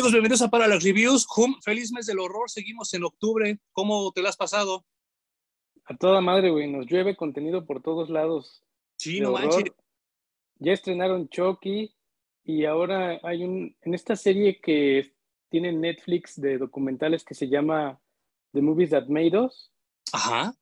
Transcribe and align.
Amigos, 0.00 0.12
bienvenidos 0.12 0.40
a 0.40 0.48
Para 0.48 0.66
las 0.66 0.82
Reviews. 0.82 1.26
Hum, 1.36 1.56
feliz 1.62 1.92
mes 1.92 2.06
del 2.06 2.20
horror. 2.20 2.48
Seguimos 2.48 2.94
en 2.94 3.04
octubre. 3.04 3.58
¿Cómo 3.72 4.10
te 4.12 4.22
lo 4.22 4.30
has 4.30 4.36
pasado? 4.38 4.86
A 5.84 5.94
toda 5.94 6.22
madre, 6.22 6.48
güey. 6.48 6.72
Nos 6.72 6.86
llueve 6.86 7.14
contenido 7.16 7.66
por 7.66 7.82
todos 7.82 8.08
lados. 8.08 8.64
Sí, 8.96 9.20
no 9.20 9.32
manches. 9.32 9.64
Ya 10.58 10.72
estrenaron 10.72 11.28
Chucky 11.28 11.94
y 12.44 12.64
ahora 12.64 13.20
hay 13.22 13.44
un. 13.44 13.76
En 13.82 13.92
esta 13.92 14.16
serie 14.16 14.58
que 14.62 15.12
tiene 15.50 15.70
Netflix 15.70 16.40
de 16.40 16.56
documentales 16.56 17.22
que 17.22 17.34
se 17.34 17.50
llama 17.50 18.00
The 18.54 18.62
Movies 18.62 18.90
That 18.90 19.08
Made 19.08 19.38
Us. 19.38 19.70
Ajá. 20.14 20.54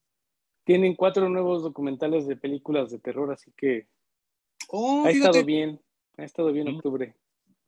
Tienen 0.64 0.96
cuatro 0.96 1.28
nuevos 1.28 1.62
documentales 1.62 2.26
de 2.26 2.34
películas 2.34 2.90
de 2.90 2.98
terror, 2.98 3.30
así 3.32 3.52
que. 3.56 3.86
Oh, 4.66 5.04
ha 5.06 5.10
fíjate. 5.12 5.28
estado 5.28 5.44
bien. 5.44 5.80
Ha 6.16 6.24
estado 6.24 6.52
bien 6.52 6.72
Mm. 6.72 6.76
octubre. 6.78 7.14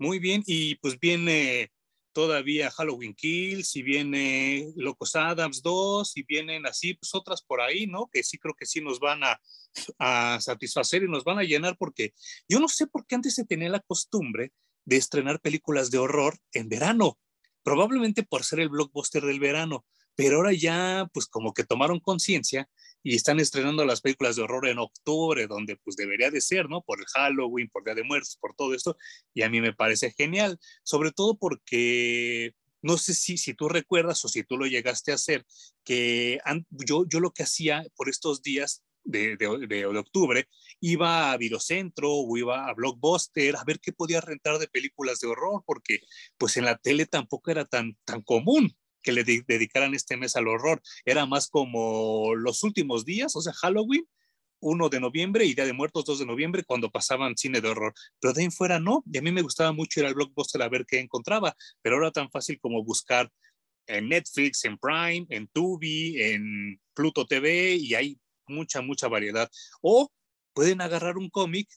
Muy 0.01 0.19
bien. 0.19 0.43
Y 0.47 0.77
pues 0.77 0.99
viene 0.99 1.71
todavía 2.13 2.71
Halloween 2.71 3.15
Kills 3.15 3.77
y 3.77 3.83
viene 3.83 4.73
Locos 4.75 5.15
Adams 5.15 5.63
2 5.63 6.17
y 6.17 6.23
vienen 6.23 6.65
así 6.65 6.95
pues 6.95 7.15
otras 7.15 7.43
por 7.43 7.61
ahí, 7.61 7.87
¿no? 7.87 8.09
Que 8.11 8.23
sí 8.23 8.39
creo 8.39 8.55
que 8.55 8.65
sí 8.65 8.81
nos 8.81 8.99
van 8.99 9.23
a, 9.25 9.39
a 9.99 10.41
satisfacer 10.41 11.03
y 11.03 11.09
nos 11.09 11.23
van 11.23 11.39
a 11.39 11.45
llenar 11.45 11.77
porque 11.77 12.15
yo 12.49 12.61
no 12.61 12.69
sé 12.69 12.87
por 12.87 13.07
qué 13.07 13.17
antes 13.17 13.35
se 13.35 13.45
tenía 13.45 13.69
la 13.69 13.81
costumbre 13.81 14.53
de 14.87 14.97
estrenar 14.97 15.39
películas 15.39 15.91
de 15.91 15.99
horror 15.99 16.39
en 16.55 16.71
verano, 16.71 17.19
probablemente 17.63 18.23
por 18.23 18.43
ser 18.43 18.61
el 18.61 18.71
blockbuster 18.71 19.23
del 19.23 19.39
verano, 19.39 19.85
pero 20.15 20.39
ahora 20.39 20.55
ya 20.55 21.11
pues 21.13 21.27
como 21.27 21.53
que 21.53 21.65
tomaron 21.65 22.01
conciencia 22.01 22.71
y 23.03 23.15
están 23.17 23.41
estrenando 23.41 23.85
las 23.85 24.01
películas 24.01 24.37
de 24.37 24.43
horror 24.43 24.69
en 24.69 24.79
octubre, 24.79 25.47
donde 25.47 25.77
pues 25.77 25.97
debería 25.97 26.31
de 26.31 26.41
ser, 26.41 26.69
¿no? 26.69 26.83
Por 26.83 27.01
el 27.01 27.07
Halloween, 27.07 27.69
por 27.69 27.85
Día 27.85 27.95
de 27.95 28.05
Muertos, 28.05 28.37
por 28.41 28.55
todo 28.55 28.75
esto, 28.75 28.97
y 29.35 29.43
a 29.43 29.49
mí 29.51 29.61
me 29.61 29.73
parece 29.73 30.13
genial, 30.13 30.59
sobre 30.83 31.13
todo 31.13 31.37
porque 31.39 32.55
no 32.83 32.97
sé 32.97 33.15
si, 33.15 33.37
si 33.39 33.55
tú 33.55 33.69
recuerdas 33.69 34.25
o 34.25 34.29
si 34.29 34.43
tú 34.43 34.57
lo 34.57 34.67
llegaste 34.67 35.13
a 35.13 35.17
hacer, 35.17 35.47
que 35.85 36.39
yo, 36.87 37.05
yo 37.09 37.21
lo 37.21 37.33
que 37.33 37.43
hacía 37.43 37.85
por 37.95 38.09
estos 38.09 38.43
días 38.43 38.83
de- 39.05 39.37
de 39.37 39.87
octubre, 39.87 40.49
iba 40.81 41.33
a 41.33 41.37
Videocentro 41.37 42.13
o 42.13 42.37
iba 42.37 42.69
a 42.69 42.75
Blockbuster 42.75 43.57
a 43.57 43.65
ver 43.65 43.81
qué 43.81 43.93
podía 43.93 44.21
rentar 44.21 44.59
de 44.59 44.69
películas 44.69 45.21
de 45.21 45.29
horror, 45.29 45.63
porque 45.67 46.01
pues 46.39 46.57
en 46.57 46.65
la 46.67 46.77
tele 46.77 47.07
tampoco 47.07 47.51
era 47.51 47.65
tan, 47.65 47.97
tan 48.05 48.23
común 48.23 48.75
que 49.03 49.13
le 49.13 49.25
de- 49.25 49.45
dedicaran 49.47 49.95
este 49.95 50.17
mes 50.17 50.37
al 50.37 50.49
horror. 50.49 50.81
Era 51.05 51.27
más 51.27 51.49
como 51.49 52.35
los 52.35 52.63
últimos 52.63 53.05
días, 53.05 53.35
o 53.37 53.41
sea, 53.41 53.53
Halloween, 53.55 54.07
1 54.63 54.89
de 54.91 55.01
noviembre 55.01 55.47
y 55.47 55.55
Día 55.55 55.65
de 55.65 55.73
Muertos 55.73 56.05
2 56.05 56.19
de 56.19 56.27
noviembre, 56.27 56.65
cuando 56.65 56.91
pasaban 56.91 57.37
cine 57.37 57.61
de 57.61 57.69
horror. 57.69 57.95
Pero 58.21 58.35
de 58.35 58.43
ahí 58.43 58.51
fuera 58.51 58.79
no, 58.79 59.03
y 59.11 59.19
a 59.19 59.23
mí 59.23 59.33
me 59.33 59.43
gustaba 59.43 59.73
mucho 59.73 60.01
ir 60.01 60.07
al 60.07 60.15
blockbuster 60.15 60.61
a 60.63 60.69
ver 60.69 60.85
qué 60.87 60.99
encontraba, 61.01 61.57
pero 61.83 61.97
ahora 61.97 62.11
tan 62.11 62.31
fácil 62.31 62.59
como 62.61 62.85
buscar 62.85 63.31
en 63.87 64.09
Netflix, 64.09 64.65
en 64.65 64.77
Prime, 64.79 65.27
en 65.31 65.49
Tubi, 65.49 66.21
en 66.23 66.81
Pluto 66.95 67.27
TV, 67.27 67.75
y 67.77 67.95
hay 67.95 68.21
mucha, 68.47 68.83
mucha 68.83 69.09
variedad. 69.09 69.51
O 69.81 70.13
pueden 70.53 70.81
agarrar 70.81 71.17
un 71.17 71.31
cómic, 71.31 71.69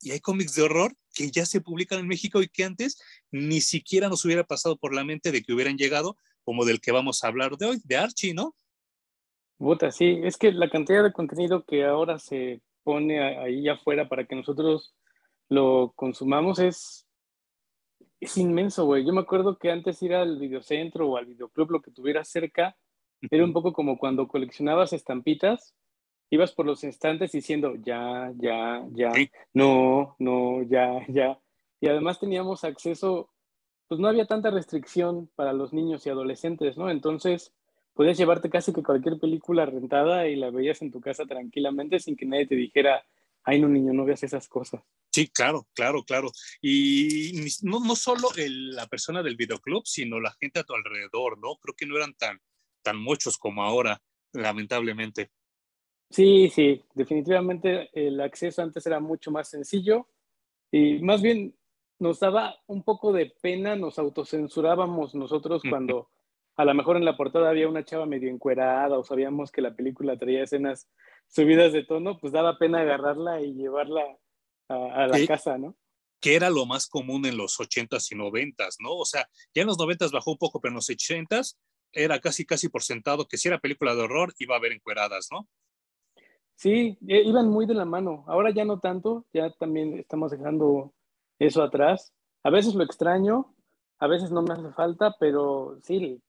y 0.00 0.10
hay 0.10 0.20
cómics 0.20 0.54
de 0.56 0.62
horror 0.62 0.94
que 1.14 1.30
ya 1.30 1.46
se 1.46 1.60
publican 1.60 2.00
en 2.00 2.08
México 2.08 2.42
y 2.42 2.48
que 2.48 2.64
antes 2.64 2.98
ni 3.30 3.60
siquiera 3.60 4.08
nos 4.08 4.24
hubiera 4.24 4.42
pasado 4.44 4.76
por 4.76 4.94
la 4.94 5.04
mente 5.04 5.30
de 5.30 5.42
que 5.42 5.52
hubieran 5.52 5.78
llegado, 5.78 6.16
como 6.44 6.64
del 6.64 6.80
que 6.80 6.92
vamos 6.92 7.22
a 7.22 7.28
hablar 7.28 7.56
de 7.56 7.66
hoy, 7.66 7.80
de 7.84 7.96
Archie, 7.96 8.34
¿no? 8.34 8.54
Puta, 9.58 9.90
sí, 9.92 10.20
es 10.24 10.36
que 10.36 10.52
la 10.52 10.68
cantidad 10.68 11.02
de 11.02 11.12
contenido 11.12 11.64
que 11.64 11.84
ahora 11.84 12.18
se 12.18 12.62
pone 12.82 13.22
ahí 13.38 13.68
afuera 13.68 14.08
para 14.08 14.24
que 14.24 14.34
nosotros 14.34 14.94
lo 15.48 15.92
consumamos 15.94 16.58
es, 16.58 17.06
es 18.20 18.36
inmenso, 18.38 18.86
güey. 18.86 19.04
Yo 19.04 19.12
me 19.12 19.20
acuerdo 19.20 19.58
que 19.58 19.70
antes 19.70 20.02
ir 20.02 20.14
al 20.14 20.38
videocentro 20.38 21.08
o 21.08 21.16
al 21.16 21.26
videoclub, 21.26 21.70
lo 21.70 21.82
que 21.82 21.90
tuviera 21.90 22.24
cerca, 22.24 22.76
era 23.30 23.44
un 23.44 23.52
poco 23.52 23.72
como 23.72 23.98
cuando 23.98 24.26
coleccionabas 24.26 24.92
estampitas, 24.92 25.74
ibas 26.30 26.52
por 26.52 26.66
los 26.66 26.82
estantes 26.82 27.30
diciendo 27.30 27.74
ya, 27.76 28.32
ya, 28.36 28.84
ya, 28.92 29.12
no, 29.52 30.16
no, 30.18 30.62
ya, 30.62 31.06
ya. 31.08 31.38
Y 31.80 31.88
además 31.88 32.18
teníamos 32.18 32.64
acceso, 32.64 33.30
pues 33.92 34.00
no 34.00 34.08
había 34.08 34.24
tanta 34.24 34.50
restricción 34.50 35.28
para 35.36 35.52
los 35.52 35.74
niños 35.74 36.06
y 36.06 36.08
adolescentes, 36.08 36.78
¿no? 36.78 36.88
Entonces 36.88 37.52
podías 37.92 38.16
llevarte 38.16 38.48
casi 38.48 38.72
que 38.72 38.82
cualquier 38.82 39.18
película 39.18 39.66
rentada 39.66 40.26
y 40.28 40.34
la 40.34 40.48
veías 40.48 40.80
en 40.80 40.90
tu 40.90 41.02
casa 41.02 41.26
tranquilamente 41.26 42.00
sin 42.00 42.16
que 42.16 42.24
nadie 42.24 42.46
te 42.46 42.54
dijera, 42.54 43.04
ay, 43.44 43.60
no, 43.60 43.68
niño, 43.68 43.92
no 43.92 44.06
veas 44.06 44.22
esas 44.22 44.48
cosas. 44.48 44.80
Sí, 45.10 45.28
claro, 45.28 45.68
claro, 45.74 46.04
claro. 46.04 46.30
Y 46.62 47.32
no, 47.64 47.80
no 47.84 47.94
solo 47.94 48.28
el- 48.38 48.70
la 48.70 48.86
persona 48.86 49.22
del 49.22 49.36
videoclub, 49.36 49.82
sino 49.84 50.20
la 50.20 50.32
gente 50.40 50.60
a 50.60 50.64
tu 50.64 50.72
alrededor, 50.72 51.36
¿no? 51.38 51.56
Creo 51.56 51.74
que 51.76 51.84
no 51.84 51.98
eran 51.98 52.14
tan, 52.14 52.40
tan 52.80 52.96
muchos 52.96 53.36
como 53.36 53.62
ahora, 53.62 54.00
lamentablemente. 54.32 55.32
Sí, 56.08 56.48
sí, 56.48 56.82
definitivamente 56.94 57.90
el 57.92 58.18
acceso 58.22 58.62
antes 58.62 58.86
era 58.86 59.00
mucho 59.00 59.30
más 59.30 59.50
sencillo 59.50 60.08
y 60.70 60.98
más 61.00 61.20
bien 61.20 61.54
nos 62.02 62.18
daba 62.18 62.56
un 62.66 62.82
poco 62.82 63.12
de 63.12 63.32
pena, 63.40 63.76
nos 63.76 63.98
autocensurábamos 63.98 65.14
nosotros 65.14 65.62
cuando 65.68 66.10
a 66.56 66.64
lo 66.64 66.74
mejor 66.74 66.96
en 66.96 67.04
la 67.04 67.16
portada 67.16 67.48
había 67.48 67.68
una 67.68 67.84
chava 67.84 68.06
medio 68.06 68.28
encuerada 68.28 68.98
o 68.98 69.04
sabíamos 69.04 69.52
que 69.52 69.62
la 69.62 69.76
película 69.76 70.18
traía 70.18 70.42
escenas 70.42 70.88
subidas 71.28 71.72
de 71.72 71.84
tono, 71.84 72.18
pues 72.18 72.32
daba 72.32 72.58
pena 72.58 72.80
agarrarla 72.80 73.40
y 73.40 73.54
llevarla 73.54 74.02
a, 74.68 75.04
a 75.04 75.06
la 75.06 75.26
casa, 75.26 75.56
¿no? 75.58 75.76
que 76.20 76.36
era 76.36 76.50
lo 76.50 76.66
más 76.66 76.88
común 76.88 77.24
en 77.26 77.36
los 77.36 77.58
80s 77.58 78.12
y 78.12 78.14
90s, 78.16 78.76
¿no? 78.80 78.94
O 78.94 79.04
sea, 79.04 79.28
ya 79.54 79.62
en 79.62 79.68
los 79.68 79.76
90s 79.76 80.12
bajó 80.12 80.32
un 80.32 80.38
poco, 80.38 80.60
pero 80.60 80.70
en 80.70 80.76
los 80.76 80.88
80s 80.88 81.56
era 81.92 82.20
casi, 82.20 82.44
casi 82.44 82.68
por 82.68 82.82
sentado 82.82 83.26
que 83.26 83.36
si 83.38 83.48
era 83.48 83.58
película 83.58 83.94
de 83.94 84.02
horror 84.02 84.32
iba 84.38 84.54
a 84.54 84.58
haber 84.58 84.72
encueradas, 84.72 85.28
¿no? 85.32 85.48
Sí, 86.54 86.96
e- 87.08 87.22
iban 87.22 87.48
muy 87.48 87.66
de 87.66 87.74
la 87.74 87.84
mano. 87.84 88.24
Ahora 88.28 88.52
ya 88.52 88.64
no 88.64 88.78
tanto, 88.78 89.26
ya 89.32 89.50
también 89.50 89.98
estamos 89.98 90.30
dejando 90.30 90.94
eso 91.38 91.62
atrás. 91.62 92.12
A 92.42 92.50
veces 92.50 92.74
lo 92.74 92.84
extraño, 92.84 93.54
a 93.98 94.06
veces 94.06 94.30
no 94.30 94.42
me 94.42 94.54
hace 94.54 94.70
falta, 94.72 95.16
pero 95.18 95.78
sí, 95.82 96.20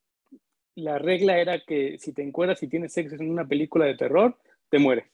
la 0.76 0.98
regla 0.98 1.40
era 1.40 1.64
que 1.64 1.98
si 2.00 2.14
te 2.14 2.24
encueras 2.24 2.62
y 2.64 2.68
tienes 2.68 2.94
sexo 2.94 3.16
en 3.16 3.30
una 3.30 3.48
película 3.48 3.86
de 3.86 3.96
terror, 3.96 4.38
te 4.70 4.80
mueres. 4.80 5.06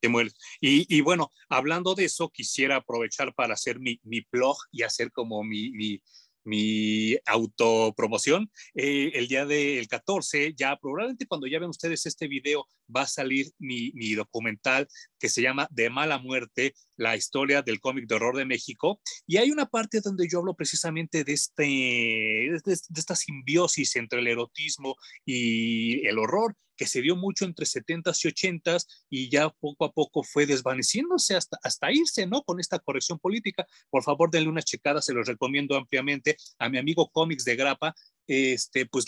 Te 0.00 0.08
mueres. 0.08 0.34
Y, 0.60 0.86
y 0.94 1.00
bueno, 1.00 1.30
hablando 1.48 1.94
de 1.94 2.06
eso, 2.06 2.28
quisiera 2.28 2.76
aprovechar 2.76 3.34
para 3.34 3.54
hacer 3.54 3.78
mi, 3.78 4.00
mi 4.02 4.26
blog 4.30 4.56
y 4.70 4.82
hacer 4.82 5.12
como 5.12 5.44
mi, 5.44 5.70
mi, 5.72 6.02
mi 6.44 7.16
autopromoción. 7.26 8.50
Eh, 8.74 9.12
el 9.14 9.28
día 9.28 9.46
del 9.46 9.86
14, 9.88 10.54
ya 10.54 10.76
probablemente 10.76 11.26
cuando 11.26 11.46
ya 11.46 11.58
ven 11.58 11.70
ustedes 11.70 12.04
este 12.06 12.28
video, 12.28 12.66
va 12.94 13.02
a 13.02 13.06
salir 13.06 13.50
mi, 13.58 13.90
documental 14.14 14.88
que 15.18 15.28
se 15.28 15.42
llama 15.42 15.68
De 15.70 15.90
Mala 15.90 16.18
Muerte, 16.18 16.74
la 16.96 17.16
historia 17.16 17.62
del 17.62 17.80
cómic 17.80 18.06
de 18.06 18.14
horror 18.14 18.36
de 18.36 18.44
México. 18.44 19.00
Y 19.26 19.38
hay 19.38 19.50
una 19.50 19.66
parte 19.66 20.00
donde 20.00 20.28
yo 20.28 20.40
hablo 20.40 20.54
precisamente 20.54 21.24
de, 21.24 21.32
este, 21.32 21.62
de, 21.62 22.72
esta 22.96 23.16
simbiosis 23.16 23.96
entre 23.96 24.20
el 24.20 24.26
erotismo 24.26 24.96
y 25.24 26.06
el 26.06 26.18
horror 26.18 26.54
que 26.76 26.86
se 26.86 27.02
dio 27.02 27.16
mucho 27.16 27.44
entre 27.44 27.66
70s 27.66 28.24
y 28.24 28.28
80s 28.28 28.86
y 29.08 29.30
ya 29.30 29.50
poco 29.50 29.84
a 29.84 29.92
poco 29.92 30.22
fue 30.22 30.46
desvaneciéndose 30.46 31.36
hasta, 31.36 31.58
hasta 31.62 31.92
irse, 31.92 32.26
¿no? 32.26 32.42
Con 32.42 32.60
esta 32.60 32.78
corrección 32.78 33.18
política. 33.18 33.66
Por 33.90 34.02
favor, 34.02 34.30
denle 34.30 34.48
una 34.48 34.62
checada, 34.62 35.00
se 35.02 35.12
los 35.12 35.26
recomiendo 35.26 35.76
ampliamente 35.76 36.36
a 36.58 36.68
mi 36.68 36.78
amigo 36.78 37.08
Comics 37.10 37.44
de 37.44 37.56
Grapa. 37.56 37.94
Este, 38.26 38.86
pues 38.86 39.06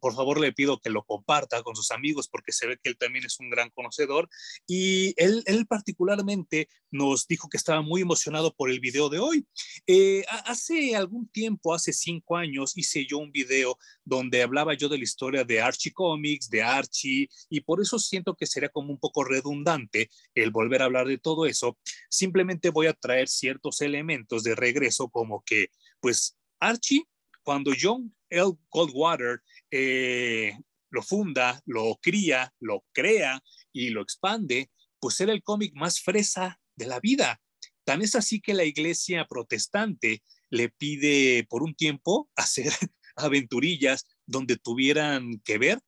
por 0.00 0.14
favor 0.14 0.40
le 0.40 0.52
pido 0.52 0.80
que 0.80 0.90
lo 0.90 1.04
comparta 1.04 1.62
con 1.62 1.76
sus 1.76 1.90
amigos 1.90 2.28
porque 2.28 2.52
se 2.52 2.66
ve 2.66 2.78
que 2.82 2.88
él 2.88 2.96
también 2.96 3.24
es 3.24 3.38
un 3.38 3.50
gran 3.50 3.70
conocedor 3.70 4.28
y 4.66 5.14
él, 5.22 5.42
él 5.46 5.66
particularmente 5.66 6.68
nos 6.90 7.26
dijo 7.26 7.48
que 7.48 7.58
estaba 7.58 7.82
muy 7.82 8.00
emocionado 8.00 8.54
por 8.54 8.70
el 8.70 8.80
video 8.80 9.08
de 9.08 9.18
hoy. 9.18 9.46
Eh, 9.86 10.24
hace 10.44 10.96
algún 10.96 11.28
tiempo, 11.28 11.74
hace 11.74 11.92
cinco 11.92 12.36
años, 12.36 12.76
hice 12.76 13.06
yo 13.06 13.18
un 13.18 13.30
video 13.30 13.78
donde 14.04 14.42
hablaba 14.42 14.74
yo 14.74 14.88
de 14.88 14.98
la 14.98 15.04
historia 15.04 15.44
de 15.44 15.60
Archie 15.60 15.92
Comics, 15.92 16.48
de 16.48 16.62
Archie, 16.62 17.28
y 17.48 17.60
por 17.60 17.80
eso 17.80 17.98
siento 17.98 18.34
que 18.34 18.46
sería 18.46 18.68
como 18.68 18.90
un 18.90 18.98
poco 18.98 19.24
redundante 19.24 20.10
el 20.34 20.50
volver 20.50 20.82
a 20.82 20.86
hablar 20.86 21.06
de 21.06 21.18
todo 21.18 21.46
eso. 21.46 21.78
Simplemente 22.08 22.70
voy 22.70 22.86
a 22.86 22.94
traer 22.94 23.28
ciertos 23.28 23.80
elementos 23.80 24.42
de 24.42 24.54
regreso, 24.54 25.08
como 25.08 25.42
que, 25.44 25.68
pues, 26.00 26.36
Archie, 26.58 27.04
cuando 27.42 27.72
John 27.78 28.15
L. 28.30 28.52
Goldwater 28.70 29.42
eh, 29.70 30.58
lo 30.90 31.02
funda, 31.02 31.60
lo 31.66 31.98
cría, 32.00 32.54
lo 32.60 32.84
crea 32.92 33.42
y 33.72 33.90
lo 33.90 34.02
expande, 34.02 34.70
pues 35.00 35.20
era 35.20 35.32
el 35.32 35.42
cómic 35.42 35.72
más 35.74 36.00
fresa 36.00 36.60
de 36.74 36.86
la 36.86 37.00
vida. 37.00 37.40
Tan 37.84 38.02
es 38.02 38.14
así 38.14 38.40
que 38.40 38.54
la 38.54 38.64
iglesia 38.64 39.26
protestante 39.26 40.22
le 40.50 40.68
pide 40.68 41.46
por 41.48 41.62
un 41.62 41.74
tiempo 41.74 42.30
hacer 42.36 42.72
aventurillas 43.16 44.06
donde 44.26 44.56
tuvieran 44.56 45.40
que 45.44 45.58
ver 45.58 45.80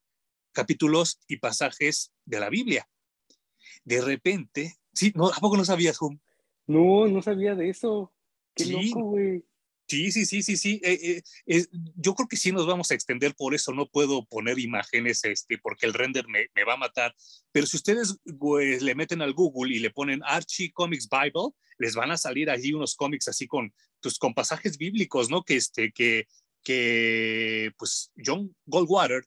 capítulos 0.51 1.19
y 1.27 1.37
pasajes 1.37 2.11
de 2.25 2.39
la 2.39 2.49
Biblia. 2.49 2.89
De 3.83 4.01
repente, 4.01 4.75
sí, 4.93 5.11
no, 5.15 5.27
¿a 5.27 5.35
poco 5.39 5.57
no 5.57 5.65
sabías, 5.65 6.01
Hum? 6.01 6.19
No, 6.67 7.07
no 7.07 7.21
sabía 7.21 7.55
de 7.55 7.69
eso. 7.69 8.13
Qué 8.55 8.65
Sí. 8.65 8.71
loco, 8.89 9.01
güey. 9.09 9.45
Sí, 9.89 10.11
sí, 10.11 10.25
sí, 10.27 10.43
sí, 10.43 10.55
sí. 10.55 10.79
Eh, 10.83 11.23
eh, 11.47 11.65
yo 11.95 12.13
creo 12.13 12.27
que 12.27 12.37
sí 12.37 12.51
nos 12.51 12.67
vamos 12.67 12.91
a 12.91 12.93
extender, 12.93 13.33
por 13.33 13.55
eso 13.55 13.73
no 13.73 13.89
puedo 13.89 14.23
poner 14.25 14.59
imágenes, 14.59 15.23
este, 15.25 15.57
porque 15.57 15.87
el 15.87 15.95
render 15.95 16.27
me, 16.27 16.47
va 16.63 16.73
a 16.73 16.77
matar. 16.77 17.15
Pero 17.51 17.65
si 17.65 17.77
ustedes 17.77 18.15
pues, 18.37 18.83
le 18.83 18.93
meten 18.93 19.23
al 19.23 19.33
Google 19.33 19.75
y 19.75 19.79
le 19.79 19.89
ponen 19.89 20.21
Archie 20.23 20.71
Comics 20.71 21.09
Bible, 21.09 21.55
les 21.79 21.95
van 21.95 22.11
a 22.11 22.17
salir 22.17 22.51
allí 22.51 22.71
unos 22.71 22.95
cómics 22.95 23.29
así 23.29 23.47
con, 23.47 23.73
pues, 23.99 24.19
con 24.19 24.35
pasajes 24.35 24.77
bíblicos, 24.77 25.31
¿no? 25.31 25.41
Que, 25.41 25.55
este, 25.55 25.91
que, 25.91 26.27
que, 26.63 27.71
pues, 27.75 28.11
John 28.23 28.55
Goldwater, 28.67 29.25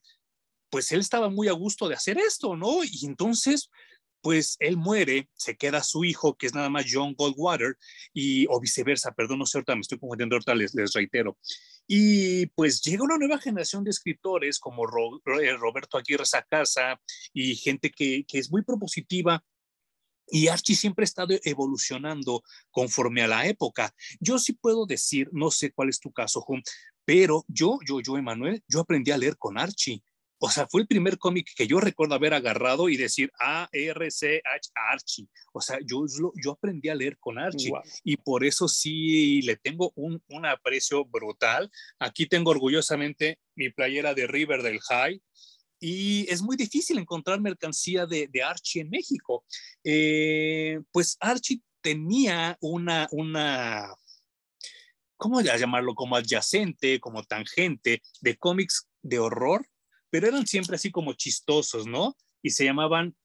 pues 0.71 0.93
él 0.93 1.01
estaba 1.01 1.29
muy 1.29 1.49
a 1.49 1.53
gusto 1.53 1.89
de 1.89 1.97
hacer 1.97 2.19
esto, 2.19 2.57
¿no? 2.57 2.85
Y 2.85 3.05
entonces, 3.05 3.69
pues 4.23 4.57
él 4.61 4.77
muere, 4.77 5.29
se 5.35 5.57
queda 5.57 5.83
su 5.83 6.05
hijo, 6.05 6.37
que 6.37 6.47
es 6.47 6.55
nada 6.55 6.71
más 6.71 6.87
John 6.91 7.15
Goldwater, 7.15 7.77
y, 8.15 8.47
o 8.49 8.61
viceversa, 8.61 9.13
perdón, 9.13 9.41
no 9.41 9.47
sé, 9.47 9.59
ahorita 9.59 9.75
me 9.75 9.81
estoy 9.83 9.99
confundiendo, 9.99 10.37
ahorita 10.37 10.55
les, 10.55 10.75
les 10.75 10.93
reitero. 10.93 11.37
Y 11.87 12.47
pues 12.47 12.81
llega 12.81 13.03
una 13.03 13.19
nueva 13.19 13.39
generación 13.39 13.85
de 13.85 13.91
escritores 13.91 14.59
como 14.59 14.85
eh, 14.85 15.57
Roberto 15.57 15.99
Aguirre 15.99 16.25
Sacasa 16.25 17.01
y 17.33 17.57
gente 17.57 17.91
que, 17.91 18.25
que 18.27 18.39
es 18.39 18.51
muy 18.51 18.63
propositiva 18.63 19.45
y 20.29 20.49
Archie 20.49 20.77
siempre 20.77 21.03
ha 21.03 21.05
estado 21.05 21.35
evolucionando 21.45 22.43
conforme 22.71 23.23
a 23.23 23.29
la 23.29 23.47
época. 23.47 23.95
Yo 24.19 24.39
sí 24.39 24.55
puedo 24.55 24.87
decir, 24.87 25.29
no 25.33 25.51
sé 25.51 25.73
cuál 25.73 25.91
es 25.91 26.01
tu 26.01 26.11
caso, 26.11 26.43
Hum, 26.49 26.63
pero 27.05 27.45
yo, 27.49 27.79
yo, 27.87 28.01
yo, 28.01 28.17
Emanuel, 28.17 28.63
yo 28.69 28.81
aprendí 28.81 29.11
a 29.11 29.19
leer 29.19 29.37
con 29.37 29.59
Archie. 29.59 30.03
O 30.45 30.51
sea, 30.51 30.67
fue 30.67 30.81
el 30.81 30.89
primer 30.89 31.19
cómic 31.19 31.53
que 31.55 31.69
yo 31.69 31.79
recuerdo 31.79 32.17
haber 32.17 32.35
agarrado 32.35 32.89
y 32.89 32.97
decir 32.97 33.31
A-R-C-H, 33.39 34.71
Archie. 34.75 35.29
O 35.53 35.61
sea, 35.61 35.79
yo, 35.87 36.05
yo 36.35 36.51
aprendí 36.51 36.89
a 36.89 36.97
leer 36.97 37.17
con 37.19 37.39
Archie 37.39 37.73
y 38.03 38.17
por 38.17 38.45
eso 38.45 38.67
sí 38.67 39.41
le 39.43 39.55
tengo 39.55 39.93
un, 39.95 40.21
un, 40.31 40.45
aprecio 40.45 41.05
brutal. 41.05 41.71
Aquí 42.01 42.27
tengo 42.27 42.51
orgullosamente 42.51 43.39
mi 43.55 43.71
playera 43.71 44.15
de 44.15 44.27
River 44.27 44.65
del 44.65 44.81
High 44.81 45.23
y 45.79 46.29
es 46.29 46.43
muy 46.43 46.57
difícil 46.57 46.99
encontrar 46.99 47.41
mercancía 47.41 48.07
de, 48.07 48.27
de 48.27 48.43
Archie 48.43 48.83
en 48.83 48.91
México. 48.91 49.45
Eh, 49.85 50.81
pues 50.91 51.17
Archie 51.21 51.63
tenía 51.83 52.59
una, 52.61 53.07
una, 53.13 53.95
¿cómo 55.17 55.41
llamarlo? 55.41 55.95
Como 55.95 56.17
adyacente, 56.17 56.99
como 56.99 57.23
tangente 57.23 58.03
de 58.21 58.37
cómics 58.37 58.89
de 59.03 59.21
horror 59.21 59.69
pero 60.13 60.29
eran 60.29 60.47
siempre 60.47 60.77
así 60.77 60.91
como 60.91 61.15
chistosos, 61.15 61.87
¿no? 61.87 62.15
Y 62.43 62.51
se 62.51 62.67
llamaban 62.67 63.17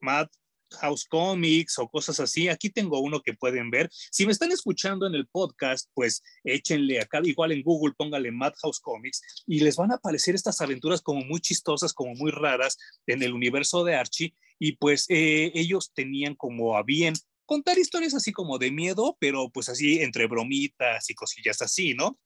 Madhouse 0.00 1.04
Comics 1.10 1.78
o 1.78 1.88
cosas 1.88 2.18
así. 2.20 2.48
Aquí 2.48 2.70
tengo 2.70 3.00
uno 3.00 3.20
que 3.20 3.34
pueden 3.34 3.70
ver. 3.70 3.90
Si 3.92 4.24
me 4.24 4.32
están 4.32 4.50
escuchando 4.50 5.06
en 5.06 5.14
el 5.14 5.26
podcast, 5.26 5.90
pues 5.92 6.22
échenle 6.42 7.00
acá, 7.00 7.20
igual 7.22 7.52
en 7.52 7.62
Google, 7.62 7.94
póngale 7.98 8.32
Madhouse 8.32 8.80
Comics 8.80 9.44
y 9.46 9.60
les 9.60 9.76
van 9.76 9.92
a 9.92 9.96
aparecer 9.96 10.34
estas 10.34 10.58
aventuras 10.62 11.02
como 11.02 11.20
muy 11.20 11.40
chistosas, 11.40 11.92
como 11.92 12.14
muy 12.14 12.30
raras 12.30 12.78
en 13.06 13.22
el 13.22 13.34
universo 13.34 13.84
de 13.84 13.96
Archie. 13.96 14.34
Y 14.58 14.72
pues 14.78 15.04
eh, 15.10 15.52
ellos 15.54 15.92
tenían 15.94 16.34
como 16.34 16.78
a 16.78 16.82
bien 16.82 17.12
contar 17.44 17.78
historias 17.78 18.14
así 18.14 18.32
como 18.32 18.56
de 18.56 18.70
miedo, 18.70 19.18
pero 19.20 19.50
pues 19.50 19.68
así 19.68 20.00
entre 20.00 20.26
bromitas 20.26 21.10
y 21.10 21.14
cosillas 21.14 21.60
así, 21.60 21.92
¿no? 21.92 22.18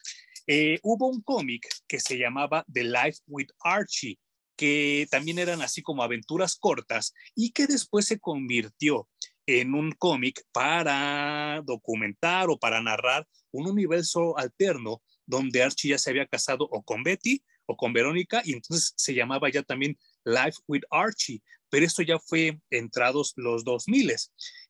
Eh, 0.46 0.78
hubo 0.82 1.08
un 1.08 1.22
cómic 1.22 1.68
que 1.86 2.00
se 2.00 2.18
llamaba 2.18 2.64
The 2.72 2.84
Life 2.84 3.20
with 3.26 3.48
Archie, 3.60 4.18
que 4.56 5.06
también 5.10 5.38
eran 5.38 5.62
así 5.62 5.82
como 5.82 6.02
aventuras 6.02 6.56
cortas 6.56 7.14
y 7.34 7.50
que 7.52 7.66
después 7.66 8.06
se 8.06 8.18
convirtió 8.18 9.08
en 9.46 9.74
un 9.74 9.92
cómic 9.92 10.44
para 10.52 11.62
documentar 11.64 12.50
o 12.50 12.58
para 12.58 12.82
narrar 12.82 13.26
un 13.52 13.66
universo 13.66 14.36
alterno 14.38 15.02
donde 15.26 15.62
Archie 15.62 15.90
ya 15.90 15.98
se 15.98 16.10
había 16.10 16.26
casado 16.26 16.68
o 16.70 16.82
con 16.82 17.02
Betty 17.02 17.42
o 17.66 17.76
con 17.76 17.92
Verónica 17.92 18.42
y 18.44 18.52
entonces 18.52 18.92
se 18.96 19.14
llamaba 19.14 19.50
ya 19.50 19.62
también 19.62 19.98
Life 20.24 20.58
with 20.66 20.82
Archie, 20.90 21.42
pero 21.68 21.86
esto 21.86 22.02
ya 22.02 22.18
fue 22.18 22.60
entrados 22.68 23.32
los 23.36 23.64
2000. 23.64 24.12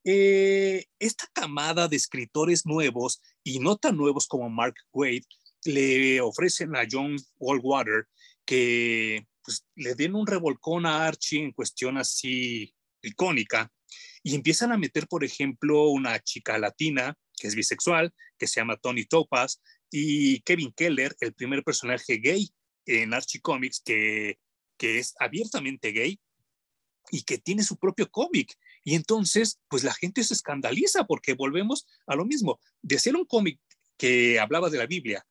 Eh, 0.04 0.84
esta 0.98 1.26
camada 1.32 1.88
de 1.88 1.96
escritores 1.96 2.66
nuevos 2.66 3.20
y 3.42 3.58
no 3.58 3.76
tan 3.76 3.96
nuevos 3.96 4.26
como 4.26 4.48
Mark 4.50 4.76
Wade 4.92 5.24
le 5.64 6.20
ofrecen 6.20 6.76
a 6.76 6.86
John 6.90 7.16
Goldwater 7.38 8.06
que 8.44 9.26
pues, 9.42 9.66
le 9.74 9.94
den 9.94 10.14
un 10.14 10.26
revolcón 10.26 10.86
a 10.86 11.06
Archie 11.06 11.42
en 11.42 11.52
cuestión 11.52 11.98
así 11.98 12.74
icónica 13.02 13.70
y 14.22 14.34
empiezan 14.34 14.72
a 14.72 14.78
meter, 14.78 15.06
por 15.06 15.24
ejemplo, 15.24 15.88
una 15.88 16.18
chica 16.20 16.58
latina 16.58 17.16
que 17.40 17.48
es 17.48 17.54
bisexual, 17.54 18.12
que 18.38 18.46
se 18.46 18.60
llama 18.60 18.76
Tony 18.76 19.06
Topaz, 19.06 19.60
y 19.90 20.40
Kevin 20.42 20.72
Keller, 20.72 21.16
el 21.20 21.32
primer 21.32 21.64
personaje 21.64 22.18
gay 22.18 22.48
en 22.86 23.14
Archie 23.14 23.40
Comics, 23.40 23.80
que, 23.80 24.38
que 24.76 24.98
es 24.98 25.14
abiertamente 25.18 25.90
gay 25.92 26.20
y 27.10 27.22
que 27.22 27.38
tiene 27.38 27.64
su 27.64 27.76
propio 27.78 28.10
cómic. 28.10 28.54
Y 28.84 28.94
entonces, 28.94 29.58
pues 29.68 29.84
la 29.84 29.94
gente 29.94 30.22
se 30.22 30.34
escandaliza 30.34 31.04
porque 31.04 31.34
volvemos 31.34 31.86
a 32.06 32.14
lo 32.14 32.24
mismo. 32.24 32.60
De 32.82 32.98
ser 32.98 33.16
un 33.16 33.24
cómic 33.24 33.58
que 33.96 34.38
hablaba 34.38 34.70
de 34.70 34.78
la 34.78 34.86
Biblia 34.86 35.26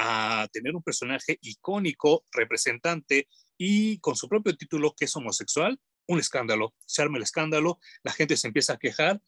a 0.00 0.46
tener 0.52 0.76
un 0.76 0.82
personaje 0.82 1.38
icónico, 1.42 2.24
representante 2.30 3.28
y 3.56 3.98
con 3.98 4.14
su 4.14 4.28
propio 4.28 4.56
título 4.56 4.94
que 4.96 5.06
es 5.06 5.16
homosexual, 5.16 5.80
un 6.06 6.20
escándalo. 6.20 6.72
Se 6.86 7.02
arma 7.02 7.16
el 7.16 7.24
escándalo, 7.24 7.80
la 8.04 8.12
gente 8.12 8.36
se 8.36 8.46
empieza 8.46 8.74
a 8.74 8.78
quejar. 8.78 9.20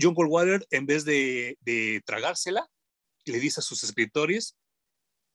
John 0.00 0.14
Goldwater, 0.14 0.66
en 0.70 0.86
vez 0.86 1.04
de, 1.04 2.02
tragársela, 2.06 2.66
le 3.26 3.38
dice 3.40 3.60
a 3.60 3.62
sus 3.62 3.84
escritores, 3.84 4.56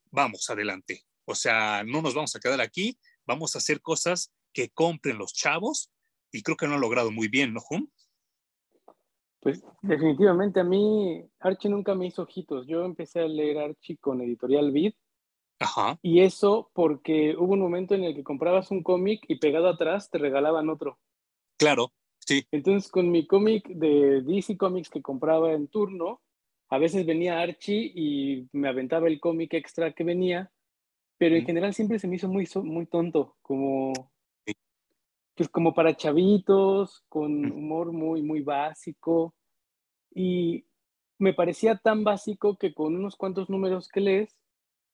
vamos 0.10 0.50
adelante. 0.50 1.06
O 1.26 1.36
sea, 1.36 1.84
no 1.84 2.02
nos 2.02 2.16
vamos 2.16 2.36
a 2.36 2.40
quedar 2.40 2.60
aquí, 2.60 2.98
vamos 3.28 3.56
a 3.56 3.60
hacer 3.60 3.82
cosas 3.82 4.32
que 4.52 4.70
compren 4.70 5.20
los 5.20 5.34
chavos 5.34 5.92
y 6.32 6.42
creo 6.42 6.58
que 6.58 6.66
lo 6.66 6.74
han 6.74 6.82
logrado 6.82 7.12
muy 7.12 7.28
bien, 7.28 7.54
¿no? 7.54 7.62
Pues 9.42 9.64
definitivamente 9.82 10.60
a 10.60 10.64
mí 10.64 11.26
Archie 11.40 11.70
nunca 11.70 11.96
me 11.96 12.06
hizo 12.06 12.22
ojitos. 12.22 12.68
Yo 12.68 12.86
empecé 12.86 13.22
a 13.22 13.28
leer 13.28 13.58
Archie 13.58 13.98
con 13.98 14.22
Editorial 14.22 14.72
Vid. 14.72 14.94
Ajá. 15.60 16.00
Y 16.04 16.22
eso 16.22 16.70
porque 16.74 17.36
hubo 17.38 17.54
un 17.54 17.60
momento 17.60 17.96
en 17.96 18.04
el 18.04 18.16
que 18.16 18.24
comprabas 18.24 18.70
un 18.72 18.84
cómic 18.84 19.24
y 19.28 19.40
pegado 19.40 19.68
atrás 19.68 20.10
te 20.12 20.20
regalaban 20.20 20.70
otro. 20.70 21.00
Claro, 21.58 21.92
sí. 22.20 22.46
Entonces 22.52 22.92
con 22.92 23.10
mi 23.10 23.26
cómic 23.26 23.68
de 23.68 24.22
DC 24.22 24.58
Comics 24.58 24.90
que 24.90 25.02
compraba 25.02 25.54
en 25.54 25.68
turno, 25.68 26.22
a 26.70 26.78
veces 26.78 27.06
venía 27.06 27.42
Archie 27.42 27.92
y 27.96 28.48
me 28.54 28.70
aventaba 28.70 29.08
el 29.08 29.20
cómic 29.20 29.56
extra 29.56 29.92
que 29.94 30.04
venía, 30.04 30.52
pero 31.18 31.36
en 31.36 31.46
general 31.46 31.74
siempre 31.74 31.98
se 31.98 32.08
me 32.08 32.16
hizo 32.16 32.28
muy, 32.28 32.48
muy 32.64 32.86
tonto, 32.86 33.38
como 33.42 34.11
pues 35.42 35.50
como 35.50 35.74
para 35.74 35.98
chavitos, 35.98 37.04
con 37.10 37.52
humor 37.52 37.92
muy, 37.92 38.22
muy 38.22 38.42
básico. 38.42 39.34
Y 40.14 40.66
me 41.18 41.34
parecía 41.34 41.78
tan 41.78 42.04
básico 42.04 42.58
que 42.58 42.76
con 42.76 42.96
unos 42.96 43.16
cuantos 43.16 43.50
números 43.50 43.90
que 43.90 44.02
lees, 44.02 44.38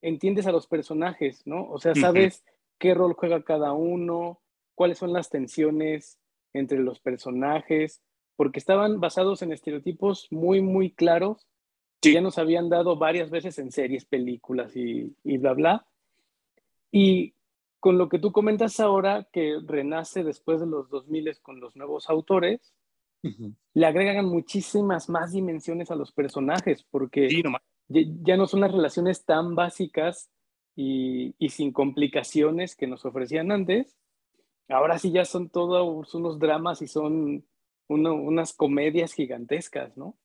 entiendes 0.01 0.48
a 0.48 0.54
los 0.54 0.66
personajes, 0.66 1.46
¿no? 1.46 1.70
O 1.70 1.80
sea, 1.80 1.96
sabes 1.96 2.46
qué 2.77 2.94
rol 2.94 3.13
juega 3.13 3.44
cada 3.44 3.74
uno, 3.74 4.39
cuáles 4.74 5.00
son 5.00 5.12
las 5.12 5.30
tensiones 5.30 6.18
entre 6.54 6.80
los 6.80 7.01
personajes, 7.01 8.01
porque 8.38 8.60
estaban 8.60 9.01
basados 9.01 9.42
en 9.42 9.51
estereotipos 9.51 10.27
muy, 10.32 10.62
muy 10.62 10.92
claros 10.92 11.46
que 12.00 12.13
ya 12.13 12.22
nos 12.22 12.38
habían 12.38 12.70
dado 12.70 12.96
varias 12.96 13.32
veces 13.32 13.60
en 13.60 13.74
series, 13.74 14.06
películas 14.06 14.77
y, 14.77 15.13
y 15.25 15.39
bla, 15.39 15.51
bla. 15.51 15.88
Y 16.89 17.34
con 17.88 17.98
lo 17.98 18.10
que 18.10 18.20
tú 18.20 18.34
comentas 18.34 18.82
ahora, 18.82 19.29
que 19.32 19.62
renace 19.65 20.22
después 20.22 20.60
de 20.60 20.67
los 20.67 20.89
2000 20.89 21.39
con 21.41 21.62
los 21.62 21.77
nuevos 21.77 22.10
autores, 22.10 22.74
le 23.74 23.86
agregan 23.86 24.25
muchísimas 24.25 25.08
más 25.08 25.32
dimensiones 25.32 25.89
a 25.89 25.96
los 25.96 26.12
personajes, 26.12 26.86
porque 26.91 27.29
ya, 27.88 28.36
no 28.36 28.46
son 28.46 28.60
las 28.60 28.74
relaciones 28.74 29.24
tan 29.24 29.56
básicas 29.56 30.29
y, 30.75 31.34
sin 31.48 31.72
complicaciones 31.72 32.75
que 32.75 32.88
nos 32.88 33.06
ofrecían 33.06 33.53
antes. 33.53 33.96
Ahora 34.67 35.00
sí 35.00 35.13
ya 35.13 35.24
son 35.24 35.50
todos 35.50 36.13
unos 36.13 36.39
dramas 36.39 36.82
y 36.82 36.89
son 36.89 37.48
unas 37.88 38.51
comedias 38.51 39.13
gigantescas, 39.13 39.96
¿no? 39.96 40.17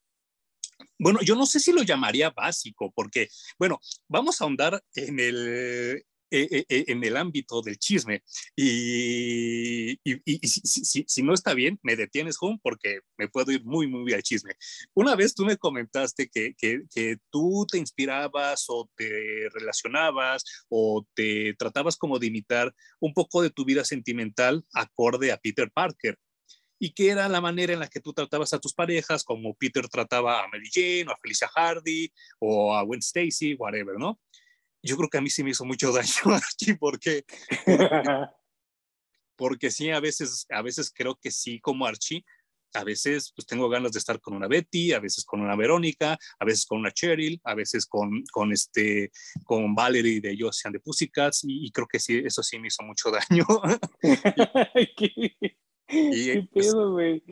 Bueno, 0.99 1.21
yo 1.23 1.37
no 1.37 1.47
sé 1.47 1.61
si 1.61 1.73
lo 1.73 1.85
llamaría 1.85 2.31
básico, 2.31 2.91
porque, 2.93 3.29
bueno, 3.57 3.79
vamos 4.09 4.41
a 4.41 4.45
ahondar 4.47 4.83
en 4.97 5.21
el, 5.21 6.05
eh, 6.35 6.49
eh, 6.51 6.65
eh, 6.71 6.85
en 6.89 7.05
el 7.05 7.19
ámbito 7.19 7.61
del 7.61 7.77
chisme. 7.79 8.23
Y, 8.57 9.99
si, 10.47 11.23
no 11.23 11.35
está 11.35 11.53
bien, 11.53 11.79
me 11.83 11.95
detienes, 11.95 12.39
Juan, 12.39 12.59
porque 12.63 13.01
me 13.19 13.29
puedo 13.29 13.53
ir 13.53 13.63
muy, 13.67 13.87
muy 13.87 14.15
al 14.15 14.23
chisme. 14.23 14.55
Una 14.95 15.15
vez 15.15 15.35
tú 15.35 15.45
me 15.45 15.59
comentaste 15.59 16.31
que, 16.33 16.55
que, 16.59 17.19
tú 17.29 17.67
te 17.71 17.77
inspirabas 17.77 18.65
o 18.69 18.91
te 18.97 19.51
relacionabas 19.53 20.43
o 20.71 21.07
te 21.15 21.53
tratabas 21.59 21.99
como 21.99 22.19
de 22.19 22.29
imitar 22.29 22.75
un 22.99 23.13
poco 23.13 23.43
de 23.43 23.51
tu 23.51 23.67
vida 23.67 23.85
sentimental 23.85 24.65
acorde 24.73 25.33
a 25.33 25.37
Peter 25.37 25.71
Parker. 25.71 26.19
y 26.79 26.95
que 26.95 27.11
era 27.11 27.29
la 27.29 27.41
manera 27.43 27.75
en 27.75 27.81
la 27.81 27.89
que 27.89 28.01
tú 28.01 28.13
tratabas 28.15 28.55
a 28.55 28.59
tus 28.59 28.73
parejas, 28.75 29.23
como 29.23 29.55
Peter 29.55 29.87
trataba 29.89 30.43
a 30.43 30.49
Mary 30.49 30.69
Jane, 30.73 31.07
o 31.09 31.13
a 31.13 31.19
Felicia 31.19 31.49
Hardy, 31.55 32.11
o 32.41 32.75
a 32.75 32.83
Gwen 32.83 33.01
Stacy, 33.01 33.55
whatever, 33.55 33.99
¿no? 33.99 34.19
Yo 34.83 34.97
creo 34.97 35.09
que 35.09 35.19
a 35.19 35.21
mí 35.21 35.31
sí 35.31 35.45
me 35.45 35.51
hizo 35.51 35.65
mucho 35.65 35.93
daño 35.93 36.35
aquí, 36.35 36.75
porque, 36.75 37.25
porque 39.37 39.71
sí, 39.71 39.91
a 39.91 40.01
veces, 40.01 40.47
a 40.51 40.63
veces 40.63 40.93
creo 40.95 41.17
que 41.17 41.31
sí, 41.31 41.61
como 41.61 41.87
Archie, 41.87 42.25
a 42.75 42.85
veces 42.85 43.33
pues 43.35 43.47
tengo 43.47 43.69
ganas 43.69 43.93
de 43.93 43.99
estar 43.99 44.21
con 44.21 44.35
una 44.35 44.49
Betty, 44.49 44.93
a 44.93 45.01
veces 45.01 45.25
con 45.25 45.41
una 45.41 45.57
Verónica, 45.57 46.19
a 46.39 46.45
veces 46.45 46.67
con 46.67 46.79
una 46.79 46.91
Cheryl, 46.91 47.41
a 47.45 47.55
veces 47.55 47.87
con, 47.87 48.23
con, 48.33 48.53
este, 48.53 49.11
con 49.45 49.75
Valerie 49.75 50.21
de 50.21 50.37
Josie 50.39 50.69
and 50.69 50.77
the 50.77 50.81
Pussycats 50.81 51.45
y, 51.45 51.71
creo 51.71 51.87
que 51.87 51.99
sí, 51.99 52.23
eso 52.25 52.43
sí 52.43 52.59
me 52.59 52.69
hizo 52.69 52.83
mucho 52.83 53.11
daño. 53.31 53.45
¿Qué, 54.97 55.37
¿Qué 55.87 56.49
pues, 56.51 56.67
pedo, 56.69 56.93
güey? 56.93 57.23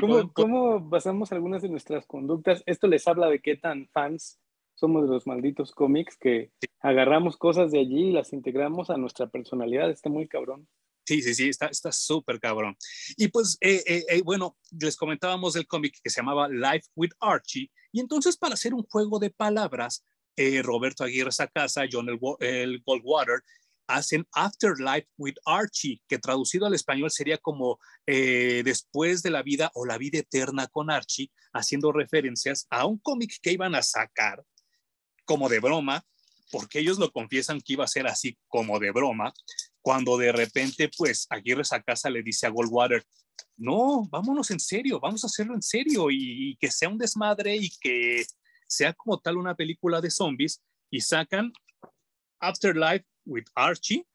¿Cómo, 0.00 0.32
¿Cómo 0.32 0.80
basamos 0.80 1.32
algunas 1.32 1.62
de 1.62 1.68
nuestras 1.68 2.06
conductas? 2.06 2.62
Esto 2.66 2.86
les 2.86 3.06
habla 3.06 3.28
de 3.28 3.40
qué 3.40 3.56
tan 3.56 3.88
fans 3.88 4.38
somos 4.82 5.04
de 5.04 5.14
los 5.14 5.28
malditos 5.28 5.70
cómics 5.70 6.16
que 6.16 6.50
agarramos 6.80 7.36
cosas 7.36 7.70
de 7.70 7.78
allí 7.78 8.08
y 8.08 8.12
las 8.12 8.32
integramos 8.32 8.90
a 8.90 8.96
nuestra 8.96 9.28
personalidad. 9.28 9.88
Está 9.88 10.10
muy 10.10 10.26
cabrón. 10.26 10.66
Sí, 11.06 11.22
sí, 11.22 11.34
sí, 11.34 11.48
está 11.48 11.92
súper 11.92 12.40
cabrón. 12.40 12.76
Y 13.16 13.28
pues, 13.28 13.58
eh, 13.60 13.80
eh, 13.86 14.04
eh, 14.08 14.22
bueno, 14.22 14.56
les 14.72 14.96
comentábamos 14.96 15.54
del 15.54 15.68
cómic 15.68 16.00
que 16.02 16.10
se 16.10 16.20
llamaba 16.20 16.48
Life 16.48 16.88
with 16.96 17.12
Archie. 17.20 17.70
Y 17.92 18.00
entonces, 18.00 18.36
para 18.36 18.54
hacer 18.54 18.74
un 18.74 18.82
juego 18.82 19.20
de 19.20 19.30
palabras, 19.30 20.04
Roberto 20.64 21.04
Aguirre 21.04 21.30
Sacasa, 21.30 21.84
John 21.90 22.08
el, 22.08 22.18
el, 22.40 22.82
Goldwater, 22.84 23.42
hacen 23.86 24.26
Afterlife 24.32 25.06
with 25.16 25.36
Archie, 25.44 26.02
que 26.08 26.18
traducido 26.18 26.66
al 26.66 26.74
español 26.74 27.12
sería 27.12 27.38
como 27.38 27.78
Después 28.06 29.22
de 29.22 29.30
la 29.30 29.42
vida 29.44 29.70
o 29.74 29.86
la 29.86 29.98
vida 29.98 30.18
eterna 30.18 30.66
con 30.66 30.90
Archie, 30.90 31.30
haciendo 31.52 31.92
referencias 31.92 32.66
a 32.70 32.86
un 32.86 32.98
cómic 32.98 33.38
que 33.40 33.52
iban 33.52 33.76
a 33.76 33.82
sacar 33.82 34.44
como 35.24 35.48
de 35.48 35.60
broma, 35.60 36.04
porque 36.50 36.80
ellos 36.80 36.98
lo 36.98 37.10
confiesan 37.10 37.60
que 37.60 37.74
iba 37.74 37.84
a 37.84 37.88
ser 37.88 38.06
así 38.06 38.36
como 38.48 38.78
de 38.78 38.90
broma, 38.90 39.32
cuando 39.80 40.16
de 40.16 40.32
repente, 40.32 40.90
pues, 40.96 41.26
Aguirre 41.30 41.64
Sacasa 41.64 42.10
le 42.10 42.22
dice 42.22 42.46
a 42.46 42.50
Goldwater, 42.50 43.04
no, 43.56 44.06
vámonos 44.10 44.50
en 44.50 44.60
serio, 44.60 45.00
vamos 45.00 45.24
a 45.24 45.26
hacerlo 45.26 45.54
en 45.54 45.62
serio 45.62 46.08
y, 46.10 46.56
que 46.60 46.70
sea 46.70 46.88
un 46.88 46.98
desmadre 46.98 47.56
y 47.56 47.70
que 47.80 48.24
sea 48.66 48.92
como 48.92 49.18
tal 49.18 49.36
una 49.36 49.54
película 49.54 50.00
de 50.00 50.10
zombies 50.10 50.62
y 50.90 51.00
sacan 51.00 51.52
Afterlife 52.40 53.06
with 53.24 53.44
Archie, 53.54 54.06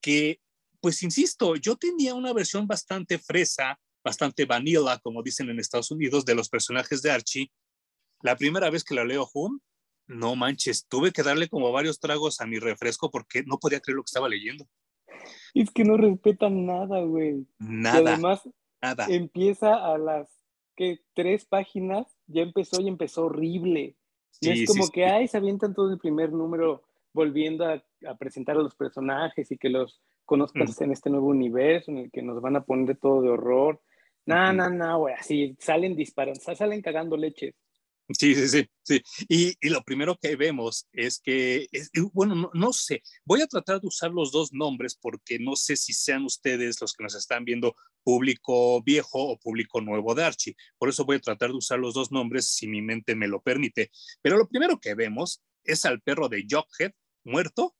que, 0.00 0.40
pues, 0.80 1.02
insisto, 1.02 1.56
yo 1.56 1.76
tenía 1.76 2.14
una 2.14 2.32
versión 2.32 2.66
bastante 2.66 3.18
fresa, 3.18 3.78
bastante 4.04 4.44
vanilla, 4.44 4.98
como 4.98 5.22
dicen 5.22 5.48
en 5.48 5.58
Estados 5.58 5.90
Unidos, 5.90 6.24
de 6.24 6.34
los 6.34 6.48
personajes 6.48 7.02
de 7.02 7.10
Archie. 7.10 7.50
La 8.24 8.36
primera 8.36 8.70
vez 8.70 8.84
que 8.84 8.94
la 8.94 9.04
leo 9.04 9.28
home, 9.34 9.58
no 10.06 10.34
manches, 10.34 10.86
tuve 10.88 11.12
que 11.12 11.22
darle 11.22 11.46
como 11.46 11.70
varios 11.72 12.00
tragos 12.00 12.40
a 12.40 12.46
mi 12.46 12.58
refresco 12.58 13.10
porque 13.10 13.42
no 13.44 13.58
podía 13.58 13.80
creer 13.80 13.96
lo 13.96 14.02
que 14.02 14.08
estaba 14.08 14.30
leyendo. 14.30 14.64
Es 15.52 15.70
que 15.70 15.84
no 15.84 15.98
respetan 15.98 16.64
nada, 16.64 17.02
güey. 17.02 17.46
Nada. 17.58 18.00
Y 18.00 18.06
además, 18.06 18.48
nada. 18.80 19.06
empieza 19.10 19.74
a 19.74 19.98
las 19.98 20.40
que 20.74 21.00
tres 21.12 21.44
páginas, 21.44 22.16
ya 22.26 22.40
empezó 22.40 22.80
y 22.80 22.88
empezó 22.88 23.26
horrible. 23.26 23.94
y 24.40 24.62
es 24.62 24.70
como 24.70 24.88
que, 24.88 25.04
ay, 25.04 25.28
se 25.28 25.36
avientan 25.36 25.74
todo 25.74 25.92
el 25.92 25.98
primer 25.98 26.32
número 26.32 26.82
volviendo 27.12 27.66
a, 27.66 27.84
presentar 28.18 28.56
a 28.56 28.62
los 28.62 28.74
personajes 28.74 29.52
y 29.52 29.58
que 29.58 29.68
los 29.68 30.00
conozcas 30.24 30.80
en 30.80 30.92
este 30.92 31.10
nuevo 31.10 31.26
universo 31.26 31.90
en 31.90 31.98
el 31.98 32.10
que 32.10 32.22
nos 32.22 32.40
van 32.40 32.56
a 32.56 32.64
poner 32.64 32.96
todo 32.96 33.20
de 33.20 33.28
horror. 33.28 33.82
No, 34.24 34.50
no, 34.54 34.70
no, 34.70 35.00
güey, 35.00 35.14
así 35.14 35.54
salen 35.60 35.94
disparando, 35.94 36.40
salen 36.40 36.80
cagando 36.80 37.18
leches. 37.18 37.54
Sí, 38.10 38.34
sí, 38.34 38.68
sí. 38.82 39.02
Y, 39.28 39.68
lo 39.70 39.82
primero 39.82 40.18
que 40.20 40.36
vemos 40.36 40.86
es 40.92 41.18
que, 41.18 41.68
bueno, 42.12 42.50
no, 42.52 42.72
sé, 42.74 43.02
voy 43.24 43.40
a 43.40 43.46
tratar 43.46 43.80
de 43.80 43.86
usar 43.86 44.10
los 44.10 44.30
dos 44.30 44.52
nombres 44.52 44.94
porque 44.94 45.38
no 45.38 45.56
sé 45.56 45.74
si 45.76 45.94
sean 45.94 46.24
ustedes 46.24 46.80
los 46.82 46.92
que 46.92 47.02
nos 47.02 47.14
están 47.14 47.46
viendo 47.46 47.74
público 48.02 48.82
viejo 48.82 49.30
o 49.30 49.38
público 49.38 49.80
nuevo 49.80 50.14
de 50.14 50.24
Archie. 50.24 50.54
Por 50.76 50.90
eso 50.90 51.06
voy 51.06 51.16
a 51.16 51.20
tratar 51.20 51.50
de 51.50 51.56
usar 51.56 51.78
los 51.78 51.94
dos 51.94 52.12
nombres 52.12 52.48
si 52.48 52.66
mi 52.66 52.82
mente 52.82 53.14
me 53.14 53.26
lo 53.26 53.40
permite. 53.40 53.90
Pero 54.20 54.36
lo 54.36 54.48
primero 54.48 54.78
que 54.78 54.94
vemos 54.94 55.42
es 55.64 55.86
al 55.86 56.02
perro 56.02 56.28
de 56.28 56.44
Jughead 56.48 56.92
muerto 57.24 57.74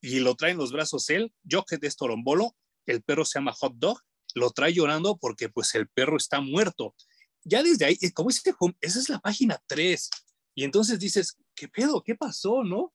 y 0.00 0.20
lo 0.20 0.36
trae 0.36 0.52
en 0.52 0.58
los 0.58 0.70
brazos 0.70 1.10
él. 1.10 1.34
Jughead 1.50 1.82
es 1.82 1.96
torombolo, 1.96 2.56
el 2.86 3.02
perro 3.02 3.24
se 3.24 3.40
llama 3.40 3.52
Hot 3.52 3.74
Dog, 3.78 4.00
lo 4.36 4.50
trae 4.50 4.72
llorando 4.72 5.16
porque 5.16 5.48
pues 5.48 5.74
el 5.74 5.88
perro 5.88 6.18
está 6.18 6.40
muerto 6.40 6.94
ya 7.44 7.62
desde 7.62 7.84
ahí, 7.84 7.98
como 8.12 8.30
dice 8.30 8.54
esa 8.80 8.98
es 8.98 9.08
la 9.08 9.20
página 9.20 9.62
3. 9.66 10.10
Y 10.54 10.64
entonces 10.64 10.98
dices, 10.98 11.36
¿qué 11.54 11.68
pedo? 11.68 12.02
¿Qué 12.02 12.14
pasó? 12.14 12.64
¿No? 12.64 12.92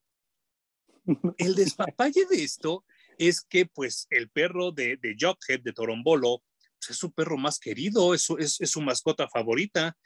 El 1.38 1.56
despapalle 1.56 2.26
de 2.26 2.44
esto 2.44 2.86
es 3.18 3.42
que, 3.42 3.66
pues, 3.66 4.08
el 4.10 4.30
perro 4.30 4.72
de, 4.72 4.98
de 4.98 5.16
Jughead, 5.20 5.62
de 5.62 5.74
Torombolo, 5.74 6.42
pues, 6.80 6.92
es 6.92 6.98
su 6.98 7.12
perro 7.12 7.38
más 7.38 7.60
querido, 7.60 8.14
es 8.14 8.22
su, 8.22 8.38
es, 8.38 8.58
su 8.64 8.82
mascota 8.82 9.28
favorita. 9.28 9.98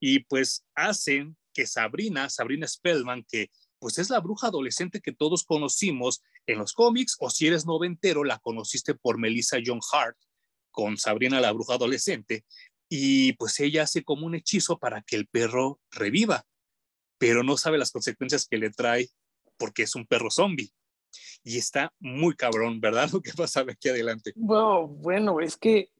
Y 0.00 0.20
pues 0.20 0.64
hacen 0.74 1.36
que 1.52 1.66
Sabrina, 1.66 2.28
Sabrina 2.30 2.68
Spellman, 2.68 3.24
que 3.28 3.50
pues 3.80 3.98
es 3.98 4.10
la 4.10 4.20
bruja 4.20 4.48
adolescente 4.48 5.00
que 5.00 5.12
todos 5.12 5.44
conocimos 5.44 6.22
en 6.46 6.58
los 6.58 6.72
cómics, 6.72 7.16
o 7.20 7.30
si 7.30 7.46
eres 7.46 7.64
noventero, 7.66 8.22
la 8.24 8.38
conociste 8.38 8.94
por 8.94 9.18
Melissa 9.18 9.58
John 9.64 9.80
Hart 9.92 10.16
con 10.78 10.96
Sabrina 10.96 11.40
la 11.40 11.50
bruja 11.50 11.74
adolescente, 11.74 12.44
y 12.88 13.34
pues 13.34 13.58
ella 13.60 13.82
hace 13.82 14.02
como 14.02 14.26
un 14.26 14.34
hechizo 14.34 14.78
para 14.78 15.02
que 15.02 15.16
el 15.16 15.26
perro 15.26 15.80
reviva, 15.90 16.44
pero 17.18 17.42
no 17.42 17.56
sabe 17.56 17.78
las 17.78 17.90
consecuencias 17.90 18.46
que 18.46 18.58
le 18.58 18.70
trae 18.70 19.08
porque 19.56 19.82
es 19.82 19.94
un 19.94 20.06
perro 20.06 20.30
zombie. 20.30 20.70
Y 21.42 21.58
está 21.58 21.92
muy 22.00 22.34
cabrón, 22.34 22.80
¿verdad? 22.80 23.08
Lo 23.12 23.20
que 23.20 23.32
pasa 23.36 23.60
aquí 23.60 23.88
adelante. 23.88 24.32
Bueno, 24.36 24.88
bueno, 24.88 25.40
es 25.40 25.56
que 25.56 25.90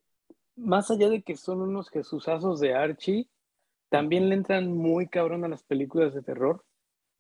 más 0.57 0.90
allá 0.90 1.09
de 1.09 1.23
que 1.23 1.37
son 1.37 1.61
unos 1.61 1.90
jesusazos 1.90 2.61
de 2.61 2.75
Archie, 2.75 3.28
también 3.88 4.28
le 4.28 4.35
entran 4.35 4.73
muy 4.73 5.09
cabrón 5.09 5.45
a 5.45 5.49
las 5.49 5.62
películas 5.62 6.14
de 6.14 6.23
terror. 6.23 6.64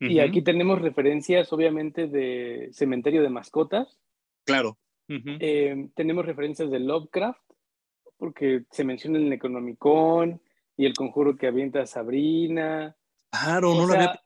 Y 0.00 0.20
aquí 0.20 0.42
tenemos 0.42 0.80
referencias, 0.80 1.52
obviamente, 1.52 2.06
de 2.06 2.68
Cementerio 2.72 3.20
de 3.20 3.30
Mascotas. 3.30 3.98
Claro. 4.44 4.78
Eh, 5.08 5.88
tenemos 5.96 6.24
referencias 6.24 6.70
de 6.70 6.78
Lovecraft 6.78 7.42
porque 8.18 8.64
se 8.70 8.84
menciona 8.84 9.18
el 9.18 9.30
Necronomicon 9.30 10.40
y 10.76 10.84
el 10.84 10.94
conjuro 10.94 11.36
que 11.36 11.46
avienta 11.46 11.86
Sabrina. 11.86 12.96
Claro, 13.30 13.74
no 13.74 13.86
lo 13.86 13.94
había... 13.94 14.20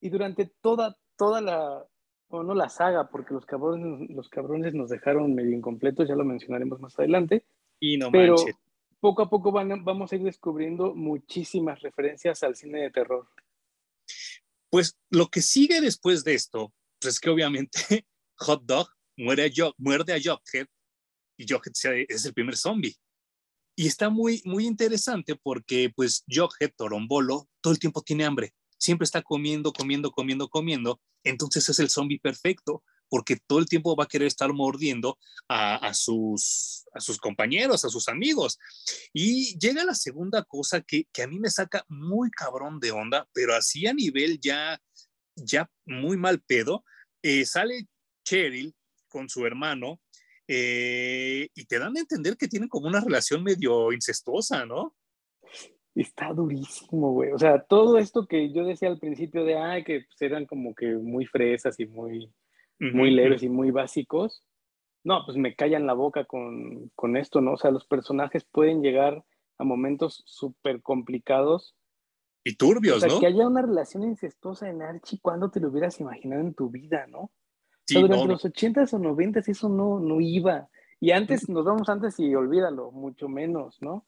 Y 0.00 0.10
durante 0.10 0.46
toda, 0.46 0.96
toda 1.16 1.40
la, 1.40 1.86
o 2.28 2.42
no 2.42 2.54
la 2.54 2.68
saga, 2.68 3.08
porque 3.08 3.34
los 3.34 3.46
cabrones, 3.46 4.10
los 4.10 4.28
cabrones 4.28 4.74
nos 4.74 4.90
dejaron 4.90 5.34
medio 5.34 5.56
incompletos, 5.56 6.08
ya 6.08 6.16
lo 6.16 6.24
mencionaremos 6.24 6.80
más 6.80 6.98
adelante. 6.98 7.44
Y 7.78 7.98
no 7.98 8.10
pero 8.10 8.36
poco 9.00 9.22
a 9.22 9.30
poco 9.30 9.52
van, 9.52 9.84
vamos 9.84 10.12
a 10.12 10.16
ir 10.16 10.22
descubriendo 10.22 10.94
muchísimas 10.94 11.80
referencias 11.80 12.42
al 12.42 12.56
cine 12.56 12.82
de 12.82 12.90
terror. 12.90 13.28
Pues 14.70 14.96
lo 15.10 15.26
que 15.26 15.42
sigue 15.42 15.80
después 15.80 16.24
de 16.24 16.34
esto, 16.34 16.72
pues 16.98 17.14
es 17.14 17.20
que 17.20 17.30
obviamente 17.30 18.06
Hot 18.36 18.62
Dog 18.64 18.88
muere 19.16 19.44
a 19.44 19.70
muerde 19.76 20.14
a 20.14 20.18
Jughead 20.18 20.66
y 21.36 21.46
Jughead 21.46 22.06
es 22.08 22.24
el 22.24 22.34
primer 22.34 22.56
zombie. 22.56 22.96
Y 23.74 23.86
está 23.86 24.10
muy, 24.10 24.42
muy 24.44 24.66
interesante 24.66 25.34
porque 25.34 25.90
pues 25.94 26.24
Jughead, 26.28 26.72
Torombolo, 26.76 27.48
todo 27.60 27.72
el 27.72 27.78
tiempo 27.78 28.02
tiene 28.02 28.24
hambre. 28.24 28.52
Siempre 28.78 29.04
está 29.04 29.22
comiendo, 29.22 29.72
comiendo, 29.72 30.10
comiendo, 30.10 30.48
comiendo. 30.48 31.00
Entonces 31.24 31.68
es 31.68 31.78
el 31.78 31.88
zombie 31.88 32.18
perfecto 32.18 32.82
porque 33.08 33.36
todo 33.46 33.58
el 33.58 33.66
tiempo 33.66 33.94
va 33.94 34.04
a 34.04 34.08
querer 34.08 34.26
estar 34.26 34.50
mordiendo 34.54 35.18
a, 35.46 35.92
sus, 35.92 36.86
a 36.94 37.00
sus 37.00 37.18
compañeros, 37.18 37.84
a 37.84 37.90
sus 37.90 38.08
amigos. 38.08 38.58
Y 39.12 39.58
llega 39.58 39.84
la 39.84 39.94
segunda 39.94 40.42
cosa 40.44 40.80
que, 40.80 41.04
que 41.12 41.22
a 41.22 41.26
mí 41.26 41.38
me 41.38 41.50
saca 41.50 41.84
muy 41.88 42.30
cabrón 42.30 42.80
de 42.80 42.90
onda, 42.90 43.28
pero 43.34 43.54
así 43.54 43.86
a 43.86 43.92
nivel 43.92 44.40
ya, 44.40 44.80
ya 45.36 45.70
muy 45.84 46.16
mal 46.16 46.40
pedo. 46.40 46.86
Eh, 47.22 47.44
sale 47.44 47.86
Cheryl 48.24 48.74
con 49.08 49.28
su 49.28 49.44
hermano 49.44 50.00
eh, 50.54 51.48
y 51.54 51.64
te 51.64 51.78
dan 51.78 51.96
a 51.96 52.00
entender 52.00 52.36
que 52.36 52.46
tienen 52.46 52.68
como 52.68 52.86
una 52.86 53.00
relación 53.00 53.42
medio 53.42 53.90
incestuosa, 53.90 54.66
¿no? 54.66 54.94
Está 55.94 56.30
durísimo, 56.34 57.12
güey. 57.12 57.32
O 57.32 57.38
sea, 57.38 57.62
todo 57.62 57.96
esto 57.96 58.26
que 58.26 58.52
yo 58.52 58.64
decía 58.64 58.88
al 58.88 58.98
principio 58.98 59.44
de, 59.44 59.56
ay, 59.56 59.82
que 59.82 60.02
pues, 60.02 60.20
eran 60.20 60.44
como 60.44 60.74
que 60.74 60.94
muy 60.96 61.24
fresas 61.24 61.80
y 61.80 61.86
muy, 61.86 62.30
muy 62.78 63.10
leves 63.12 63.42
y 63.42 63.48
muy 63.48 63.70
básicos. 63.70 64.44
No, 65.04 65.22
pues 65.24 65.38
me 65.38 65.54
callan 65.54 65.86
la 65.86 65.94
boca 65.94 66.26
con, 66.26 66.90
con 66.94 67.16
esto, 67.16 67.40
¿no? 67.40 67.54
O 67.54 67.56
sea, 67.56 67.70
los 67.70 67.86
personajes 67.86 68.44
pueden 68.44 68.82
llegar 68.82 69.24
a 69.56 69.64
momentos 69.64 70.22
súper 70.26 70.82
complicados. 70.82 71.74
Y 72.44 72.56
turbios, 72.56 72.98
o 72.98 73.00
sea, 73.00 73.08
¿no? 73.08 73.20
Que 73.20 73.26
haya 73.26 73.46
una 73.46 73.62
relación 73.62 74.02
incestuosa 74.04 74.68
en 74.68 74.82
Archie, 74.82 75.18
¿cuándo 75.22 75.50
te 75.50 75.60
lo 75.60 75.70
hubieras 75.70 75.98
imaginado 75.98 76.42
en 76.42 76.52
tu 76.52 76.68
vida, 76.68 77.06
no? 77.06 77.30
Durante 78.00 78.26
los 78.26 78.44
ochentas 78.44 78.92
o 78.94 78.98
noventas 78.98 79.48
eso 79.48 79.68
no, 79.68 80.00
no 80.00 80.20
iba. 80.20 80.68
Y 81.00 81.10
antes, 81.10 81.48
nos 81.48 81.64
vamos 81.64 81.88
antes 81.88 82.18
y 82.20 82.34
olvídalo, 82.34 82.92
mucho 82.92 83.28
menos, 83.28 83.80
¿no? 83.82 84.06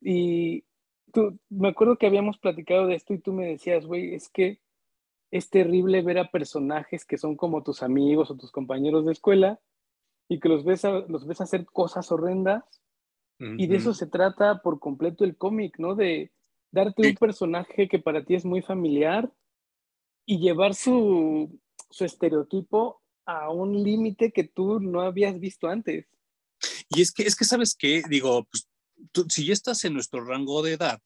Y 0.00 0.64
tú, 1.12 1.38
me 1.48 1.68
acuerdo 1.68 1.96
que 1.96 2.06
habíamos 2.06 2.36
platicado 2.38 2.86
de 2.86 2.96
esto 2.96 3.14
y 3.14 3.18
tú 3.18 3.32
me 3.32 3.46
decías, 3.46 3.86
güey, 3.86 4.14
es 4.14 4.28
que 4.28 4.60
es 5.30 5.48
terrible 5.48 6.02
ver 6.02 6.18
a 6.18 6.30
personajes 6.30 7.04
que 7.04 7.16
son 7.16 7.36
como 7.36 7.62
tus 7.62 7.82
amigos 7.82 8.30
o 8.30 8.36
tus 8.36 8.52
compañeros 8.52 9.06
de 9.06 9.12
escuela 9.12 9.58
y 10.28 10.38
que 10.38 10.48
los 10.48 10.64
ves, 10.64 10.84
los 10.84 11.26
ves 11.26 11.40
hacer 11.40 11.64
cosas 11.66 12.12
horrendas. 12.12 12.64
Y 13.38 13.66
de 13.66 13.76
eso 13.76 13.94
se 13.94 14.06
trata 14.06 14.62
por 14.62 14.78
completo 14.78 15.24
el 15.24 15.36
cómic, 15.36 15.78
¿no? 15.78 15.94
De 15.94 16.30
darte 16.70 17.08
un 17.08 17.14
personaje 17.14 17.88
que 17.88 17.98
para 17.98 18.24
ti 18.24 18.34
es 18.34 18.44
muy 18.44 18.62
familiar 18.62 19.30
y 20.24 20.38
llevar 20.38 20.74
su, 20.74 21.58
su 21.90 22.04
estereotipo 22.04 23.02
a 23.26 23.50
un 23.50 23.82
límite 23.82 24.32
que 24.32 24.44
tú 24.44 24.80
no 24.80 25.00
habías 25.00 25.38
visto 25.38 25.68
antes. 25.68 26.06
Y 26.88 27.02
es 27.02 27.12
que, 27.12 27.24
es 27.24 27.36
que 27.36 27.44
sabes 27.44 27.74
qué, 27.74 28.02
digo, 28.08 28.44
pues, 28.44 28.68
si 29.28 29.46
ya 29.46 29.52
estás 29.52 29.84
en 29.84 29.94
nuestro 29.94 30.24
rango 30.24 30.62
de 30.62 30.74
edad, 30.74 31.00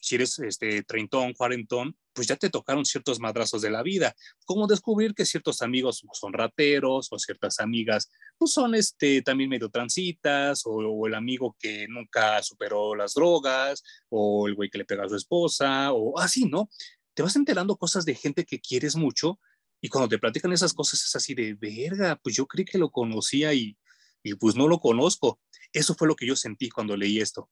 si 0.00 0.14
eres 0.14 0.38
este, 0.38 0.82
treintón, 0.82 1.32
cuarentón, 1.32 1.96
pues 2.12 2.28
ya 2.28 2.36
te 2.36 2.50
tocaron 2.50 2.84
ciertos 2.84 3.18
madrazos 3.18 3.62
de 3.62 3.70
la 3.70 3.82
vida, 3.82 4.14
como 4.44 4.66
descubrir 4.66 5.14
que 5.14 5.26
ciertos 5.26 5.62
amigos 5.62 6.02
son 6.12 6.32
rateros 6.32 7.08
o 7.10 7.18
ciertas 7.18 7.60
amigas 7.60 8.10
pues 8.38 8.52
son 8.52 8.74
este, 8.74 9.22
también 9.22 9.50
medio 9.50 9.68
transitas 9.70 10.62
o, 10.64 11.06
el 11.06 11.14
amigo 11.14 11.56
que 11.58 11.86
nunca 11.88 12.42
superó 12.42 12.94
las 12.94 13.14
drogas 13.14 13.82
o 14.08 14.46
el 14.48 14.54
güey 14.54 14.70
que 14.70 14.78
le 14.78 14.84
pega 14.84 15.04
a 15.04 15.08
su 15.08 15.16
esposa 15.16 15.92
o 15.92 16.18
así, 16.18 16.44
¿no? 16.46 16.68
Te 17.14 17.22
vas 17.22 17.36
enterando 17.36 17.76
cosas 17.76 18.04
de 18.04 18.14
gente 18.14 18.44
que 18.44 18.60
quieres 18.60 18.96
mucho 18.96 19.38
y 19.80 19.88
cuando 19.88 20.08
te 20.08 20.18
platican 20.18 20.52
esas 20.52 20.72
cosas 20.72 21.02
es 21.04 21.16
así 21.16 21.34
de 21.34 21.54
verga, 21.54 22.18
pues 22.22 22.34
yo 22.36 22.46
creí 22.46 22.64
que 22.64 22.78
lo 22.78 22.90
conocía 22.90 23.52
y, 23.54 23.76
y 24.22 24.34
pues 24.34 24.56
no 24.56 24.68
lo 24.68 24.78
conozco. 24.78 25.38
Eso 25.72 25.94
fue 25.94 26.08
lo 26.08 26.16
que 26.16 26.26
yo 26.26 26.36
sentí 26.36 26.68
cuando 26.68 26.96
leí 26.96 27.20
esto. 27.20 27.48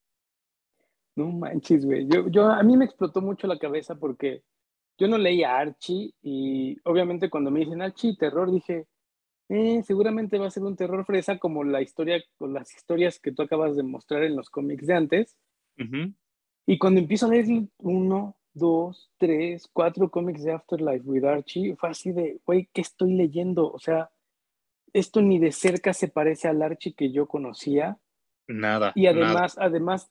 No 1.16 1.30
manches, 1.30 1.84
güey. 1.84 2.06
Yo, 2.08 2.28
yo, 2.28 2.46
a 2.48 2.62
mí 2.62 2.76
me 2.76 2.86
explotó 2.86 3.20
mucho 3.20 3.46
la 3.46 3.58
cabeza 3.58 3.94
porque 3.94 4.42
yo 4.98 5.08
no 5.08 5.18
leía 5.18 5.56
Archie 5.56 6.14
y 6.22 6.76
obviamente 6.84 7.30
cuando 7.30 7.50
me 7.50 7.60
dicen 7.60 7.82
Archie, 7.82 8.16
terror, 8.16 8.50
dije, 8.50 8.86
eh, 9.48 9.82
seguramente 9.84 10.38
va 10.38 10.46
a 10.46 10.50
ser 10.50 10.62
un 10.62 10.76
terror 10.76 11.04
fresa 11.04 11.38
como 11.38 11.64
la 11.64 11.82
historia, 11.82 12.22
o 12.38 12.46
las 12.46 12.74
historias 12.74 13.20
que 13.20 13.32
tú 13.32 13.42
acabas 13.42 13.76
de 13.76 13.82
mostrar 13.82 14.24
en 14.24 14.36
los 14.36 14.50
cómics 14.50 14.86
de 14.86 14.94
antes. 14.94 15.36
Y 16.66 16.78
cuando 16.78 17.00
empiezo 17.00 17.26
a 17.26 17.30
leer 17.30 17.46
uno, 17.78 18.36
dos, 18.54 19.10
tres, 19.18 19.68
cuatro 19.72 20.10
cómics 20.10 20.42
de 20.42 20.52
Afterlife 20.52 21.04
with 21.04 21.24
Archie, 21.24 21.76
fue 21.76 21.90
así 21.90 22.12
de, 22.12 22.40
güey, 22.46 22.68
¿qué 22.72 22.80
estoy 22.80 23.12
leyendo? 23.14 23.70
O 23.70 23.78
sea, 23.78 24.10
esto 24.92 25.20
ni 25.20 25.38
de 25.38 25.52
cerca 25.52 25.92
se 25.92 26.08
parece 26.08 26.48
al 26.48 26.62
Archie 26.62 26.94
que 26.94 27.12
yo 27.12 27.26
conocía. 27.26 27.98
Nada. 28.46 28.92
Y 28.94 29.06
además, 29.06 29.56
además, 29.58 30.10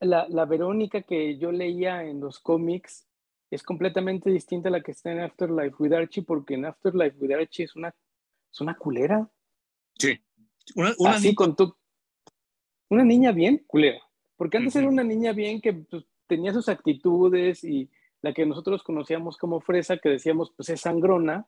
la, 0.00 0.26
la, 0.28 0.44
Verónica 0.44 1.02
que 1.02 1.36
yo 1.38 1.50
leía 1.50 2.04
en 2.04 2.20
los 2.20 2.38
cómics 2.38 3.08
es 3.50 3.62
completamente 3.62 4.30
distinta 4.30 4.68
a 4.68 4.72
la 4.72 4.82
que 4.82 4.92
está 4.92 5.10
en 5.10 5.20
Afterlife 5.20 5.76
with 5.78 5.92
Archie, 5.92 6.22
porque 6.22 6.54
en 6.54 6.66
Afterlife 6.66 7.16
with 7.18 7.32
Archie 7.32 7.64
es 7.64 7.76
una, 7.76 7.94
es 8.52 8.60
una 8.60 8.76
culera. 8.76 9.28
Sí. 9.98 10.18
Una, 10.76 10.94
una 10.98 11.10
Así 11.10 11.34
con 11.34 11.56
tu, 11.56 11.74
una 12.88 13.04
niña 13.04 13.32
bien 13.32 13.64
culera. 13.66 14.00
Porque 14.36 14.58
antes 14.58 14.76
era 14.76 14.88
una 14.88 15.04
niña 15.04 15.32
bien 15.32 15.60
que 15.60 15.72
pues, 15.72 16.04
tenía 16.26 16.52
sus 16.52 16.68
actitudes 16.68 17.64
y 17.64 17.90
la 18.22 18.32
que 18.32 18.46
nosotros 18.46 18.82
conocíamos 18.82 19.36
como 19.36 19.60
fresa, 19.60 19.98
que 19.98 20.08
decíamos, 20.08 20.52
pues 20.56 20.68
es 20.70 20.80
sangrona. 20.80 21.46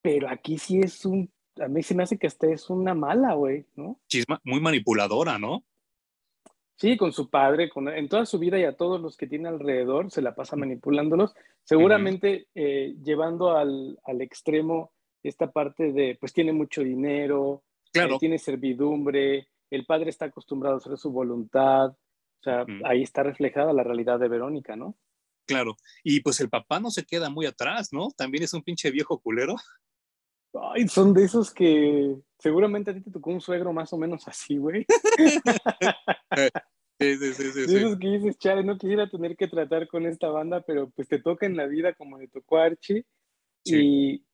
Pero 0.00 0.28
aquí 0.28 0.58
sí 0.58 0.80
es 0.80 1.04
un, 1.04 1.32
a 1.60 1.68
mí 1.68 1.82
se 1.82 1.94
me 1.94 2.04
hace 2.04 2.18
que 2.18 2.26
hasta 2.26 2.46
es 2.48 2.70
una 2.70 2.94
mala, 2.94 3.34
güey, 3.34 3.66
¿no? 3.74 4.00
Sí, 4.08 4.22
muy 4.44 4.60
manipuladora, 4.60 5.38
¿no? 5.38 5.64
Sí, 6.76 6.96
con 6.96 7.12
su 7.12 7.28
padre, 7.28 7.68
con, 7.68 7.88
en 7.88 8.08
toda 8.08 8.26
su 8.26 8.38
vida 8.38 8.58
y 8.58 8.64
a 8.64 8.76
todos 8.76 9.00
los 9.00 9.16
que 9.16 9.26
tiene 9.26 9.48
alrededor, 9.48 10.10
se 10.10 10.22
la 10.22 10.34
pasa 10.34 10.56
manipulándolos, 10.56 11.34
seguramente 11.62 12.48
eh, 12.54 12.96
llevando 13.02 13.56
al, 13.56 13.98
al, 14.04 14.20
extremo 14.20 14.92
esta 15.22 15.52
parte 15.52 15.92
de, 15.92 16.16
pues 16.18 16.32
tiene 16.32 16.52
mucho 16.52 16.82
dinero, 16.82 17.62
claro. 17.92 18.18
tiene 18.18 18.38
servidumbre, 18.38 19.48
el 19.70 19.86
padre 19.86 20.10
está 20.10 20.24
acostumbrado 20.24 20.76
a 20.76 20.78
hacer 20.78 20.96
su 20.96 21.12
voluntad, 21.12 21.94
o 22.42 22.44
sea, 22.44 22.66
ahí 22.84 23.02
está 23.02 23.22
reflejada 23.22 23.72
la 23.72 23.84
realidad 23.84 24.18
de 24.18 24.28
Verónica, 24.28 24.74
¿no? 24.74 24.96
Claro, 25.46 25.76
y 26.02 26.20
pues 26.20 26.40
el 26.40 26.48
papá 26.48 26.80
no 26.80 26.90
se 26.90 27.04
queda 27.04 27.30
muy 27.30 27.46
atrás, 27.46 27.92
¿no? 27.92 28.10
También 28.16 28.42
es 28.42 28.52
un 28.52 28.62
pinche 28.62 28.90
viejo 28.90 29.20
culero. 29.20 29.54
Ay, 30.54 30.88
son 30.88 31.14
de 31.14 31.24
esos 31.24 31.52
que 31.52 32.16
seguramente 32.38 32.90
a 32.90 32.94
ti 32.94 33.00
te 33.00 33.10
tocó 33.10 33.30
un 33.30 33.40
suegro 33.40 33.72
más 33.72 33.92
o 33.92 33.98
menos 33.98 34.26
así, 34.26 34.56
güey. 34.56 34.84
sí, 36.98 37.16
sí, 37.16 37.32
sí, 37.32 37.52
sí. 37.52 37.66
De 37.66 37.78
esos 37.78 37.98
que 37.98 38.08
dices, 38.08 38.38
chale, 38.38 38.64
no 38.64 38.76
quisiera 38.76 39.08
tener 39.08 39.36
que 39.36 39.46
tratar 39.46 39.86
con 39.86 40.04
esta 40.04 40.28
banda, 40.28 40.62
pero 40.62 40.90
pues 40.90 41.08
te 41.08 41.20
toca 41.20 41.46
en 41.46 41.56
la 41.56 41.66
vida 41.66 41.94
como 41.94 42.18
le 42.18 42.28
tocó 42.28 42.58
a 42.58 42.64
Archie. 42.64 43.06
Y, 43.64 44.24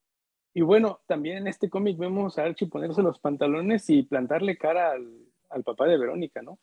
y, 0.54 0.62
bueno, 0.62 1.02
también 1.06 1.38
en 1.38 1.48
este 1.48 1.68
cómic 1.68 1.98
vemos 1.98 2.38
a 2.38 2.44
Archie 2.44 2.68
ponerse 2.68 3.02
los 3.02 3.18
pantalones 3.18 3.88
y 3.90 4.02
plantarle 4.02 4.56
cara 4.56 4.92
al, 4.92 5.28
al 5.50 5.62
papá 5.62 5.86
de 5.86 5.98
Verónica, 5.98 6.42
¿no? 6.42 6.58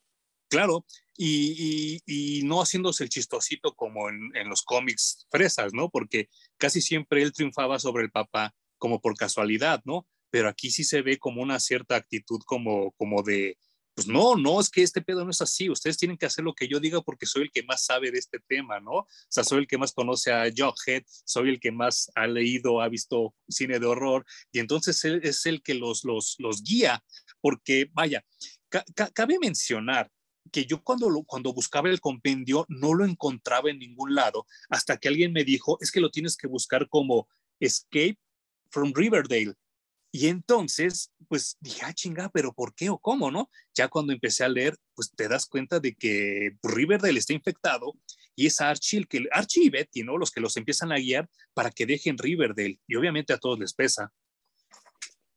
Claro, 0.49 0.85
y, 1.17 2.41
no 2.43 2.61
haciéndose 2.61 3.03
el 3.03 3.09
chistosito 3.09 3.73
como 3.73 4.09
en, 4.09 4.31
en 4.35 4.49
los 4.49 4.63
cómics 4.63 5.25
fresas, 5.29 5.73
¿no? 5.73 5.89
Porque 5.89 6.29
casi 6.57 6.81
siempre 6.81 7.23
él 7.23 7.33
triunfaba 7.33 7.79
sobre 7.79 8.03
el 8.03 8.11
papá 8.11 8.53
como 8.77 9.01
por 9.01 9.17
casualidad, 9.17 9.81
¿no? 9.85 10.07
Pero 10.29 10.49
aquí 10.49 10.69
sí 10.69 10.83
se 10.83 11.01
ve 11.01 11.17
como 11.17 11.41
una 11.41 11.59
cierta 11.59 11.95
actitud 11.95 12.41
como, 12.45 12.91
como 12.93 13.23
de, 13.23 13.57
pues 13.95 14.07
no, 14.07 14.35
no, 14.35 14.59
es 14.59 14.69
que 14.69 14.83
este 14.83 15.01
pedo 15.01 15.23
no 15.23 15.31
es 15.31 15.41
así, 15.41 15.69
ustedes 15.69 15.97
tienen 15.97 16.17
que 16.17 16.25
hacer 16.25 16.43
lo 16.43 16.53
que 16.53 16.67
yo 16.67 16.81
diga 16.81 17.01
porque 17.01 17.25
soy 17.25 17.43
el 17.43 17.51
que 17.51 17.63
más 17.63 17.85
sabe 17.85 18.11
de 18.11 18.19
este 18.19 18.39
tema, 18.45 18.81
¿no? 18.81 18.91
O 18.91 19.07
sea, 19.29 19.45
soy 19.45 19.59
el 19.59 19.67
que 19.67 19.77
más 19.77 19.93
conoce 19.93 20.33
a 20.33 20.51
Jughead, 20.55 21.03
soy 21.07 21.49
el 21.49 21.59
que 21.61 21.71
más 21.71 22.11
ha 22.13 22.27
leído, 22.27 22.81
ha 22.81 22.89
visto 22.89 23.33
cine 23.47 23.79
de 23.79 23.85
horror, 23.85 24.25
y 24.51 24.59
entonces 24.59 25.03
él 25.05 25.21
es 25.23 25.45
el 25.45 25.63
que 25.63 25.75
los, 25.75 26.03
los, 26.03 26.35
los 26.39 26.61
guía, 26.61 27.01
porque, 27.39 27.89
vaya, 27.93 28.25
cabe 29.13 29.39
mencionar 29.39 30.11
que 30.51 30.65
yo 30.65 30.83
cuando, 30.83 31.09
lo, 31.09 31.23
cuando 31.23 31.53
buscaba 31.53 31.89
el 31.89 31.99
compendio 31.99 32.65
no 32.69 32.93
lo 32.93 33.05
encontraba 33.05 33.69
en 33.69 33.79
ningún 33.79 34.15
lado, 34.15 34.45
hasta 34.69 34.97
que 34.97 35.07
alguien 35.07 35.33
me 35.33 35.43
dijo, 35.43 35.77
es 35.81 35.91
que 35.91 35.99
lo 35.99 36.11
tienes 36.11 36.37
que 36.37 36.47
buscar 36.47 36.87
como 36.89 37.27
Escape 37.59 38.17
from 38.69 38.93
Riverdale. 38.93 39.53
Y 40.11 40.27
entonces, 40.27 41.11
pues 41.27 41.57
dije, 41.59 41.81
ah, 41.83 41.93
chinga, 41.93 42.29
pero 42.29 42.53
¿por 42.53 42.73
qué 42.73 42.89
o 42.89 42.97
cómo, 42.97 43.31
no? 43.31 43.49
Ya 43.73 43.89
cuando 43.89 44.13
empecé 44.13 44.45
a 44.45 44.49
leer, 44.49 44.77
pues 44.93 45.11
te 45.11 45.27
das 45.27 45.45
cuenta 45.45 45.81
de 45.81 45.93
que 45.93 46.51
Riverdale 46.63 47.19
está 47.19 47.33
infectado 47.33 47.93
y 48.33 48.47
es 48.47 48.61
Archie, 48.61 48.99
el 48.99 49.07
que, 49.09 49.25
Archie 49.31 49.65
y 49.65 49.69
Betty, 49.69 50.03
¿no? 50.03 50.17
Los 50.17 50.31
que 50.31 50.39
los 50.39 50.55
empiezan 50.55 50.93
a 50.93 50.99
guiar 50.99 51.29
para 51.53 51.69
que 51.69 51.85
dejen 51.85 52.17
Riverdale. 52.17 52.79
Y 52.87 52.95
obviamente 52.95 53.33
a 53.33 53.39
todos 53.39 53.59
les 53.59 53.73
pesa. 53.73 54.13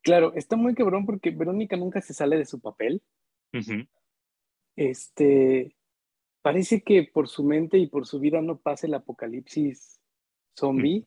Claro, 0.02 0.32
está 0.34 0.54
muy 0.54 0.76
quebrón 0.76 1.06
porque 1.06 1.30
Verónica 1.30 1.76
nunca 1.76 2.00
se 2.00 2.14
sale 2.14 2.36
de 2.36 2.46
su 2.46 2.60
papel. 2.60 3.02
Este, 4.78 5.76
parece 6.42 6.82
que 6.82 7.04
por 7.04 7.28
su 7.28 7.42
mente 7.44 7.78
y 7.78 7.86
por 7.86 8.06
su 8.06 8.20
vida 8.20 8.40
no 8.40 8.58
pasa 8.58 8.86
el 8.86 8.94
apocalipsis 8.94 10.00
zombie 10.56 11.06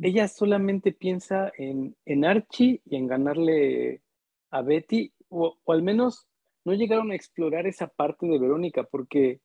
ella 0.00 0.28
solamente 0.28 0.92
piensa 0.92 1.52
en, 1.56 1.96
en 2.04 2.24
Archie 2.24 2.82
y 2.84 2.96
en 2.96 3.06
ganarle 3.06 4.02
a 4.50 4.62
Betty, 4.62 5.12
o, 5.28 5.58
al 5.66 5.82
menos 5.82 6.26
no 6.64 6.74
llegaron 6.74 7.10
a 7.10 7.14
explorar 7.14 7.66
esa 7.66 7.88
parte 7.88 8.26
de 8.26 8.38
Verónica, 8.38 8.84
porque 8.84 9.40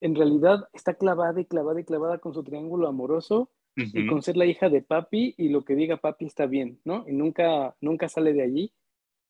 en 0.00 0.14
realidad 0.14 0.68
está 0.72 0.94
clavada 0.94 1.40
y 1.40 1.44
clavada 1.44 1.80
y 1.80 1.84
clavada 1.84 2.18
con 2.18 2.34
su 2.34 2.42
triángulo 2.42 2.88
amoroso 2.88 3.50
y 3.76 4.06
con 4.06 4.22
ser 4.22 4.36
la 4.36 4.46
hija 4.46 4.68
de 4.68 4.82
papi 4.82 5.34
y 5.36 5.48
lo 5.48 5.64
que 5.64 5.74
diga 5.74 5.96
papi 5.96 6.26
está 6.26 6.46
bien, 6.46 6.80
¿no? 6.84 7.04
Y 7.08 7.12
nunca, 7.12 7.74
nunca 7.80 8.08
sale 8.08 8.32
de 8.32 8.42
allí. 8.42 8.72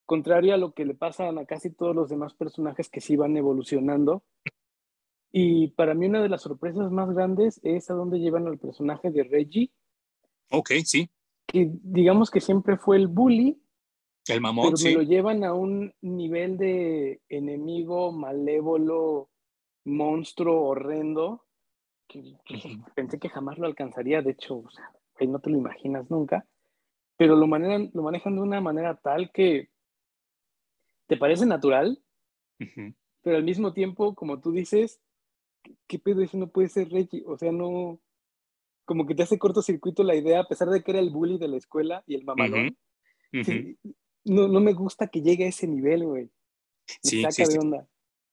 Contrario 0.05 0.53
a 0.53 0.57
lo 0.57 0.73
que 0.73 0.85
le 0.85 0.93
pasa 0.93 1.29
a 1.29 1.45
casi 1.45 1.71
todos 1.71 1.95
los 1.95 2.09
demás 2.09 2.33
personajes 2.33 2.89
que 2.89 3.01
sí 3.01 3.15
van 3.15 3.35
evolucionando. 3.37 4.23
Y 5.31 5.69
para 5.69 5.93
mí 5.93 6.05
una 6.05 6.21
de 6.21 6.29
las 6.29 6.43
sorpresas 6.43 6.91
más 6.91 7.13
grandes 7.13 7.59
es 7.63 7.89
a 7.89 7.93
dónde 7.93 8.19
llevan 8.19 8.47
al 8.47 8.57
personaje 8.57 9.11
de 9.11 9.23
Reggie, 9.23 9.71
Ok, 10.51 10.71
sí. 10.83 11.09
Que 11.45 11.69
digamos 11.83 12.31
que 12.31 12.41
siempre 12.41 12.77
fue 12.77 12.97
el 12.97 13.07
bully. 13.07 13.61
El 14.27 14.41
mamón, 14.41 14.73
pero 14.73 14.97
me 14.97 15.03
lo 15.03 15.09
llevan 15.09 15.43
a 15.43 15.53
un 15.53 15.93
nivel 16.01 16.57
de 16.57 17.21
enemigo 17.29 18.11
malévolo, 18.11 19.29
monstruo 19.83 20.63
horrendo, 20.63 21.45
que, 22.07 22.35
pensé 22.95 23.19
que 23.19 23.29
jamás 23.29 23.59
lo 23.59 23.67
alcanzaría. 23.67 24.23
De 24.23 24.31
hecho, 24.31 24.57
o 24.57 24.69
sea, 24.71 24.91
no 25.27 25.39
te 25.39 25.51
lo 25.51 25.57
imaginas 25.57 26.09
nunca. 26.09 26.47
Pero 27.17 27.35
lo, 27.35 27.45
manejan, 27.45 27.91
lo 27.93 28.01
manejan 28.01 28.35
de 28.35 28.41
una 28.41 28.61
manera 28.61 28.95
tal 28.95 29.31
que 29.31 29.69
te 31.07 31.17
parece 31.17 31.45
natural, 31.45 32.01
pero 33.21 33.37
al 33.37 33.43
mismo 33.43 33.73
tiempo, 33.73 34.15
como 34.15 34.39
tú 34.39 34.51
dices, 34.51 35.01
¿qué 35.87 35.99
pedo 35.99 36.21
eso 36.21 36.37
no 36.37 36.49
puede 36.49 36.69
ser 36.69 36.89
Reggie? 36.89 37.23
O 37.25 37.37
sea, 37.37 37.51
no, 37.51 38.01
como 38.85 39.05
que 39.05 39.15
te 39.15 39.23
hace 39.23 39.39
cortocircuito 39.39 40.03
la 40.03 40.15
idea, 40.15 40.41
a 40.41 40.47
pesar 40.47 40.69
de 40.69 40.83
que 40.83 40.91
era 40.91 40.99
el 40.99 41.09
bully 41.09 41.37
de 41.37 41.47
la 41.47 41.57
escuela 41.57 42.03
y 42.07 42.15
el 42.15 42.23
mamadón. 42.23 42.77
no, 44.23 44.47
no 44.47 44.59
me 44.59 44.73
gusta 44.73 45.07
que 45.07 45.21
llegue 45.21 45.45
a 45.45 45.49
ese 45.49 45.67
nivel, 45.67 46.05
güey. 46.05 46.29
sí, 47.01 47.21
saca 47.21 47.49
de 47.49 47.59
onda. 47.59 47.87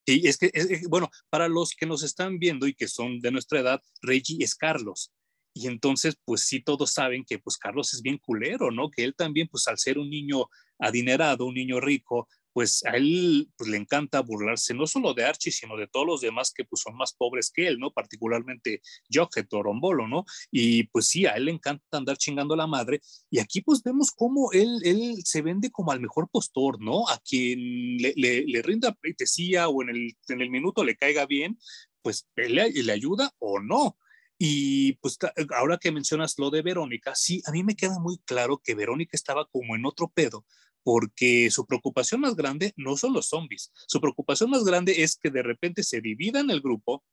Sí, 0.06 0.22
es 0.24 0.37
que, 0.37 0.50
bueno, 0.88 1.11
para 1.30 1.48
los 1.48 1.74
que 1.76 1.87
nos 1.87 2.02
están 2.02 2.38
viendo 2.38 2.66
y 2.66 2.74
que 2.74 2.88
son 2.88 3.20
de 3.20 3.30
nuestra 3.30 3.61
edad, 3.61 3.80
Reggie 4.02 4.42
es 4.42 4.54
Carlos. 4.54 5.12
Y 5.54 5.66
entonces, 5.68 6.16
pues 6.24 6.42
sí, 6.42 6.62
todos 6.62 6.92
saben 6.92 7.24
que 7.24 7.38
pues 7.38 7.56
Carlos 7.56 7.92
es 7.94 8.02
bien 8.02 8.18
culero, 8.18 8.70
¿no? 8.70 8.90
Que 8.90 9.04
él 9.04 9.14
también, 9.14 9.48
pues 9.48 9.68
al 9.68 9.78
ser 9.78 9.98
un 9.98 10.08
niño 10.08 10.46
adinerado, 10.78 11.46
un 11.46 11.54
niño 11.54 11.78
rico, 11.78 12.26
pues 12.52 12.84
a 12.84 12.96
él 12.96 13.50
pues, 13.56 13.70
le 13.70 13.76
encanta 13.76 14.20
burlarse 14.20 14.74
no 14.74 14.86
solo 14.86 15.14
de 15.14 15.24
Archie, 15.24 15.52
sino 15.52 15.76
de 15.76 15.86
todos 15.86 16.06
los 16.06 16.20
demás 16.20 16.52
que 16.52 16.64
pues 16.64 16.82
son 16.82 16.96
más 16.96 17.12
pobres 17.14 17.50
que 17.50 17.66
él, 17.66 17.78
¿no? 17.78 17.92
Particularmente 17.92 18.82
Jocket 19.12 19.48
Torombolo, 19.48 20.08
¿no? 20.08 20.24
Y 20.50 20.84
pues 20.84 21.08
sí, 21.08 21.26
a 21.26 21.32
él 21.32 21.46
le 21.46 21.52
encanta 21.52 21.84
andar 21.92 22.16
chingando 22.16 22.54
a 22.54 22.58
la 22.58 22.66
madre. 22.66 23.00
Y 23.30 23.38
aquí 23.38 23.60
pues 23.60 23.82
vemos 23.82 24.10
cómo 24.10 24.52
él, 24.52 24.80
él 24.84 25.16
se 25.24 25.42
vende 25.42 25.70
como 25.70 25.92
al 25.92 26.00
mejor 26.00 26.28
postor, 26.30 26.80
¿no? 26.80 27.08
A 27.08 27.18
quien 27.18 27.96
le, 27.98 28.12
le, 28.16 28.44
le 28.46 28.62
rinda 28.62 28.92
pleitesía 28.92 29.68
o 29.68 29.82
en 29.82 29.90
el, 29.90 30.16
en 30.28 30.40
el 30.40 30.50
minuto 30.50 30.84
le 30.84 30.96
caiga 30.96 31.26
bien, 31.26 31.58
pues 32.02 32.28
él 32.36 32.56
le, 32.56 32.70
le 32.70 32.92
ayuda 32.92 33.32
o 33.38 33.60
no. 33.60 33.96
Y 34.38 34.94
pues 34.94 35.18
ahora 35.56 35.78
que 35.78 35.92
mencionas 35.92 36.34
lo 36.36 36.50
de 36.50 36.62
Verónica, 36.62 37.14
sí, 37.14 37.40
a 37.46 37.52
mí 37.52 37.62
me 37.62 37.76
queda 37.76 38.00
muy 38.00 38.18
claro 38.24 38.58
que 38.58 38.74
Verónica 38.74 39.16
estaba 39.16 39.46
como 39.46 39.76
en 39.76 39.86
otro 39.86 40.10
pedo, 40.12 40.44
porque 40.82 41.50
su 41.50 41.66
preocupación 41.66 42.20
más 42.20 42.34
grande 42.34 42.72
no 42.76 42.96
son 42.96 43.12
los 43.12 43.28
zombies, 43.28 43.72
su 43.86 44.00
preocupación 44.00 44.50
más 44.50 44.64
grande 44.64 45.02
es 45.02 45.16
que 45.16 45.30
de 45.30 45.42
repente 45.42 45.82
se 45.82 46.00
dividan 46.00 46.50
el 46.50 46.60
grupo 46.60 47.04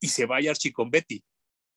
y 0.00 0.08
se 0.08 0.26
vaya 0.26 0.50
Archie 0.50 0.72
con 0.72 0.90
Betty 0.90 1.22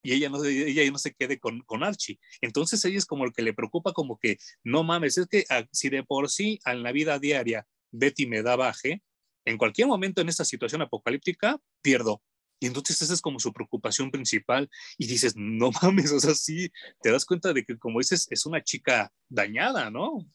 y 0.01 0.13
ella 0.13 0.29
no, 0.29 0.39
no 0.39 0.97
se 0.97 1.13
quede 1.13 1.39
con, 1.39 1.61
con 1.61 1.83
Archie. 1.83 2.19
Entonces 2.41 2.83
ella 2.85 2.97
es 2.97 3.05
como 3.05 3.25
el 3.25 3.33
que 3.33 3.41
le 3.41 3.53
preocupa 3.53 3.93
como 3.93 4.17
que, 4.17 4.37
no 4.63 4.83
mames, 4.83 5.17
es 5.17 5.27
que 5.27 5.45
ah, 5.49 5.65
si 5.71 5.89
de 5.89 6.03
por 6.03 6.29
sí 6.29 6.59
en 6.65 6.83
la 6.83 6.91
vida 6.91 7.19
diaria 7.19 7.67
Betty 7.91 8.25
me 8.25 8.41
da 8.41 8.55
baje, 8.55 9.03
en 9.45 9.57
cualquier 9.57 9.87
momento 9.87 10.21
en 10.21 10.29
esta 10.29 10.45
situación 10.45 10.81
apocalíptica 10.81 11.59
pierdo. 11.81 12.21
Y 12.61 12.67
entonces 12.67 13.01
esa 13.01 13.13
es 13.13 13.21
como 13.21 13.39
su 13.39 13.53
preocupación 13.53 14.11
principal. 14.11 14.69
Y 14.97 15.07
dices, 15.07 15.33
no 15.35 15.71
mames, 15.81 16.11
o 16.11 16.19
sea, 16.19 16.35
sí, 16.35 16.69
te 17.01 17.11
das 17.11 17.25
cuenta 17.25 17.53
de 17.53 17.63
que 17.63 17.77
como 17.77 17.99
dices, 17.99 18.27
es 18.29 18.45
una 18.45 18.61
chica 18.63 19.11
dañada, 19.29 19.89
¿no? 19.89 20.25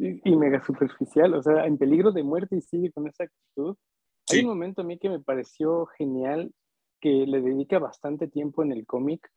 Y, 0.00 0.36
mega 0.36 0.64
superficial, 0.64 1.34
o 1.34 1.42
sea, 1.42 1.66
en 1.66 1.76
peligro 1.76 2.10
de 2.10 2.22
muerte 2.22 2.56
y 2.56 2.62
sigue 2.62 2.90
con 2.90 3.06
esa 3.06 3.24
actitud. 3.24 3.76
Hay 4.30 4.40
un 4.40 4.46
momento 4.46 4.80
a 4.80 4.84
mí 4.84 4.98
que 4.98 5.10
me 5.10 5.20
pareció 5.20 5.86
genial 5.98 6.54
que 7.00 7.26
le 7.26 7.42
dedica 7.42 7.78
bastante 7.78 8.28
tiempo 8.28 8.62
en 8.62 8.72
el 8.72 8.86
cómic, 8.86 9.30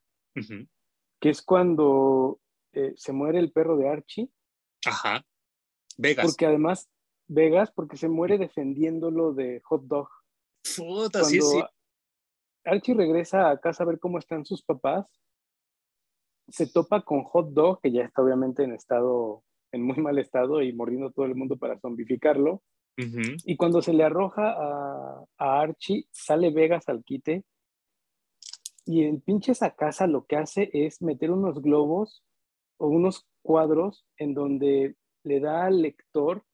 que 1.20 1.30
es 1.30 1.42
cuando 1.42 2.40
eh, 2.72 2.94
se 2.96 3.12
muere 3.12 3.40
el 3.40 3.52
perro 3.52 3.76
de 3.76 3.88
Archie. 3.88 4.30
Ajá. 4.86 5.22
Vegas. 5.98 6.26
Porque 6.26 6.46
además, 6.46 6.88
Vegas, 7.28 7.70
porque 7.72 7.96
se 7.96 8.08
muere 8.08 8.38
defendiéndolo 8.38 9.34
de 9.34 9.60
hot 9.64 9.82
dog. 9.84 10.08
Puta, 10.76 11.24
sí, 11.24 11.40
sí. 11.40 11.62
Archie 12.64 12.94
regresa 12.94 13.50
a 13.50 13.58
casa 13.58 13.84
a 13.84 13.86
ver 13.86 13.98
cómo 13.98 14.18
están 14.18 14.46
sus 14.46 14.62
papás. 14.62 15.06
Se 16.48 16.66
topa 16.66 17.02
con 17.02 17.24
Hot 17.24 17.50
Dog, 17.52 17.80
que 17.80 17.90
ya 17.90 18.02
está 18.02 18.22
obviamente 18.22 18.64
en 18.64 18.72
estado 18.72 19.42
en 19.74 19.82
muy 19.82 19.96
mal 19.96 20.18
estado 20.18 20.62
y 20.62 20.72
mordiendo 20.72 21.10
todo 21.10 21.26
el 21.26 21.34
mundo 21.34 21.56
para 21.56 21.78
zombificarlo. 21.78 22.62
Y 22.96 23.56
cuando 23.56 23.82
se 23.82 23.92
le 23.92 24.04
arroja 24.04 24.54
a, 24.56 25.24
Archie, 25.36 26.06
sale 26.12 26.50
Vegas 26.50 26.88
al 26.88 27.02
quite. 27.02 27.42
Y 28.86 29.02
el 29.04 29.20
pinche 29.20 29.52
esa 29.52 29.74
casa 29.74 30.06
lo 30.06 30.26
que 30.26 30.36
hace 30.36 30.70
es 30.72 31.02
meter 31.02 31.32
unos 31.32 31.60
globos 31.60 32.22
o 32.76 32.86
unos 32.86 33.26
cuadros 33.42 34.06
en 34.16 34.34
donde 34.34 34.94
le 35.24 35.40
da 35.40 35.66
al 35.66 35.82
lector 35.82 36.44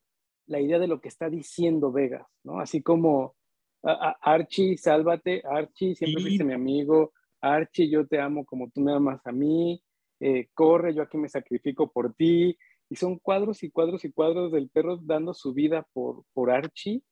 la 0.47 0.61
idea 0.61 0.79
de 0.79 0.89
lo 0.89 1.01
que 1.01 1.09
está 1.09 1.29
diciendo 1.29 1.93
Vegas, 1.93 2.27
¿no? 2.43 2.59
Así 2.59 2.83
como 2.83 3.37
Archie, 3.83 4.79
sálvate, 4.79 5.43
Archie, 5.45 5.95
siempre 5.95 6.23
fuiste 6.23 6.45
mi 6.45 6.55
amigo, 6.55 7.13
Archie, 7.41 7.89
yo 7.89 8.07
te 8.07 8.21
amo 8.21 8.45
como 8.45 8.71
tú 8.71 8.81
me 8.81 8.93
amas 8.93 9.27
a 9.27 9.33
mí, 9.33 9.83
eh, 10.21 10.49
corre, 10.53 10.95
yo 10.95 11.03
aquí 11.03 11.17
me 11.17 11.29
sacrifico 11.29 11.91
por 11.91 12.15
ti, 12.15 12.57
y 12.91 12.97
son 12.97 13.19
cuadros 13.19 13.63
y 13.63 13.71
cuadros 13.71 14.05
y 14.05 14.11
cuadros 14.11 14.51
del 14.51 14.69
perro 14.69 14.99
dando 15.01 15.33
su 15.33 15.55
vida 15.55 15.87
por, 15.93 16.25
por 16.33 16.51
Archie. 16.51 17.03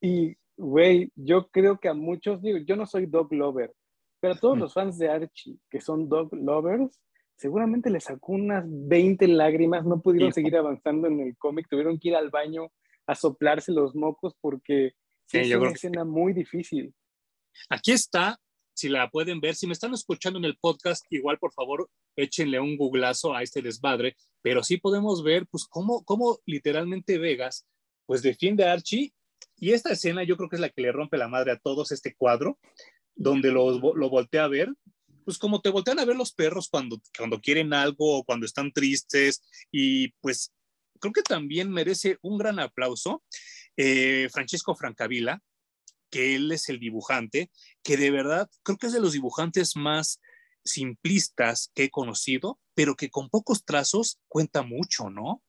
Y, 0.00 0.36
güey, 0.56 1.12
yo 1.14 1.48
creo 1.48 1.78
que 1.78 1.88
a 1.88 1.94
muchos, 1.94 2.42
digo, 2.42 2.58
yo 2.58 2.74
no 2.74 2.84
soy 2.84 3.06
dog 3.06 3.32
lover, 3.32 3.72
pero 4.20 4.34
a 4.34 4.38
todos 4.38 4.58
los 4.58 4.74
fans 4.74 4.98
de 4.98 5.08
Archie 5.08 5.56
que 5.70 5.80
son 5.80 6.08
dog 6.08 6.34
lovers, 6.34 7.00
seguramente 7.36 7.90
les 7.90 8.04
sacó 8.04 8.32
unas 8.32 8.64
20 8.66 9.28
lágrimas, 9.28 9.84
no 9.86 10.00
pudieron 10.00 10.32
seguir 10.32 10.56
avanzando 10.56 11.06
en 11.06 11.20
el 11.20 11.36
cómic, 11.36 11.68
tuvieron 11.70 11.98
que 12.00 12.08
ir 12.08 12.16
al 12.16 12.30
baño 12.30 12.72
a 13.06 13.14
soplarse 13.14 13.70
los 13.70 13.94
mocos 13.94 14.34
porque 14.40 14.94
es 15.32 15.54
una 15.54 15.70
escena 15.70 16.04
muy 16.04 16.32
difícil. 16.32 16.92
Aquí 17.70 17.92
está 17.92 18.36
si 18.76 18.88
la 18.88 19.08
pueden 19.10 19.40
ver. 19.40 19.54
Si 19.54 19.66
me 19.66 19.72
están 19.72 19.94
escuchando 19.94 20.38
en 20.38 20.44
el 20.44 20.58
podcast, 20.58 21.04
igual 21.10 21.38
por 21.38 21.52
favor 21.52 21.88
échenle 22.14 22.60
un 22.60 22.76
googlazo 22.76 23.34
a 23.34 23.42
este 23.42 23.62
desmadre, 23.62 24.16
pero 24.46 24.62
sí 24.62 24.76
podemos 24.76 25.24
ver 25.24 25.48
pues 25.48 25.64
cómo, 25.64 26.04
cómo 26.04 26.38
literalmente 26.46 27.18
Vegas 27.18 27.66
pues 28.06 28.22
defiende 28.22 28.64
a 28.64 28.74
Archie 28.74 29.12
y 29.56 29.72
esta 29.72 29.90
escena 29.90 30.22
yo 30.22 30.36
creo 30.36 30.48
que 30.48 30.54
es 30.54 30.60
la 30.60 30.68
que 30.68 30.82
le 30.82 30.92
rompe 30.92 31.18
la 31.18 31.26
madre 31.26 31.50
a 31.50 31.58
todos 31.58 31.90
este 31.90 32.14
cuadro, 32.14 32.56
donde 33.16 33.50
lo, 33.50 33.76
lo 33.96 34.08
voltea 34.08 34.44
a 34.44 34.48
ver, 34.48 34.72
pues 35.24 35.36
como 35.36 35.60
te 35.62 35.70
voltean 35.70 35.98
a 35.98 36.04
ver 36.04 36.14
los 36.14 36.32
perros 36.32 36.68
cuando, 36.68 37.02
cuando 37.18 37.40
quieren 37.40 37.74
algo 37.74 38.18
o 38.18 38.24
cuando 38.24 38.46
están 38.46 38.70
tristes 38.70 39.42
y 39.72 40.12
pues 40.20 40.52
creo 41.00 41.12
que 41.12 41.22
también 41.22 41.68
merece 41.68 42.16
un 42.22 42.38
gran 42.38 42.60
aplauso. 42.60 43.24
Eh, 43.76 44.28
Francesco 44.30 44.76
Francavilla, 44.76 45.42
que 46.08 46.36
él 46.36 46.52
es 46.52 46.68
el 46.68 46.78
dibujante, 46.78 47.50
que 47.82 47.96
de 47.96 48.12
verdad 48.12 48.48
creo 48.62 48.78
que 48.78 48.86
es 48.86 48.92
de 48.92 49.00
los 49.00 49.14
dibujantes 49.14 49.74
más 49.74 50.20
simplistas 50.66 51.70
que 51.74 51.84
he 51.84 51.90
conocido, 51.90 52.58
pero 52.74 52.94
que 52.94 53.10
con 53.10 53.28
pocos 53.28 53.64
trazos 53.64 54.20
cuenta 54.28 54.62
mucho, 54.62 55.10
¿no? 55.10 55.42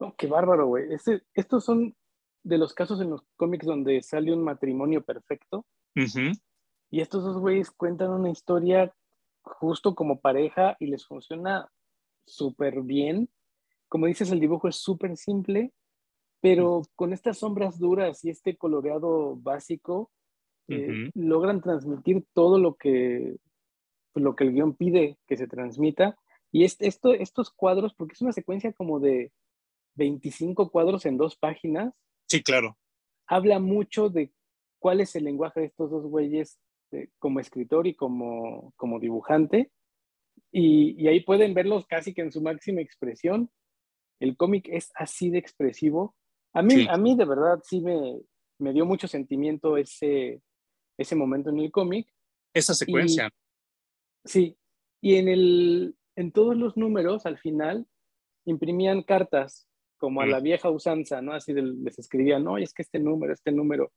No, 0.00 0.14
qué 0.16 0.26
bárbaro, 0.26 0.66
güey. 0.66 0.92
Este, 0.92 1.22
estos 1.34 1.64
son 1.64 1.94
de 2.42 2.58
los 2.58 2.74
casos 2.74 3.00
en 3.00 3.10
los 3.10 3.22
cómics 3.36 3.66
donde 3.66 4.02
sale 4.02 4.32
un 4.32 4.42
matrimonio 4.42 5.04
perfecto. 5.04 5.64
Y 5.94 7.00
estos 7.00 7.24
dos 7.24 7.38
güeyes 7.38 7.70
cuentan 7.70 8.10
una 8.10 8.30
historia 8.30 8.92
justo 9.42 9.94
como 9.94 10.20
pareja 10.20 10.76
y 10.80 10.86
les 10.86 11.06
funciona 11.06 11.70
súper 12.26 12.82
bien. 12.82 13.28
Como 13.88 14.06
dices, 14.06 14.30
el 14.32 14.40
dibujo 14.40 14.68
es 14.68 14.76
súper 14.76 15.16
simple, 15.16 15.72
pero 16.40 16.82
con 16.96 17.12
estas 17.12 17.38
sombras 17.38 17.78
duras 17.78 18.24
y 18.24 18.30
este 18.30 18.56
coloreado 18.56 19.36
básico, 19.36 20.10
eh, 20.68 21.10
logran 21.14 21.60
transmitir 21.60 22.24
todo 22.32 22.58
lo 22.58 22.74
que, 22.74 23.36
lo 24.14 24.36
que 24.36 24.44
el 24.44 24.52
guion 24.52 24.74
pide 24.74 25.18
que 25.26 25.36
se 25.36 25.46
transmita. 25.46 26.16
Y 26.50 26.64
esto, 26.64 27.14
estos 27.14 27.50
cuadros, 27.50 27.94
porque 27.94 28.12
es 28.12 28.20
una 28.20 28.32
secuencia 28.32 28.72
como 28.72 29.00
de 29.00 29.32
25 29.94 30.70
cuadros 30.70 31.06
en 31.06 31.16
dos 31.16 31.36
páginas. 31.36 31.94
Sí, 32.28 32.42
claro. 32.42 32.78
Habla 33.26 33.58
mucho 33.58 34.10
de 34.10 34.32
cuál 34.78 35.00
es 35.00 35.16
el 35.16 35.24
lenguaje 35.24 35.60
de 35.60 35.66
estos 35.66 35.90
dos 35.90 36.04
güeyes 36.04 36.58
eh, 36.90 37.08
como 37.18 37.40
escritor 37.40 37.86
y 37.86 37.94
como, 37.94 38.72
como 38.76 39.00
dibujante. 39.00 39.70
Y, 40.50 41.02
y, 41.02 41.08
ahí 41.08 41.20
pueden 41.20 41.54
verlos 41.54 41.86
casi 41.86 42.12
que 42.12 42.22
en 42.22 42.32
su 42.32 42.42
máxima 42.42 42.80
expresión. 42.80 43.50
El 44.20 44.36
cómic 44.36 44.68
es 44.68 44.90
así 44.94 45.30
de 45.30 45.38
expresivo 45.38 46.14
a 46.54 46.62
mí, 46.62 46.86
a 46.88 46.96
mí 46.96 47.16
de 47.16 47.24
verdad 47.24 47.60
sí 47.64 47.80
me, 47.80 48.20
me, 48.58 48.72
dio 48.72 48.84
mucho 48.84 49.08
sentimiento 49.08 49.76
ese, 49.76 50.42
ese 50.98 51.16
momento 51.16 51.50
en 51.50 51.60
el 51.60 51.70
cómic. 51.70 52.12
Esa 52.52 52.74
secuencia. 52.74 53.30
Sí, 54.24 54.56
y 55.00 55.16
en, 55.16 55.28
el, 55.28 55.96
en 56.16 56.32
todos 56.32 56.56
los 56.56 56.76
números 56.76 57.26
al 57.26 57.38
final 57.38 57.86
imprimían 58.44 59.02
cartas 59.02 59.68
como 59.96 60.20
a 60.20 60.26
la 60.26 60.40
vieja 60.40 60.68
usanza, 60.68 61.22
¿no? 61.22 61.32
Así 61.32 61.52
les 61.52 61.98
escribían, 61.98 62.42
no, 62.42 62.58
es 62.58 62.74
que 62.74 62.82
este 62.82 62.98
número, 62.98 63.32
este 63.32 63.52
número. 63.52 63.92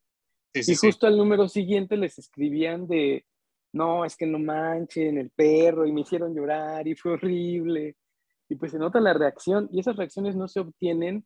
y 0.54 0.76
justo 0.76 1.08
al 1.08 1.18
número 1.18 1.48
siguiente 1.48 1.98
les 1.98 2.20
escribían 2.20 2.86
de, 2.88 3.26
no, 3.74 4.06
es 4.06 4.16
que 4.16 4.28
no 4.28 4.38
manchen 4.38 5.18
el 5.18 5.32
perro 5.32 5.86
y 5.86 5.92
me 5.92 6.02
hicieron 6.02 6.36
llorar 6.36 6.88
y 6.88 6.96
fue 6.96 7.14
horrible. 7.14 7.96
Y 8.48 8.56
pues 8.56 8.72
se 8.72 8.78
nota 8.78 9.00
la 9.00 9.14
reacción 9.14 9.68
y 9.72 9.80
esas 9.80 9.96
reacciones 9.96 10.36
no 10.36 10.48
se 10.48 10.60
obtienen 10.60 11.26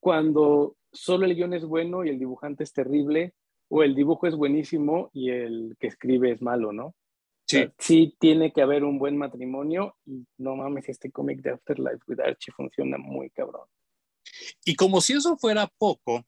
cuando 0.00 0.76
solo 0.92 1.24
el 1.26 1.36
guion 1.36 1.54
es 1.54 1.64
bueno 1.64 2.04
y 2.04 2.08
el 2.08 2.18
dibujante 2.18 2.64
es 2.64 2.72
terrible, 2.72 3.34
o 3.68 3.84
el 3.84 3.94
dibujo 3.94 4.26
es 4.26 4.34
buenísimo 4.34 5.10
y 5.12 5.30
el 5.30 5.76
que 5.78 5.86
escribe 5.86 6.32
es 6.32 6.42
malo, 6.42 6.72
¿no? 6.72 6.94
Sí. 7.50 7.68
sí 7.78 8.16
tiene 8.20 8.52
que 8.52 8.62
haber 8.62 8.84
un 8.84 8.98
buen 8.98 9.16
matrimonio 9.16 9.96
y 10.06 10.24
no 10.38 10.56
mames, 10.56 10.88
este 10.88 11.10
cómic 11.10 11.40
de 11.40 11.50
Afterlife 11.50 11.98
with 12.06 12.20
Archie 12.20 12.52
funciona 12.52 12.96
muy 12.98 13.30
cabrón. 13.30 13.66
Y 14.64 14.76
como 14.76 15.00
si 15.00 15.14
eso 15.14 15.36
fuera 15.36 15.66
poco, 15.78 16.24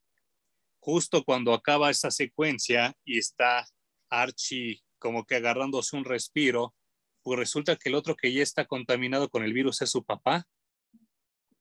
justo 0.80 1.22
cuando 1.24 1.54
acaba 1.54 1.90
esa 1.90 2.10
secuencia 2.10 2.96
y 3.04 3.18
está 3.18 3.64
Archie 4.10 4.80
como 4.98 5.24
que 5.24 5.36
agarrándose 5.36 5.96
un 5.96 6.04
respiro, 6.04 6.74
pues 7.22 7.38
resulta 7.38 7.76
que 7.76 7.88
el 7.88 7.94
otro 7.94 8.16
que 8.16 8.32
ya 8.32 8.42
está 8.42 8.64
contaminado 8.64 9.28
con 9.28 9.44
el 9.44 9.52
virus 9.52 9.80
es 9.82 9.90
su 9.90 10.04
papá. 10.04 10.46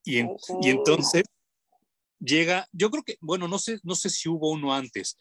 Y, 0.04 0.20
y 0.20 0.70
entonces 0.70 1.24
llega, 2.20 2.68
yo 2.72 2.90
creo 2.90 3.04
que, 3.04 3.18
bueno, 3.22 3.48
no 3.48 3.60
sé, 3.60 3.80
no 3.84 3.94
sé 3.96 4.10
si 4.10 4.30
hubo 4.30 4.50
uno 4.50 4.74
antes, 4.74 5.18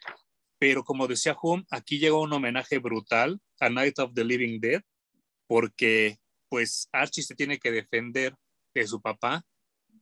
pero 0.60 0.84
como 0.84 1.08
decía 1.08 1.34
Home, 1.40 1.64
aquí 1.70 1.98
llega 1.98 2.18
un 2.20 2.32
homenaje 2.32 2.78
brutal 2.78 3.40
a 3.60 3.70
Night 3.70 3.98
of 3.98 4.12
the 4.14 4.24
Living 4.24 4.60
Dead, 4.60 4.82
porque 5.46 6.18
pues 6.50 6.88
Archie 6.92 7.22
se 7.22 7.34
tiene 7.34 7.58
que 7.58 7.70
defender 7.70 8.34
de 8.74 8.86
su 8.86 9.00
papá 9.00 9.42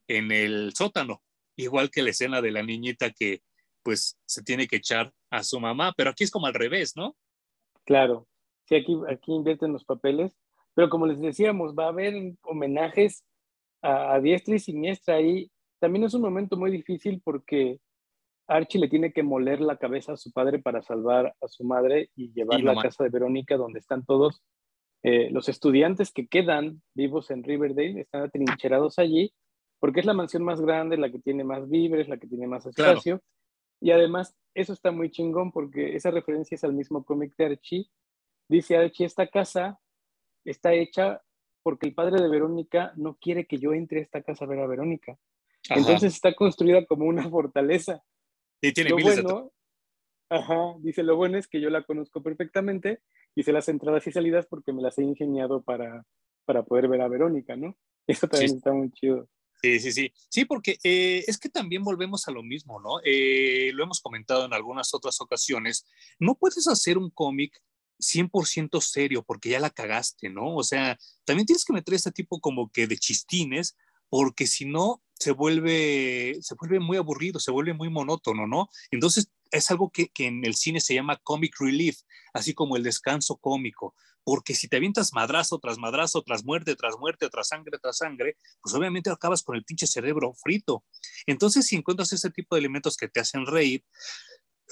en 0.08 0.32
el 0.32 0.74
sótano, 0.74 1.22
igual 1.56 1.90
que 1.90 2.02
la 2.02 2.10
escena 2.10 2.42
de 2.42 2.50
la 2.50 2.64
niñita 2.64 3.10
que 3.10 3.40
pues 3.84 4.18
se 4.26 4.42
tiene 4.42 4.66
que 4.66 4.76
echar 4.76 5.12
a 5.30 5.44
su 5.44 5.60
mamá, 5.60 5.94
pero 5.96 6.10
aquí 6.10 6.24
es 6.24 6.30
como 6.30 6.46
al 6.46 6.54
revés, 6.54 6.94
¿no? 6.96 7.16
Claro, 7.84 8.26
sí, 8.66 8.74
aquí, 8.74 8.98
aquí 9.08 9.32
invierten 9.32 9.72
los 9.72 9.84
papeles, 9.84 10.36
pero 10.74 10.90
como 10.90 11.06
les 11.06 11.20
decíamos, 11.20 11.74
va 11.78 11.84
a 11.84 11.88
haber 11.90 12.34
homenajes 12.42 13.24
a, 13.80 14.18
diestra 14.18 14.56
y 14.56 14.58
siniestra 14.58 15.14
ahí. 15.14 15.50
También 15.78 16.04
es 16.04 16.14
un 16.14 16.22
momento 16.22 16.56
muy 16.56 16.72
difícil 16.72 17.20
porque 17.24 17.78
Archie 18.48 18.80
le 18.80 18.88
tiene 18.88 19.12
que 19.12 19.22
moler 19.22 19.60
la 19.60 19.76
cabeza 19.76 20.12
a 20.12 20.16
su 20.16 20.32
padre 20.32 20.58
para 20.58 20.82
salvar 20.82 21.34
a 21.40 21.48
su 21.48 21.64
madre 21.64 22.10
y 22.16 22.32
llevarla 22.32 22.72
a 22.72 22.82
casa 22.82 23.04
de 23.04 23.10
Verónica, 23.10 23.56
donde 23.56 23.78
están 23.78 24.04
todos 24.04 24.42
eh, 25.02 25.30
los 25.30 25.48
estudiantes 25.48 26.12
que 26.12 26.26
quedan 26.26 26.82
vivos 26.94 27.30
en 27.30 27.44
Riverdale, 27.44 28.00
están 28.00 28.22
atrincherados 28.22 28.98
allí, 28.98 29.32
porque 29.78 30.00
es 30.00 30.06
la 30.06 30.14
mansión 30.14 30.42
más 30.44 30.60
grande, 30.60 30.96
la 30.96 31.10
que 31.10 31.20
tiene 31.20 31.44
más 31.44 31.68
víveres, 31.68 32.08
la 32.08 32.16
que 32.16 32.26
tiene 32.26 32.46
más 32.46 32.66
espacio. 32.66 33.22
Y 33.80 33.92
además, 33.92 34.36
eso 34.54 34.72
está 34.72 34.90
muy 34.90 35.10
chingón 35.10 35.52
porque 35.52 35.94
esa 35.94 36.10
referencia 36.10 36.56
es 36.56 36.64
al 36.64 36.72
mismo 36.72 37.04
cómic 37.04 37.36
de 37.36 37.44
Archie. 37.44 37.90
Dice 38.48 38.76
Archie, 38.76 39.06
esta 39.06 39.28
casa 39.28 39.78
está 40.44 40.72
hecha 40.72 41.22
porque 41.62 41.86
el 41.86 41.94
padre 41.94 42.20
de 42.20 42.28
Verónica 42.28 42.92
no 42.96 43.16
quiere 43.20 43.46
que 43.46 43.58
yo 43.58 43.74
entre 43.74 44.00
a 44.00 44.02
esta 44.02 44.22
casa 44.22 44.46
a 44.46 44.48
ver 44.48 44.60
a 44.60 44.66
Verónica. 44.66 45.16
Entonces 45.68 46.14
está 46.14 46.34
construida 46.34 46.86
como 46.86 47.04
una 47.04 47.28
fortaleza. 47.28 48.02
Y 48.60 48.72
tiene 48.72 48.90
lo 48.90 48.98
bueno, 48.98 49.52
Ajá, 50.30 50.74
dice, 50.80 51.02
lo 51.02 51.16
bueno 51.16 51.38
es 51.38 51.48
que 51.48 51.60
yo 51.60 51.70
la 51.70 51.84
conozco 51.84 52.22
perfectamente 52.22 53.00
y 53.34 53.44
sé 53.44 53.52
las 53.52 53.68
entradas 53.68 54.06
y 54.06 54.12
salidas 54.12 54.46
porque 54.46 54.72
me 54.72 54.82
las 54.82 54.98
he 54.98 55.02
ingeniado 55.02 55.62
para, 55.62 56.04
para 56.44 56.64
poder 56.64 56.88
ver 56.88 57.00
a 57.00 57.08
Verónica, 57.08 57.56
¿no? 57.56 57.76
Eso 58.06 58.28
también 58.28 58.56
está 58.56 58.72
muy 58.72 58.90
chido. 58.90 59.28
Sí, 59.62 59.80
sí, 59.80 59.92
sí. 59.92 60.12
Sí, 60.28 60.44
porque 60.44 60.78
eh, 60.84 61.24
es 61.26 61.38
que 61.38 61.48
también 61.48 61.82
volvemos 61.82 62.28
a 62.28 62.30
lo 62.30 62.42
mismo, 62.42 62.80
¿no? 62.80 63.00
Eh, 63.04 63.72
lo 63.74 63.82
hemos 63.82 64.00
comentado 64.00 64.44
en 64.44 64.52
algunas 64.52 64.94
otras 64.94 65.20
ocasiones. 65.20 65.86
No 66.18 66.36
puedes 66.36 66.68
hacer 66.68 66.96
un 66.96 67.10
cómic 67.10 67.60
100% 67.98 68.80
serio 68.80 69.24
porque 69.24 69.50
ya 69.50 69.60
la 69.60 69.70
cagaste, 69.70 70.30
¿no? 70.30 70.54
O 70.54 70.62
sea, 70.62 70.96
también 71.24 71.46
tienes 71.46 71.64
que 71.64 71.72
meter 71.72 71.94
este 71.94 72.12
tipo 72.12 72.40
como 72.40 72.70
que 72.70 72.86
de 72.86 72.98
chistines 72.98 73.76
porque 74.08 74.46
si 74.46 74.64
no 74.64 75.02
se 75.18 75.32
vuelve, 75.32 76.38
se 76.40 76.54
vuelve 76.54 76.80
muy 76.80 76.96
aburrido, 76.96 77.40
se 77.40 77.50
vuelve 77.50 77.74
muy 77.74 77.90
monótono, 77.90 78.46
¿no? 78.46 78.68
Entonces 78.90 79.30
es 79.50 79.70
algo 79.70 79.90
que, 79.90 80.08
que 80.08 80.26
en 80.26 80.44
el 80.44 80.54
cine 80.54 80.80
se 80.80 80.94
llama 80.94 81.20
comic 81.22 81.54
relief, 81.58 82.00
así 82.32 82.54
como 82.54 82.76
el 82.76 82.82
descanso 82.82 83.36
cómico 83.36 83.94
porque 84.28 84.54
si 84.54 84.68
te 84.68 84.76
avientas 84.76 85.14
madrazo 85.14 85.58
tras 85.58 85.78
madrazo, 85.78 86.20
tras 86.20 86.44
muerte, 86.44 86.76
tras 86.76 86.98
muerte, 86.98 87.30
tras 87.30 87.48
sangre, 87.48 87.78
tras 87.78 87.96
sangre, 87.96 88.36
pues 88.60 88.74
obviamente 88.74 89.08
acabas 89.08 89.42
con 89.42 89.56
el 89.56 89.64
pinche 89.64 89.86
cerebro 89.86 90.34
frito. 90.34 90.84
Entonces, 91.24 91.64
si 91.64 91.76
encuentras 91.76 92.12
ese 92.12 92.28
tipo 92.28 92.54
de 92.54 92.58
elementos 92.58 92.98
que 92.98 93.08
te 93.08 93.20
hacen 93.20 93.46
reír, 93.46 93.82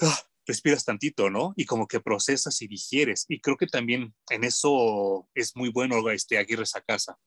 ah, 0.01 0.19
respiras 0.45 0.85
tantito, 0.85 1.31
¿no? 1.31 1.53
Y 1.55 1.65
como 1.65 1.87
que 1.87 1.99
procesas 1.99 2.61
y 2.61 2.67
digieres. 2.67 3.25
Y 3.29 3.41
creo 3.41 3.57
que 3.57 3.65
también 3.65 4.13
en 4.29 4.43
eso 4.43 5.27
es 5.33 5.55
muy 5.55 5.69
bueno 5.69 6.07
este 6.11 6.37
Aguirre 6.37 6.65
casa. 6.85 7.17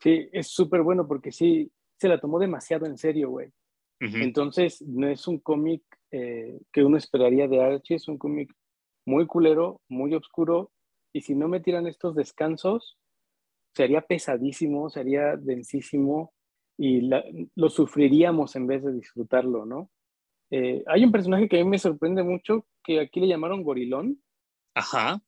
Sí, 0.00 0.30
es 0.32 0.48
súper 0.48 0.80
bueno 0.80 1.06
porque 1.06 1.30
sí, 1.30 1.70
se 1.98 2.08
la 2.08 2.20
tomó 2.20 2.38
demasiado 2.38 2.86
en 2.86 2.96
serio, 2.96 3.30
güey. 3.30 3.52
Entonces, 4.00 4.80
no 4.82 5.08
es 5.08 5.26
un 5.26 5.38
cómic 5.40 5.82
eh, 6.12 6.60
que 6.72 6.84
uno 6.84 6.96
esperaría 6.96 7.48
de 7.48 7.60
Archie, 7.60 7.96
es 7.96 8.06
un 8.06 8.16
cómic 8.16 8.54
muy 9.04 9.26
culero, 9.26 9.80
muy 9.88 10.14
oscuro, 10.14 10.70
y 11.12 11.22
si 11.22 11.34
no 11.34 11.48
me 11.48 11.58
tiran 11.58 11.88
estos 11.88 12.14
descansos, 12.14 12.96
sería 13.74 14.02
pesadísimo, 14.02 14.88
sería 14.88 15.36
densísimo 15.36 16.32
y 16.76 17.10
lo 17.56 17.70
sufriríamos 17.70 18.54
en 18.54 18.68
vez 18.68 18.84
de 18.84 18.92
disfrutarlo, 18.92 19.66
¿no? 19.66 19.90
Eh, 20.50 20.84
hay 20.86 21.04
un 21.04 21.12
personaje 21.12 21.48
que 21.48 21.60
a 21.60 21.64
mí 21.64 21.68
me 21.68 21.78
sorprende 21.78 22.22
mucho, 22.22 22.66
que 22.84 23.00
aquí 23.00 23.20
le 23.20 23.26
llamaron 23.26 23.64
Gorilón. 23.64 24.22
Ajá. 24.74 25.20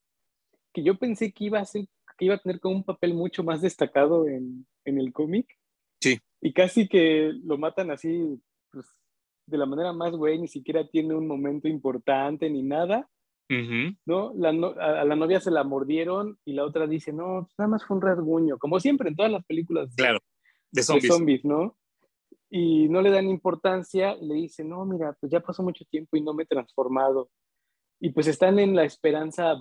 Que 0.72 0.82
yo 0.82 0.96
pensé 0.96 1.32
que 1.32 1.44
iba 1.44 1.58
a 1.58 1.64
ser, 1.64 1.86
que 2.16 2.26
iba 2.26 2.36
a 2.36 2.38
tener 2.38 2.60
como 2.60 2.76
un 2.76 2.84
papel 2.84 3.14
mucho 3.14 3.42
más 3.42 3.60
destacado 3.60 4.28
en, 4.28 4.66
en 4.84 4.98
el 4.98 5.12
cómic. 5.12 5.59
Sí. 6.42 6.48
Y 6.48 6.52
casi 6.52 6.88
que 6.88 7.32
lo 7.44 7.58
matan 7.58 7.90
así, 7.90 8.40
pues, 8.70 8.86
de 9.46 9.58
la 9.58 9.66
manera 9.66 9.92
más 9.92 10.12
güey, 10.12 10.38
ni 10.38 10.48
siquiera 10.48 10.86
tiene 10.88 11.14
un 11.14 11.26
momento 11.26 11.68
importante 11.68 12.48
ni 12.48 12.62
nada. 12.62 13.08
¿no? 14.06 14.32
La 14.36 14.50
a, 14.50 15.04
la 15.04 15.16
novia 15.16 15.40
se 15.40 15.50
la 15.50 15.64
mordieron 15.64 16.38
y 16.44 16.52
la 16.52 16.64
otra 16.64 16.86
dice, 16.86 17.12
no, 17.12 17.46
pues 17.46 17.58
nada 17.58 17.68
más 17.68 17.84
fue 17.84 17.96
un 17.96 18.02
rasguño, 18.02 18.58
como 18.58 18.78
siempre 18.78 19.08
en 19.08 19.16
todas 19.16 19.32
las 19.32 19.44
películas 19.44 19.92
claro, 19.96 20.20
de, 20.70 20.82
zombies. 20.84 21.44
¿no? 21.44 21.76
Y 22.48 22.88
no 22.88 23.02
le 23.02 23.10
dan 23.10 23.28
importancia 23.28 24.16
y 24.20 24.26
le 24.26 24.34
dice, 24.34 24.62
no, 24.62 24.84
mira, 24.84 25.16
pues 25.20 25.32
ya 25.32 25.40
pasó 25.40 25.64
mucho 25.64 25.84
tiempo 25.86 26.16
y 26.16 26.20
no 26.20 26.32
me 26.32 26.44
he 26.44 26.46
transformado. 26.46 27.28
Y 27.98 28.10
pues 28.10 28.28
están 28.28 28.60
en 28.60 28.76
la 28.76 28.84
esperanza 28.84 29.56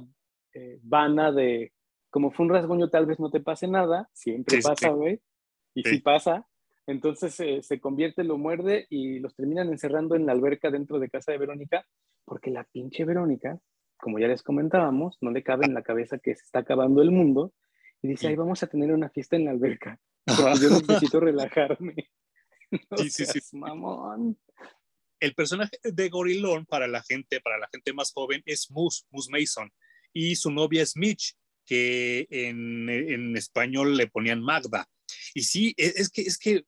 eh, 0.53 0.79
vana 0.83 1.31
de, 1.31 1.73
como 2.09 2.31
fue 2.31 2.45
un 2.45 2.51
rasguño, 2.51 2.89
tal 2.89 3.05
vez 3.05 3.19
no 3.19 3.29
te 3.29 3.39
pase 3.39 3.67
nada, 3.67 4.09
siempre 4.13 4.61
pasa, 4.61 4.89
güey, 4.89 5.19
y 5.75 5.83
si 5.83 5.99
pasa, 5.99 6.47
entonces 6.89 7.39
eh, 7.39 7.61
se 7.61 7.79
convierte, 7.79 8.23
lo 8.23 8.37
muerde 8.37 8.87
y 8.89 9.19
los 9.19 9.35
terminan 9.35 9.69
encerrando 9.69 10.15
en 10.15 10.25
la 10.25 10.31
alberca 10.33 10.71
dentro 10.71 10.99
de 10.99 11.09
casa 11.09 11.31
de 11.31 11.37
Verónica, 11.37 11.85
porque 12.25 12.51
la 12.51 12.63
pinche 12.63 13.05
Verónica 13.05 13.59
como 13.99 14.17
ya 14.17 14.27
les 14.27 14.41
comentábamos, 14.41 15.17
no 15.21 15.31
le 15.31 15.43
cabe 15.43 15.65
en 15.65 15.73
la 15.73 15.83
cabeza 15.83 16.17
que 16.17 16.35
se 16.35 16.43
está 16.43 16.59
acabando 16.59 17.01
el 17.01 17.11
mundo 17.11 17.53
y 18.01 18.07
dice, 18.07 18.27
ahí 18.27 18.35
vamos 18.35 18.63
a 18.63 18.67
tener 18.67 18.91
una 18.91 19.09
fiesta 19.09 19.35
en 19.35 19.45
la 19.45 19.51
alberca. 19.51 19.99
yo 20.61 20.69
necesito 20.69 21.19
relajarme. 21.19 21.95
sí, 22.97 23.09
sí, 23.09 23.25
sí. 23.25 23.57
Mamón. 23.57 24.39
El 25.19 25.35
personaje 25.35 25.77
de 25.83 26.09
Gorilón 26.09 26.65
para 26.65 26.87
la 26.87 27.03
gente, 27.03 27.41
para 27.41 27.57
la 27.57 27.67
gente 27.71 27.91
más 27.91 28.13
joven, 28.13 28.41
es 28.45 28.71
Moose, 28.71 29.03
Moose 29.11 29.29
Mason, 29.31 29.69
y 30.13 30.35
su 30.37 30.49
novia 30.49 30.81
es 30.81 30.95
Mitch, 30.95 31.35
que 31.65 32.25
en, 32.29 32.89
en 32.89 33.35
español 33.35 33.97
le 33.97 34.07
ponían 34.07 34.41
Magda. 34.41 34.87
Y 35.33 35.43
sí, 35.43 35.73
e, 35.77 35.93
es 35.97 36.09
que, 36.09 36.21
es 36.21 36.37
que 36.37 36.65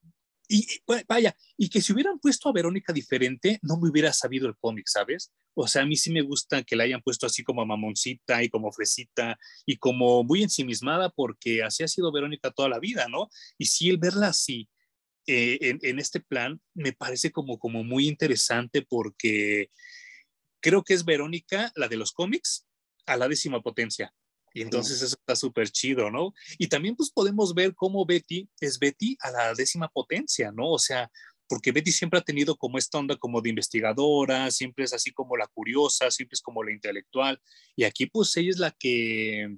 y 0.54 0.68
vaya, 1.08 1.34
y 1.56 1.70
que 1.70 1.82
si 1.82 1.94
hubieran 1.94 2.20
puesto 2.20 2.50
a 2.50 2.52
Verónica 2.52 2.92
diferente, 2.92 3.58
no 3.62 3.78
me 3.78 3.90
hubiera 3.90 4.12
sabido 4.12 4.50
el 4.50 4.58
cómic, 4.58 4.86
¿sabes? 4.86 5.32
O 5.54 5.66
sea, 5.66 5.84
a 5.84 5.86
mí 5.86 5.96
sí 5.96 6.12
me 6.12 6.22
gusta 6.22 6.64
que 6.64 6.76
la 6.76 6.84
hayan 6.84 7.02
puesto 7.02 7.26
así 7.26 7.42
como 7.42 7.66
mamoncita 7.66 8.44
y 8.44 8.50
como 8.50 8.70
fresita 8.74 9.40
y 9.66 9.78
como 9.78 10.26
muy 10.26 10.44
ensimismada 10.44 11.10
porque 11.10 11.64
así 11.64 11.84
ha 11.84 11.88
sido 11.88 12.12
Verónica 12.12 12.52
toda 12.52 12.68
la 12.68 12.80
vida, 12.80 13.08
¿no? 13.08 13.30
Y 13.58 13.68
sí, 13.68 13.90
el 13.90 13.98
verla 13.98 14.28
así 14.28 14.68
eh, 15.26 15.58
en, 15.62 15.80
en, 15.84 16.00
este 16.00 16.20
plan 16.20 16.60
me 16.74 16.92
parece 16.92 17.32
como, 17.32 17.58
como 17.58 17.86
muy 17.86 18.10
interesante 18.10 18.82
porque 18.82 19.70
creo 20.60 20.84
que 20.84 20.96
es 20.96 21.06
Verónica, 21.06 21.72
la 21.76 21.88
de 21.88 21.96
los 21.96 22.12
cómics, 22.12 22.68
a 23.06 23.16
la 23.16 23.30
décima 23.30 23.62
potencia. 23.62 24.14
Y 24.54 24.62
entonces 24.62 25.02
eso 25.02 25.16
está 25.18 25.36
súper 25.36 25.70
chido, 25.70 26.12
¿no? 26.12 26.34
Y 26.58 26.68
también 26.68 26.96
pues 26.96 27.12
podemos 27.12 27.54
ver 27.54 27.74
cómo 27.74 28.06
Betty 28.06 28.50
es 28.60 28.80
Betty 28.80 29.18
a 29.22 29.32
la 29.32 29.54
décima 29.54 29.88
potencia, 29.88 30.52
¿no? 30.52 30.72
O 30.72 30.80
sea, 30.80 31.10
porque 31.48 31.72
Betty 31.72 31.92
siempre 31.92 32.20
ha 32.20 32.24
tenido 32.24 32.56
como 32.56 32.78
esta 32.78 32.98
onda 32.98 33.16
como 33.18 33.42
de 33.42 33.50
investigadora, 33.50 34.52
siempre 34.52 34.86
es 34.86 34.94
así 34.94 35.12
como 35.12 35.38
la 35.38 35.48
curiosa, 35.48 36.10
siempre 36.12 36.36
es 36.36 36.42
como 36.42 36.64
la 36.64 36.72
intelectual. 36.72 37.42
Y 37.76 37.84
aquí 37.84 38.06
pues 38.06 38.36
ella 38.38 38.50
es 38.50 38.58
la 38.58 38.72
que, 38.72 39.58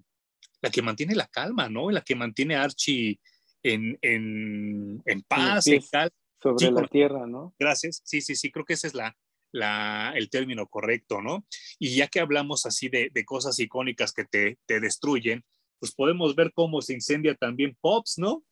la 0.61 0.69
que 0.69 0.81
mantiene 0.81 1.15
la 1.15 1.27
calma, 1.27 1.69
¿no? 1.69 1.91
La 1.91 2.01
que 2.01 2.15
mantiene 2.15 2.55
a 2.55 2.63
Archie 2.63 3.19
en, 3.63 3.97
en, 4.01 5.01
en 5.05 5.21
paz, 5.23 5.67
en 5.67 5.81
Sobre 5.81 6.71
la 6.71 6.87
tierra, 6.87 7.25
¿no? 7.25 7.55
Gracias. 7.57 8.01
Sí, 8.03 8.21
sí, 8.21 8.35
sí, 8.35 8.51
creo 8.51 8.65
que 8.65 8.73
esa 8.73 8.87
es 8.87 8.93
la, 8.93 9.15
el 9.53 10.29
término 10.29 10.67
correcto, 10.67 11.21
¿no? 11.21 11.45
Y 11.79 11.95
ya 11.95 12.07
que 12.07 12.19
hablamos 12.19 12.65
así 12.65 12.89
de, 12.89 13.11
cosas 13.25 13.59
icónicas 13.59 14.11
que 14.11 14.25
te, 14.25 14.57
destruyen, 14.67 15.43
pues 15.79 15.93
podemos 15.93 16.35
ver 16.35 16.51
cómo 16.53 16.81
se 16.81 16.93
incendia 16.93 17.35
también 17.35 17.77
Pops, 17.79 18.17
¿no? 18.17 18.43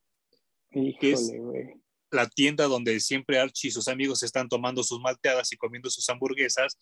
Híjole, 0.71 1.81
la 2.11 2.29
tienda 2.29 2.65
donde 2.65 2.99
siempre 2.99 3.39
Archie 3.39 3.69
y 3.69 3.71
sus 3.71 3.87
amigos 3.87 4.21
están 4.23 4.49
tomando 4.49 4.83
sus 4.83 4.99
malteadas 4.99 5.51
y 5.51 5.57
comiendo 5.57 5.89
sus 5.89 6.07
hamburguesas. 6.09 6.77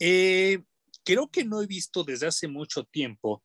Eh, 0.00 0.62
creo 1.04 1.28
que 1.28 1.44
no 1.44 1.62
he 1.62 1.66
visto 1.66 2.04
desde 2.04 2.26
hace 2.26 2.48
mucho 2.48 2.84
tiempo. 2.84 3.42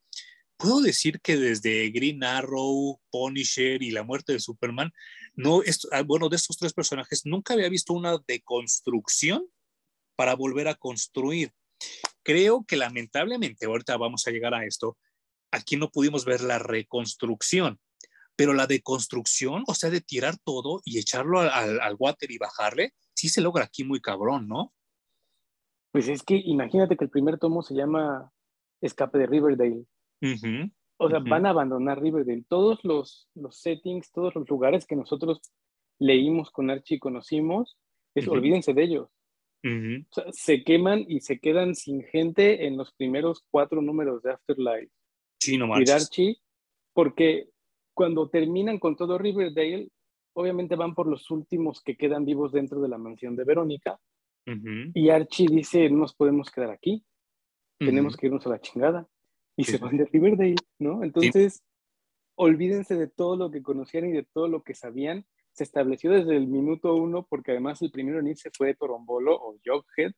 Puedo 0.57 0.81
decir 0.81 1.19
que 1.21 1.37
desde 1.37 1.89
Green 1.91 2.23
Arrow, 2.23 2.99
Punisher 3.11 3.83
y 3.83 3.91
la 3.91 4.03
muerte 4.03 4.33
de 4.33 4.39
Superman, 4.39 4.91
no, 5.35 5.61
ah, 5.91 6.01
bueno, 6.01 6.29
de 6.29 6.35
estos 6.37 6.57
tres 6.57 6.73
personajes, 6.73 7.21
nunca 7.25 7.53
había 7.53 7.69
visto 7.69 7.93
una 7.93 8.17
deconstrucción 8.27 9.45
para 10.17 10.35
volver 10.35 10.67
a 10.67 10.75
construir. 10.75 11.53
Creo 12.23 12.65
que 12.67 12.75
lamentablemente, 12.75 13.65
ahorita 13.65 13.95
vamos 13.95 14.27
a 14.27 14.31
llegar 14.31 14.53
a 14.53 14.65
esto, 14.65 14.97
aquí 15.51 15.77
no 15.77 15.89
pudimos 15.89 16.25
ver 16.25 16.41
la 16.41 16.59
reconstrucción, 16.59 17.79
pero 18.35 18.53
la 18.53 18.67
deconstrucción, 18.67 19.63
o 19.67 19.73
sea, 19.73 19.89
de 19.89 20.01
tirar 20.01 20.37
todo 20.43 20.81
y 20.83 20.99
echarlo 20.99 21.39
al, 21.39 21.79
al 21.79 21.95
water 21.97 22.29
y 22.31 22.37
bajarle, 22.37 22.93
sí 23.15 23.29
se 23.29 23.41
logra 23.41 23.63
aquí 23.63 23.85
muy 23.85 24.01
cabrón, 24.01 24.47
¿no? 24.47 24.73
Pues 25.91 26.09
es 26.09 26.23
que 26.23 26.35
imagínate 26.35 26.97
que 26.97 27.05
el 27.05 27.09
primer 27.09 27.39
tomo 27.39 27.61
se 27.61 27.75
llama 27.75 28.31
Escape 28.81 29.17
de 29.19 29.27
Riverdale. 29.27 29.85
o 30.97 31.09
sea, 31.09 31.19
van 31.19 31.45
a 31.45 31.51
abandonar 31.51 32.01
Riverdale. 32.01 32.43
Todos 32.47 32.83
los, 32.83 33.29
los 33.35 33.59
settings, 33.59 34.11
todos 34.11 34.35
los 34.35 34.49
lugares 34.49 34.85
que 34.85 34.95
nosotros 34.95 35.41
leímos 35.99 36.51
con 36.51 36.69
Archie 36.69 36.97
y 36.97 36.99
conocimos, 36.99 37.77
es, 38.13 38.27
olvídense 38.27 38.73
de 38.73 38.83
ellos. 38.83 39.09
O 39.63 40.13
sea, 40.13 40.25
se 40.31 40.63
queman 40.63 41.05
y 41.07 41.19
se 41.21 41.39
quedan 41.39 41.75
sin 41.75 42.03
gente 42.03 42.67
en 42.67 42.77
los 42.77 42.93
primeros 42.93 43.45
cuatro 43.51 43.81
números 43.81 44.23
de 44.23 44.31
Afterlife. 44.31 44.91
Sí, 45.39 45.57
no 45.57 45.79
y 45.79 45.85
de 45.85 45.91
Archie, 45.91 46.37
porque 46.93 47.49
cuando 47.93 48.29
terminan 48.29 48.79
con 48.79 48.95
todo 48.95 49.17
Riverdale, 49.17 49.89
obviamente 50.33 50.75
van 50.75 50.93
por 50.93 51.07
los 51.07 51.29
últimos 51.31 51.81
que 51.81 51.97
quedan 51.97 52.25
vivos 52.25 52.51
dentro 52.51 52.81
de 52.81 52.89
la 52.89 52.97
mansión 52.97 53.35
de 53.35 53.43
Verónica. 53.43 53.99
Y 54.93 55.09
Archie 55.09 55.47
dice, 55.47 55.89
no 55.89 55.97
nos 55.97 56.15
podemos 56.15 56.49
quedar 56.49 56.69
aquí, 56.69 57.03
tenemos 57.77 58.15
que 58.15 58.27
irnos 58.27 58.45
a 58.45 58.51
la 58.51 58.61
chingada. 58.61 59.05
Y 59.57 59.63
se 59.63 59.77
van 59.77 59.97
de 59.97 60.05
Riverdale, 60.05 60.55
¿no? 60.79 61.03
Entonces, 61.03 61.63
olvídense 62.35 62.95
de 62.95 63.07
todo 63.07 63.35
lo 63.35 63.51
que 63.51 63.63
conocían 63.63 64.05
y 64.07 64.11
de 64.11 64.23
todo 64.23 64.47
lo 64.47 64.61
que 64.61 64.75
sabían. 64.75 65.25
Se 65.57 65.63
estableció 65.63 66.11
desde 66.11 66.37
el 66.37 66.45
minuto 66.45 66.93
uno, 66.93 67.25
porque 67.27 67.49
además 67.49 67.81
el 67.81 67.89
primero 67.89 68.19
en 68.19 68.27
irse 68.27 68.51
fue 68.55 68.75
Torombolo 68.75 69.33
o 69.35 69.57
Jughead. 69.65 70.11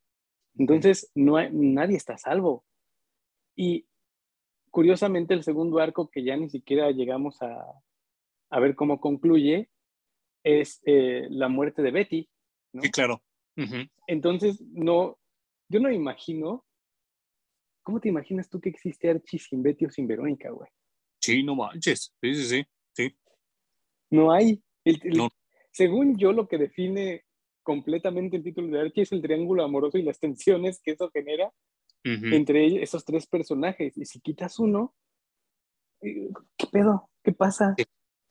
Entonces, 0.57 1.09
no 1.15 1.37
hay, 1.37 1.49
nadie 1.53 1.95
está 1.95 2.15
a 2.15 2.17
salvo. 2.17 2.65
Y 3.55 3.87
curiosamente, 4.69 5.33
el 5.33 5.43
segundo 5.43 5.79
arco, 5.79 6.09
que 6.09 6.25
ya 6.25 6.35
ni 6.35 6.49
siquiera 6.49 6.91
llegamos 6.91 7.41
a, 7.41 7.65
a 8.49 8.59
ver 8.59 8.75
cómo 8.75 8.99
concluye, 8.99 9.69
es 10.43 10.81
eh, 10.85 11.27
la 11.29 11.47
muerte 11.47 11.81
de 11.81 11.91
Betty. 11.91 12.29
¿no? 12.73 12.81
Sí, 12.81 12.91
claro. 12.91 13.23
Entonces, 14.07 14.61
no, 14.61 15.17
yo 15.69 15.79
no 15.79 15.89
imagino, 15.89 16.65
¿cómo 17.81 18.01
te 18.01 18.09
imaginas 18.09 18.49
tú 18.49 18.59
que 18.59 18.69
existe 18.69 19.09
Archie 19.09 19.39
sin 19.39 19.63
Betty 19.63 19.85
o 19.85 19.89
sin 19.89 20.05
Verónica, 20.05 20.49
güey? 20.49 20.69
Sí, 21.21 21.43
no 21.43 21.55
manches, 21.55 22.13
sí, 22.21 22.35
sí, 22.35 22.65
sí, 22.93 23.17
No 24.09 24.33
hay. 24.33 24.61
Según 25.71 26.17
yo, 26.17 26.31
lo 26.31 26.47
que 26.47 26.57
define 26.57 27.25
completamente 27.63 28.37
el 28.37 28.43
título 28.43 28.67
de 28.69 28.81
Archie 28.81 29.03
es 29.03 29.11
el 29.11 29.21
triángulo 29.21 29.63
amoroso 29.63 29.97
y 29.97 30.03
las 30.03 30.19
tensiones 30.19 30.81
que 30.81 30.91
eso 30.91 31.09
genera 31.11 31.51
entre 32.03 32.81
esos 32.81 33.05
tres 33.05 33.27
personajes. 33.27 33.97
Y 33.97 34.05
si 34.05 34.19
quitas 34.19 34.57
uno, 34.59 34.95
eh, 36.01 36.29
¿qué 36.57 36.67
pedo? 36.67 37.09
¿Qué 37.23 37.33
pasa? 37.33 37.75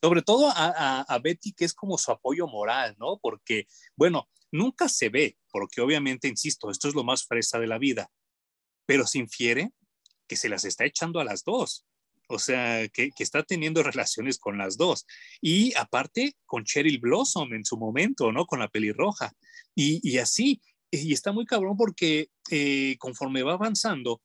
Sobre 0.02 0.22
todo 0.22 0.48
a, 0.48 1.00
a, 1.02 1.18
Betty, 1.18 1.52
que 1.52 1.64
es 1.64 1.74
como 1.74 1.98
su 1.98 2.10
apoyo 2.10 2.46
moral, 2.46 2.94
¿no? 2.98 3.18
Porque, 3.20 3.66
bueno, 3.96 4.28
Nunca 4.50 4.88
se 4.88 5.10
ve, 5.10 5.36
porque 5.50 5.80
obviamente, 5.80 6.28
insisto, 6.28 6.70
esto 6.70 6.88
es 6.88 6.94
lo 6.94 7.04
más 7.04 7.26
fresa 7.26 7.58
de 7.58 7.66
la 7.66 7.78
vida, 7.78 8.10
pero 8.86 9.06
se 9.06 9.18
infiere 9.18 9.72
que 10.26 10.36
se 10.36 10.48
las 10.48 10.64
está 10.64 10.84
echando 10.84 11.20
a 11.20 11.24
las 11.24 11.44
dos. 11.44 11.86
O 12.28 12.38
sea, 12.38 12.86
que, 12.88 13.10
está 13.18 13.42
teniendo 13.42 13.82
relaciones 13.82 14.38
con 14.38 14.58
las 14.58 14.76
dos. 14.76 15.06
Y 15.40 15.74
aparte 15.76 16.36
con 16.46 16.64
Cheryl 16.64 16.98
Blossom 17.00 17.52
en 17.54 17.64
su 17.64 17.76
momento, 17.76 18.32
¿no? 18.32 18.46
Con 18.46 18.60
la 18.60 18.68
pelirroja. 18.68 19.32
Y, 19.74 20.00
y 20.08 20.18
así. 20.18 20.60
Y 20.90 21.12
está 21.12 21.32
muy 21.32 21.44
cabrón 21.44 21.76
porque 21.76 22.28
eh, 22.50 22.96
conforme 22.98 23.42
va 23.42 23.54
avanzando, 23.54 24.22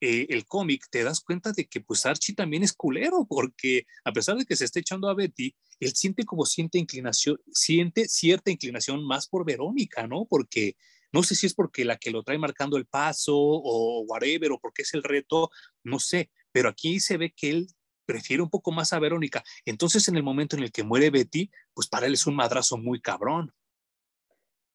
eh, 0.00 0.26
el 0.28 0.46
cómic, 0.46 0.84
te 0.90 1.02
das 1.02 1.20
cuenta 1.20 1.52
de 1.52 1.66
que 1.66 1.80
pues 1.80 2.04
Archie 2.04 2.34
también 2.34 2.62
es 2.62 2.74
culero, 2.74 3.26
porque 3.26 3.86
a 4.04 4.12
pesar 4.12 4.36
de 4.36 4.44
que 4.44 4.54
se 4.54 4.66
está 4.66 4.78
echando 4.80 5.08
a 5.08 5.14
Betty, 5.14 5.54
él 5.80 5.94
siente 5.94 6.24
como 6.24 6.44
siente 6.44 6.78
inclinación, 6.78 7.38
siente 7.50 8.06
cierta 8.08 8.50
inclinación 8.50 9.04
más 9.06 9.26
por 9.26 9.46
Verónica, 9.46 10.06
¿no? 10.06 10.26
Porque 10.28 10.76
no 11.12 11.22
sé 11.22 11.34
si 11.34 11.46
es 11.46 11.54
porque 11.54 11.86
la 11.86 11.96
que 11.96 12.10
lo 12.10 12.22
trae 12.22 12.36
marcando 12.36 12.76
el 12.76 12.86
paso 12.86 13.34
o 13.36 14.02
whatever, 14.02 14.52
o 14.52 14.58
porque 14.60 14.82
es 14.82 14.92
el 14.92 15.02
reto, 15.02 15.50
no 15.82 15.98
sé, 15.98 16.30
pero 16.56 16.70
aquí 16.70 17.00
se 17.00 17.18
ve 17.18 17.34
que 17.36 17.50
él 17.50 17.66
prefiere 18.06 18.42
un 18.42 18.48
poco 18.48 18.72
más 18.72 18.94
a 18.94 18.98
Verónica. 18.98 19.44
Entonces, 19.66 20.08
en 20.08 20.16
el 20.16 20.22
momento 20.22 20.56
en 20.56 20.62
el 20.62 20.72
que 20.72 20.84
muere 20.84 21.10
Betty, 21.10 21.50
pues 21.74 21.86
para 21.86 22.06
él 22.06 22.14
es 22.14 22.26
un 22.26 22.34
madrazo 22.34 22.78
muy 22.78 22.98
cabrón. 22.98 23.52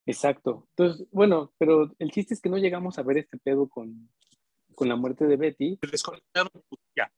Exacto. 0.06 0.67
Entonces, 0.78 1.08
bueno, 1.12 1.52
pero 1.58 1.91
el 1.98 2.12
chiste 2.12 2.36
es 2.36 2.39
que 2.39 2.50
no 2.50 2.60
llegamos 2.60 3.00
a 3.00 3.02
ver 3.02 3.17
este 3.17 3.39
pedo 3.39 3.67
con, 3.67 4.12
con 4.76 4.89
la 4.89 4.96
muerte 4.96 5.26
de 5.26 5.38
Betty. 5.38 5.80
desconectaron, 5.91 6.52
ya. 6.96 7.12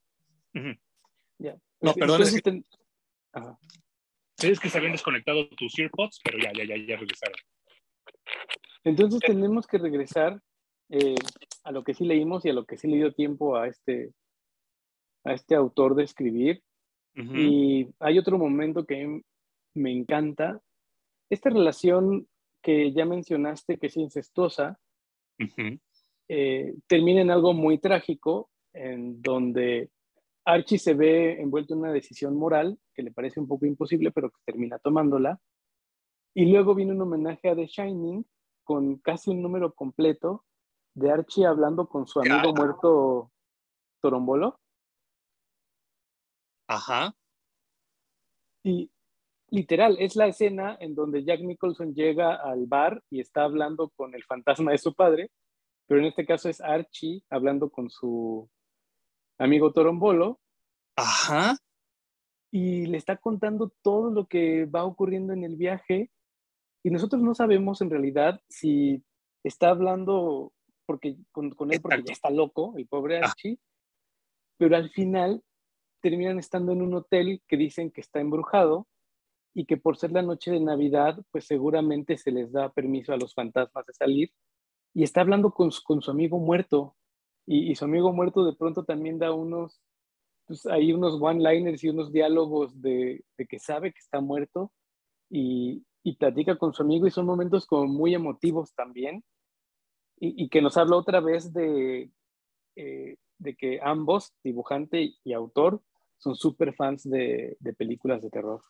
Ya. 1.40 1.58
No, 1.82 1.94
perdón. 1.94 2.22
Es 2.22 2.42
que... 2.42 2.64
Es 4.38 4.62
que 4.62 4.70
se 4.70 4.78
habían 4.78 4.94
desconectado 4.94 5.50
tus 5.58 5.78
earpods, 5.78 6.22
pero 6.24 6.38
ya, 6.38 6.54
ya, 6.54 6.64
ya, 6.64 6.78
ya 6.78 6.96
regresaron. 6.96 7.36
Entonces 8.86 9.20
tenemos 9.20 9.68
que 9.68 9.78
regresar 9.78 10.42
eh, 10.88 11.16
a 11.66 11.74
lo 11.74 11.84
que 11.84 11.94
sí 11.94 12.06
leímos 12.06 12.46
y 12.46 12.50
a 12.50 12.54
lo 12.54 12.64
que 12.66 12.78
sí 12.78 12.88
le 12.88 12.96
dio 12.96 13.14
tiempo 13.14 13.58
a 13.58 13.68
este, 13.68 14.14
a 15.24 15.34
este 15.34 15.56
autor 15.56 15.96
de 15.96 16.04
escribir. 16.04 16.64
Y 17.16 17.88
hay 18.00 18.18
otro 18.18 18.40
momento 18.40 18.86
que 18.86 19.22
me 19.76 19.92
encanta. 19.92 20.62
Esta 21.30 21.50
relación 21.52 22.28
que 22.62 22.92
ya 22.92 23.06
mencionaste, 23.06 23.78
que 23.78 23.88
es 23.88 23.98
incestuosa, 23.98 24.80
eh, 26.28 26.76
termina 26.88 27.22
en 27.22 27.30
algo 27.30 27.54
muy 27.54 27.78
trágico, 27.78 28.50
en 28.74 29.22
donde 29.22 29.92
Archie 30.46 30.80
se 30.80 30.94
ve 30.94 31.40
envuelto 31.40 31.74
en 31.74 31.82
una 31.82 31.92
decisión 31.92 32.36
moral 32.36 32.80
que 32.94 33.04
le 33.04 33.12
parece 33.12 33.40
un 33.40 33.48
poco 33.48 33.66
imposible, 33.66 34.12
pero 34.12 34.30
que 34.30 34.38
termina 34.46 34.80
tomándola. 34.80 35.40
Y 36.34 36.46
luego 36.46 36.74
viene 36.74 36.94
un 36.94 37.02
homenaje 37.02 37.50
a 37.50 37.56
The 37.56 37.68
Shining 37.68 38.26
con 38.64 38.98
casi 38.98 39.30
un 39.30 39.42
número 39.42 39.74
completo 39.74 40.46
de 40.96 41.12
Archie 41.12 41.46
hablando 41.46 41.88
con 41.88 42.08
su 42.08 42.20
amigo 42.20 42.54
muerto 42.54 43.32
Torombolo. 44.02 44.60
Ajá. 46.68 47.16
Y 48.64 48.90
literal, 49.50 49.98
es 50.00 50.16
la 50.16 50.28
escena 50.28 50.78
en 50.80 50.96
donde 50.96 51.24
Jack 51.24 51.42
Nicholson 51.42 51.94
llega 51.94 52.36
al 52.36 52.66
bar 52.66 53.04
y 53.10 53.20
está 53.20 53.44
hablando 53.44 53.90
con 53.90 54.16
el 54.16 54.24
fantasma 54.24 54.72
de 54.72 54.78
su 54.78 54.94
padre 54.94 55.32
pero 55.88 56.02
en 56.02 56.08
este 56.08 56.26
caso 56.26 56.50
es 56.50 56.62
Archie 56.62 57.24
hablando 57.30 57.70
con 57.70 57.90
su 57.90 58.50
amigo 59.38 59.72
Torombolo. 59.74 60.40
Ajá. 60.96 61.58
Y 62.52 62.86
le 62.86 62.98
está 62.98 63.18
contando 63.18 63.74
todo 63.82 64.12
lo 64.12 64.28
que 64.28 64.66
va 64.66 64.86
ocurriendo 64.86 65.34
en 65.34 65.44
el 65.44 65.56
viaje. 65.56 66.12
Y 66.84 66.92
nosotros 66.92 67.22
no 67.22 67.34
sabemos 67.34 67.82
en 67.82 67.90
realidad 67.90 68.40
si 68.48 69.04
está 69.44 69.70
hablando 69.70 70.54
porque, 70.86 71.18
con, 71.32 71.54
él 71.72 71.82
porque 71.82 72.04
ya 72.06 72.14
está 72.14 72.30
loco, 72.30 72.74
el 72.78 72.88
pobre 72.88 73.20
ah. 73.20 73.26
Archie. 73.26 73.60
Pero 74.58 74.76
al 74.76 74.90
final 74.92 75.44
terminan 76.04 76.38
estando 76.38 76.74
en 76.74 76.82
un 76.82 76.94
hotel 76.96 77.42
que 77.48 77.56
dicen 77.56 77.90
que 77.90 78.02
está 78.02 78.20
embrujado 78.20 78.88
y 79.54 79.66
que 79.66 79.78
por 79.78 79.96
ser 79.96 80.12
la 80.12 80.22
noche 80.22 80.52
de 80.52 80.60
Navidad, 80.60 81.18
pues 81.32 81.46
seguramente 81.46 82.18
se 82.18 82.32
les 82.32 82.52
da 82.52 82.70
permiso 82.74 83.14
a 83.14 83.18
los 83.18 83.34
fantasmas 83.34 83.86
de 83.86 83.94
salir 83.94 84.34
y 84.94 85.04
está 85.04 85.22
hablando 85.22 85.52
con, 85.52 85.72
con 85.86 86.02
su 86.02 86.12
amigo 86.12 86.40
muerto. 86.40 86.98
Y, 87.46 87.74
su 87.76 87.86
amigo 87.86 88.12
muerto 88.12 88.46
de 88.46 88.54
pronto 88.54 88.84
también 88.84 89.18
da 89.18 89.34
unos, 89.34 89.82
pues 90.46 90.66
hay 90.66 90.92
unos 90.94 91.22
one-liners 91.22 91.84
y 91.84 91.90
unos 91.90 92.12
diálogos 92.12 92.82
de, 92.82 93.24
de, 93.38 93.48
que 93.48 93.60
sabe 93.60 93.92
que 93.92 94.00
está 94.00 94.22
muerto 94.22 94.72
y, 95.30 95.86
y, 96.04 96.16
platica 96.16 96.58
con 96.58 96.74
su 96.74 96.84
amigo 96.84 97.08
y 97.08 97.12
son 97.12 97.26
momentos 97.26 97.66
como 97.66 97.86
muy 97.88 98.14
emotivos 98.14 98.74
también. 98.74 99.24
Y, 100.20 100.44
y 100.44 100.50
que 100.50 100.62
nos 100.62 100.78
habla 100.78 100.98
otra 100.98 101.20
vez 101.22 101.52
de, 101.54 102.12
eh, 102.76 103.18
de 103.40 103.56
que 103.56 103.80
ambos, 103.82 104.34
dibujante 104.44 105.16
y 105.24 105.34
autor, 105.34 105.82
son 106.24 106.36
súper 106.36 106.74
fans 106.74 107.04
de, 107.04 107.58
de, 107.60 107.74
películas 107.74 108.22
de 108.22 108.30
terror. 108.30 108.62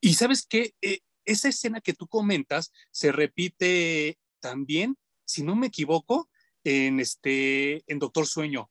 Y 0.00 0.14
sabes 0.14 0.44
qué, 0.44 0.74
eh, 0.82 1.00
esa 1.24 1.48
escena 1.48 1.80
que 1.80 1.94
tú 1.94 2.08
comentas 2.08 2.72
se 2.90 3.12
repite 3.12 4.18
también, 4.40 4.96
si 5.24 5.44
no 5.44 5.54
me 5.54 5.68
equivoco, 5.68 6.28
en 6.64 6.98
este 6.98 7.84
en 7.90 8.00
Doctor 8.00 8.26
Sueño. 8.26 8.68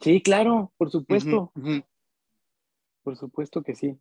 Sí, 0.00 0.20
claro, 0.20 0.72
por 0.76 0.90
supuesto. 0.90 1.52
Por 3.04 3.16
supuesto 3.16 3.62
que 3.62 3.76
sí. 3.76 3.96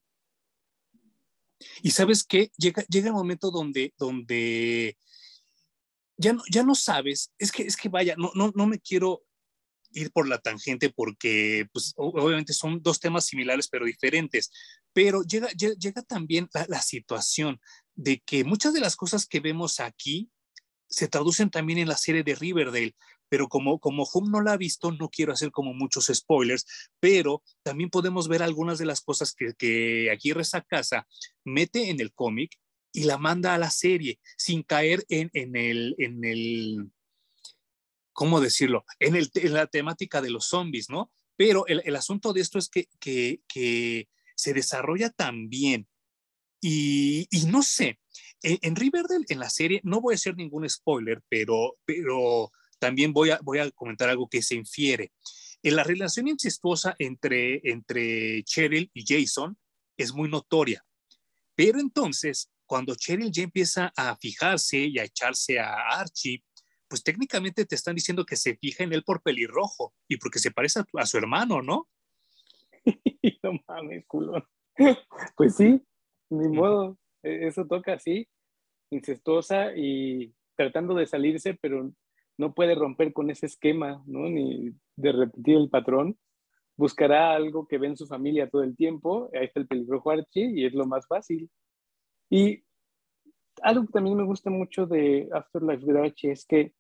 Y 1.84 1.92
sabes 1.92 2.24
qué, 2.24 2.52
llega, 2.58 2.84
llega 2.90 3.08
el 3.08 3.14
momento 3.14 3.52
donde, 3.52 3.94
donde 3.98 4.98
ya 6.18 6.34
no, 6.34 6.42
ya 6.52 6.64
no 6.64 6.74
sabes, 6.74 7.32
es 7.38 7.52
que, 7.52 7.64
es 7.64 7.78
que 7.78 7.88
vaya, 7.88 8.16
no, 8.18 8.32
no, 8.34 8.52
no 8.56 8.66
me 8.66 8.80
quiero 8.80 9.24
ir 9.96 10.12
por 10.12 10.28
la 10.28 10.38
tangente 10.38 10.90
porque 10.90 11.68
pues, 11.72 11.94
obviamente 11.96 12.54
son 12.54 12.82
dos 12.82 13.00
temas 13.00 13.26
similares 13.26 13.68
pero 13.68 13.86
diferentes, 13.86 14.52
pero 14.94 15.24
llega, 15.24 15.50
llega, 15.52 16.02
también 16.04 16.48
la, 16.68 16.82
situación 16.82 17.60
de 17.96 18.20
que 18.20 18.44
muchas 18.44 18.74
de 18.74 18.82
las 18.82 18.96
cosas 18.96 19.26
que 19.26 19.40
vemos 19.40 19.80
aquí 19.80 20.30
se 20.88 21.08
traducen 21.08 21.50
también 21.50 21.80
en 21.80 21.88
la 21.88 21.98
serie 21.98 22.24
de 22.24 22.36
Riverdale, 22.36 22.96
pero 23.30 23.48
como, 23.48 23.80
como 23.80 24.08
Hum 24.14 24.30
no 24.30 24.42
la 24.42 24.54
ha 24.54 24.58
visto, 24.58 24.92
no 24.92 25.10
quiero 25.10 25.34
hacer 25.34 25.52
como 25.52 25.74
muchos 25.74 26.12
spoilers, 26.14 26.66
pero 27.00 27.42
también 27.64 27.90
podemos 27.90 28.28
ver 28.28 28.44
algunas 28.44 28.78
de 28.78 28.86
las 28.86 29.02
cosas 29.02 29.34
que, 29.34 29.54
que 29.58 30.12
Aguirre 30.12 30.44
casa 30.68 31.08
mete 31.44 31.90
en 31.90 32.00
el 32.00 32.14
cómic 32.14 32.52
y 32.92 33.04
la 33.04 33.18
manda 33.18 33.54
a 33.54 33.58
la 33.58 33.72
serie 33.72 34.20
sin 34.38 34.64
caer 34.64 35.04
en, 35.10 35.30
en, 35.34 35.56
el, 35.56 35.96
en 35.98 36.24
el, 36.24 36.92
¿cómo 38.16 38.40
decirlo? 38.40 38.86
En, 38.98 39.16
el, 39.16 39.30
en 39.36 39.54
la 39.54 39.68
temática 39.68 40.22
de 40.22 40.32
los 40.32 40.48
zombies, 40.48 40.90
¿no? 40.90 41.12
Pero 41.36 41.68
el, 41.68 41.96
asunto 41.96 42.32
de 42.34 42.42
esto 42.42 42.58
es 42.58 42.70
que, 42.70 44.08
se 44.38 44.54
desarrolla 44.54 45.10
tan 45.12 45.48
bien 45.48 45.88
y, 46.62 47.28
no 47.48 47.62
sé, 47.62 48.00
en, 48.42 48.76
Riverdale, 48.76 49.26
en 49.30 49.40
la 49.40 49.50
serie, 49.50 49.82
no 49.84 50.02
voy 50.02 50.14
a 50.14 50.16
hacer 50.16 50.36
ningún 50.36 50.68
spoiler, 50.70 51.22
pero, 51.30 52.52
también 52.80 53.14
voy 53.14 53.30
a, 53.30 53.40
comentar 53.76 54.10
algo 54.10 54.30
que 54.30 54.42
se 54.42 54.56
infiere. 54.56 55.12
En 55.62 55.76
la 55.76 55.84
relación 55.84 56.28
incestuosa 56.28 56.96
entre 57.00 57.62
Cheryl 58.44 58.90
y 58.94 59.04
Jason 59.06 59.58
es 59.98 60.14
muy 60.14 60.30
notoria, 60.30 60.86
pero 61.54 61.80
entonces 61.80 62.50
cuando 62.66 62.96
Cheryl 62.96 63.32
ya 63.32 63.44
empieza 63.44 63.94
a 63.96 64.16
fijarse 64.18 64.78
y 64.78 65.00
a 65.00 65.04
echarse 65.04 65.60
a 65.60 65.76
Archie, 66.00 66.44
pues 66.88 67.04
técnicamente 67.04 67.66
te 67.66 67.76
están 67.76 67.96
diciendo 67.96 68.26
que 68.26 68.36
se 68.36 68.56
fija 68.56 68.84
en 68.84 68.94
él 68.94 69.04
por 69.04 69.22
pelirrojo 69.22 69.94
y 70.08 70.18
porque 70.18 70.40
se 70.40 70.52
parece 70.52 70.82
a, 70.94 71.06
su 71.06 71.18
hermano, 71.18 71.62
¿no? 71.62 71.88
no 73.44 73.60
mames, 73.68 74.06
culo. 74.08 74.48
Pues 75.36 75.56
sí, 75.56 75.82
ni 76.30 76.48
modo, 76.50 76.98
e, 77.24 77.48
eso 77.48 77.66
toca 77.66 77.94
así, 77.94 78.28
incestuosa 78.92 79.76
y 79.76 80.34
tratando 80.56 80.94
de 80.96 81.08
salirse, 81.08 81.54
pero 81.56 81.92
no 82.38 82.54
puede 82.54 82.76
romper 82.76 83.14
con 83.14 83.30
ese 83.30 83.46
esquema, 83.46 84.04
¿no? 84.06 84.30
Ni 84.30 84.74
de 84.96 85.12
repetir 85.12 85.58
el 85.58 85.70
patrón. 85.70 86.18
Buscará 86.78 87.34
algo 87.34 87.68
que 87.68 87.78
ve 87.78 87.88
en 87.88 87.98
su 87.98 88.06
familia 88.06 88.50
todo 88.50 88.64
el 88.64 88.76
tiempo, 88.76 89.30
ahí 89.34 89.46
está 89.46 89.62
el 89.62 89.68
pelirrojo 89.68 90.12
Archie 90.12 90.52
y 90.54 90.66
es 90.66 90.74
lo 90.74 90.86
más 90.86 91.08
fácil. 91.08 91.50
Y 92.30 92.65
algo 93.66 93.88
que 93.88 93.94
también 93.94 94.16
me 94.16 94.24
gusta 94.24 94.52
mucho 94.52 94.86
de 94.86 95.28
Afterlife 95.34 95.84
with 95.86 95.98
Archie 95.98 96.32
es 96.32 96.46
que 96.46 96.74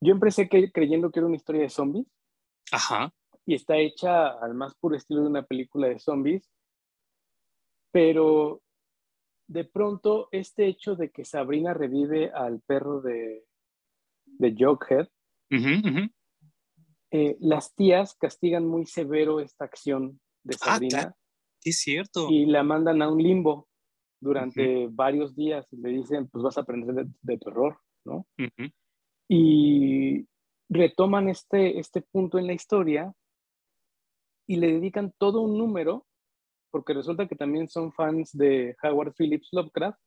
yo 0.00 0.12
empecé 0.12 0.48
creyendo 0.48 1.10
que 1.10 1.18
era 1.18 1.26
una 1.26 1.36
historia 1.36 1.62
de 1.62 1.70
zombies. 1.70 2.06
Ajá. 2.70 3.12
Y 3.44 3.54
está 3.54 3.76
hecha 3.76 4.28
al 4.28 4.54
más 4.54 4.76
puro 4.76 4.96
estilo 4.96 5.22
de 5.22 5.26
una 5.26 5.42
película 5.42 5.88
de 5.88 5.98
zombies. 5.98 6.48
Pero 7.90 8.62
de 9.48 9.64
pronto 9.64 10.28
este 10.30 10.66
hecho 10.66 10.94
de 10.94 11.10
que 11.10 11.24
Sabrina 11.24 11.74
revive 11.74 12.30
al 12.30 12.60
perro 12.60 13.00
de, 13.00 13.44
de 14.24 14.54
Jughead, 14.56 15.08
eh, 17.10 17.36
las 17.40 17.74
tías 17.74 18.14
castigan 18.14 18.66
muy 18.66 18.86
severo 18.86 19.40
esta 19.40 19.64
acción 19.64 20.20
de 20.44 20.56
ah, 20.60 20.64
Sabrina. 20.64 21.16
es 21.64 21.80
cierto. 21.80 22.28
Y 22.30 22.46
la 22.46 22.62
mandan 22.62 23.02
a 23.02 23.08
un 23.08 23.20
limbo 23.20 23.68
durante 24.26 24.88
varios 24.90 25.34
días 25.34 25.66
y 25.72 25.76
le 25.76 25.90
dicen, 25.90 26.28
pues 26.28 26.44
vas 26.44 26.58
a 26.58 26.62
aprender 26.62 27.06
de, 27.22 27.38
terror, 27.38 27.78
¿no? 28.04 28.26
Y 29.28 30.26
retoman 30.68 31.28
este, 31.28 31.78
este 31.78 32.02
punto 32.02 32.38
en 32.38 32.46
la 32.46 32.52
historia 32.52 33.12
y 34.46 34.56
le 34.56 34.72
dedican 34.72 35.12
todo 35.18 35.40
un 35.40 35.56
número, 35.56 36.06
porque 36.70 36.92
resulta 36.92 37.26
que 37.26 37.36
también 37.36 37.68
son 37.68 37.92
fans 37.92 38.32
de 38.32 38.76
Howard 38.82 39.14
Phillips 39.16 39.48
Lovecraft. 39.52 39.98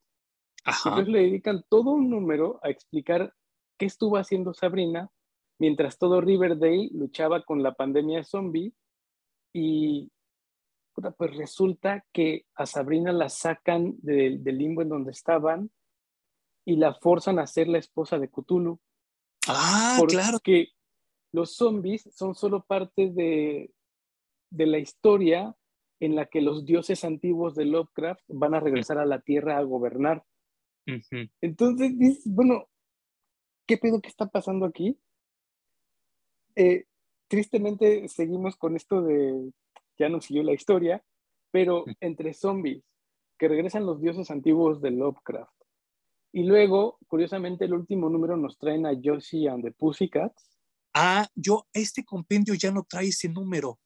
Entonces 0.65 1.07
le 1.07 1.19
dedican 1.19 1.63
todo 1.69 1.91
un 1.91 2.09
número 2.09 2.59
a 2.61 2.69
explicar 2.69 3.33
qué 3.77 3.85
estuvo 3.85 4.17
haciendo 4.17 4.53
Sabrina 4.53 5.09
mientras 5.59 5.97
todo 5.97 6.21
Riverdale 6.21 6.89
luchaba 6.93 7.43
con 7.43 7.61
la 7.61 7.73
pandemia 7.73 8.23
zombie 8.23 8.73
y 9.53 10.11
pues 11.17 11.35
resulta 11.35 12.05
que 12.13 12.45
a 12.55 12.65
Sabrina 12.65 13.11
la 13.11 13.29
sacan 13.29 13.95
del 14.01 14.43
limbo 14.43 14.81
en 14.81 14.89
donde 14.89 15.11
estaban 15.11 15.71
y 16.65 16.75
la 16.75 16.93
forzan 16.93 17.39
a 17.39 17.47
ser 17.47 17.67
la 17.67 17.77
esposa 17.77 18.19
de 18.19 18.29
Cthulhu. 18.29 18.79
Ah, 19.47 19.95
porque 19.99 20.15
claro. 20.15 20.39
Que 20.39 20.69
los 21.31 21.55
zombies 21.55 22.09
son 22.13 22.35
solo 22.35 22.63
parte 22.65 23.09
de, 23.09 23.71
de 24.51 24.65
la 24.65 24.79
historia 24.79 25.55
en 25.99 26.15
la 26.15 26.25
que 26.25 26.41
los 26.41 26.65
dioses 26.65 27.03
antiguos 27.03 27.55
de 27.55 27.65
Lovecraft 27.65 28.23
van 28.27 28.53
a 28.53 28.59
regresar 28.59 28.97
a 28.97 29.05
la 29.05 29.21
Tierra 29.21 29.57
a 29.57 29.63
gobernar. 29.63 30.23
Entonces 31.41 31.97
dices, 31.99 32.23
bueno, 32.25 32.67
¿qué 33.67 33.77
pedo 33.77 34.01
que 34.01 34.09
está 34.09 34.27
pasando 34.27 34.65
aquí? 34.65 34.97
Eh, 36.55 36.85
tristemente 37.27 38.07
seguimos 38.07 38.55
con 38.55 38.75
esto 38.75 39.03
de 39.03 39.51
ya 39.99 40.09
no 40.09 40.21
siguió 40.21 40.43
la 40.43 40.53
historia, 40.53 41.03
pero 41.51 41.85
entre 41.99 42.33
zombies, 42.33 42.83
que 43.37 43.47
regresan 43.47 43.85
los 43.85 44.01
dioses 44.01 44.31
antiguos 44.31 44.81
de 44.81 44.91
Lovecraft. 44.91 45.53
Y 46.31 46.43
luego, 46.43 46.97
curiosamente, 47.07 47.65
el 47.65 47.73
último 47.73 48.09
número 48.09 48.37
nos 48.37 48.57
traen 48.57 48.85
a 48.85 48.91
Josie 49.01 49.49
and 49.49 49.63
the 49.63 49.71
Pussycats. 49.71 50.57
Ah, 50.93 51.27
yo, 51.35 51.67
este 51.73 52.03
compendio 52.03 52.53
ya 52.53 52.71
no 52.71 52.85
trae 52.87 53.07
ese 53.07 53.29
número. 53.29 53.79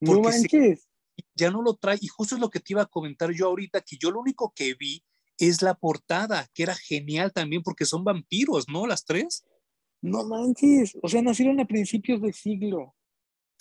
No 0.00 0.20
manches. 0.20 0.88
ya 1.34 1.50
no 1.50 1.62
lo 1.62 1.74
trae, 1.74 1.98
y 2.00 2.06
justo 2.08 2.36
es 2.36 2.40
lo 2.40 2.50
que 2.50 2.60
te 2.60 2.72
iba 2.72 2.82
a 2.82 2.86
comentar 2.86 3.32
yo 3.32 3.46
ahorita, 3.46 3.80
que 3.80 3.96
yo 3.96 4.10
lo 4.10 4.20
único 4.20 4.52
que 4.54 4.74
vi 4.74 5.04
es 5.36 5.62
la 5.62 5.74
portada, 5.74 6.46
que 6.52 6.64
era 6.64 6.74
genial 6.74 7.32
también, 7.32 7.62
porque 7.62 7.84
son 7.84 8.04
vampiros, 8.04 8.68
¿no? 8.68 8.86
Las 8.86 9.04
tres. 9.04 9.44
No 10.00 10.24
manches, 10.24 10.96
o 11.02 11.08
sea, 11.08 11.22
nacieron 11.22 11.58
a 11.60 11.66
principios 11.66 12.20
de 12.20 12.32
siglo. 12.32 12.94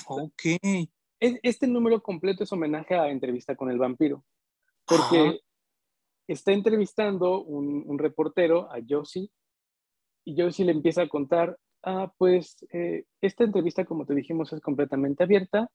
Ok 0.05 0.59
este 1.19 1.67
número 1.67 2.01
completo 2.01 2.43
es 2.43 2.51
homenaje 2.51 2.95
a 2.95 3.09
Entrevista 3.09 3.55
con 3.55 3.69
el 3.69 3.77
Vampiro, 3.77 4.23
porque 4.85 5.39
está 6.27 6.51
entrevistando 6.51 7.41
un, 7.43 7.97
reportero 7.97 8.71
a 8.71 8.79
Josie 8.87 9.29
y 10.25 10.39
Josie 10.39 10.65
le 10.65 10.73
empieza 10.73 11.03
a 11.03 11.09
contar, 11.09 11.57
ah, 11.83 12.11
pues 12.17 12.57
eh, 12.71 13.05
esta 13.21 13.43
entrevista, 13.43 13.85
como 13.85 14.05
te 14.05 14.13
dijimos, 14.13 14.51
es 14.53 14.61
completamente 14.61 15.23
abierta, 15.23 15.69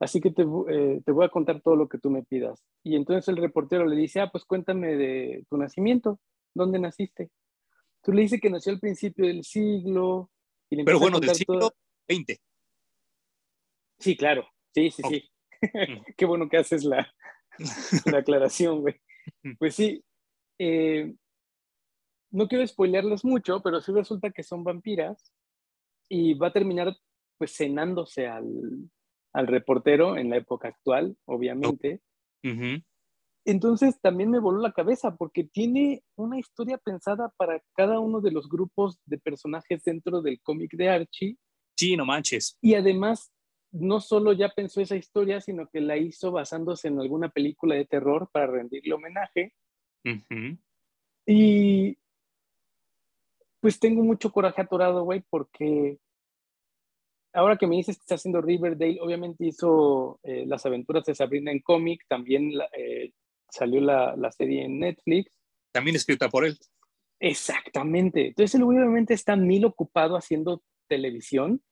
así 0.00 0.20
que 0.20 0.30
te, 0.30 0.42
eh, 0.42 1.00
te, 1.04 1.12
voy 1.12 1.24
a 1.24 1.30
contar 1.30 1.60
todo 1.62 1.76
lo 1.76 1.88
que 1.88 1.98
tú 1.98 2.10
me 2.10 2.24
pidas. 2.24 2.64
Y 2.82 2.96
entonces 2.96 3.28
el 3.28 3.36
reportero 3.36 3.86
le 3.86 3.96
dice, 3.96 4.20
ah, 4.20 4.30
pues 4.30 4.44
cuéntame 4.44 4.96
de 4.96 5.44
tu 5.48 5.56
nacimiento, 5.56 6.18
¿dónde 6.54 6.78
naciste? 6.78 7.30
Tú 8.02 8.12
le 8.12 8.22
dices 8.22 8.40
que 8.40 8.50
nació 8.50 8.72
al 8.72 8.80
principio 8.80 9.26
del 9.26 9.44
siglo. 9.44 10.30
Pero 10.68 10.98
bueno, 10.98 11.20
del 11.20 11.34
siglo 11.34 11.70
XX. 12.08 12.40
Sí, 13.98 14.16
claro. 14.16 14.51
Sí, 14.74 14.90
sí, 14.90 15.02
sí. 15.08 15.30
Qué 16.16 16.24
bueno 16.24 16.48
que 16.48 16.58
haces 16.58 16.84
la, 16.84 17.12
la 18.06 18.18
aclaración, 18.18 18.80
güey. 18.80 19.00
Pues 19.58 19.74
sí, 19.74 20.04
eh, 20.58 21.14
no 22.30 22.48
quiero 22.48 22.66
spoilearles 22.66 23.24
mucho, 23.24 23.60
pero 23.62 23.80
sí 23.80 23.92
resulta 23.92 24.30
que 24.30 24.42
son 24.42 24.64
vampiras 24.64 25.32
y 26.08 26.34
va 26.34 26.48
a 26.48 26.52
terminar 26.52 26.96
pues 27.38 27.56
cenándose 27.56 28.26
al, 28.26 28.46
al 29.32 29.46
reportero 29.46 30.16
en 30.16 30.30
la 30.30 30.36
época 30.36 30.68
actual, 30.68 31.16
obviamente. 31.24 32.00
Entonces 33.44 34.00
también 34.00 34.30
me 34.30 34.38
voló 34.38 34.60
la 34.60 34.72
cabeza 34.72 35.16
porque 35.16 35.44
tiene 35.44 36.04
una 36.16 36.38
historia 36.38 36.78
pensada 36.78 37.32
para 37.36 37.62
cada 37.74 37.98
uno 37.98 38.20
de 38.20 38.30
los 38.30 38.48
grupos 38.48 39.00
de 39.04 39.18
personajes 39.18 39.82
dentro 39.84 40.22
del 40.22 40.40
cómic 40.42 40.72
de 40.74 40.88
Archie. 40.88 41.36
Sí, 41.76 41.96
no 41.96 42.04
manches. 42.04 42.56
Y 42.60 42.74
además 42.74 43.31
no 43.72 44.00
solo 44.00 44.32
ya 44.32 44.50
pensó 44.50 44.80
esa 44.80 44.96
historia, 44.96 45.40
sino 45.40 45.68
que 45.68 45.80
la 45.80 45.96
hizo 45.96 46.30
basándose 46.30 46.88
en 46.88 47.00
alguna 47.00 47.30
película 47.30 47.74
de 47.74 47.86
terror 47.86 48.28
para 48.30 48.46
rendirle 48.46 48.94
homenaje. 48.94 49.54
Y 51.26 51.96
pues 53.60 53.78
tengo 53.78 54.02
mucho 54.02 54.30
coraje 54.30 54.60
atorado, 54.62 55.04
güey, 55.04 55.22
porque 55.30 55.98
ahora 57.32 57.56
que 57.56 57.66
me 57.66 57.76
dices 57.76 57.96
que 57.96 58.02
está 58.02 58.16
haciendo 58.16 58.42
Riverdale, 58.42 58.98
obviamente 59.00 59.46
hizo 59.46 60.20
eh, 60.22 60.44
las 60.46 60.66
aventuras 60.66 61.04
de 61.04 61.14
Sabrina 61.14 61.50
en 61.50 61.60
cómic, 61.60 62.04
también 62.08 62.52
eh, 62.76 63.12
salió 63.48 63.80
la, 63.80 64.32
serie 64.32 64.64
en 64.64 64.80
Netflix. 64.80 65.30
También 65.72 65.96
escrita 65.96 66.28
por 66.28 66.44
él. 66.44 66.58
Exactamente. 67.20 68.28
Entonces 68.28 68.54
él 68.56 68.64
obviamente 68.64 69.14
está 69.14 69.36
mil 69.36 69.64
ocupado 69.64 70.16
haciendo 70.16 70.62
televisión. 70.88 71.62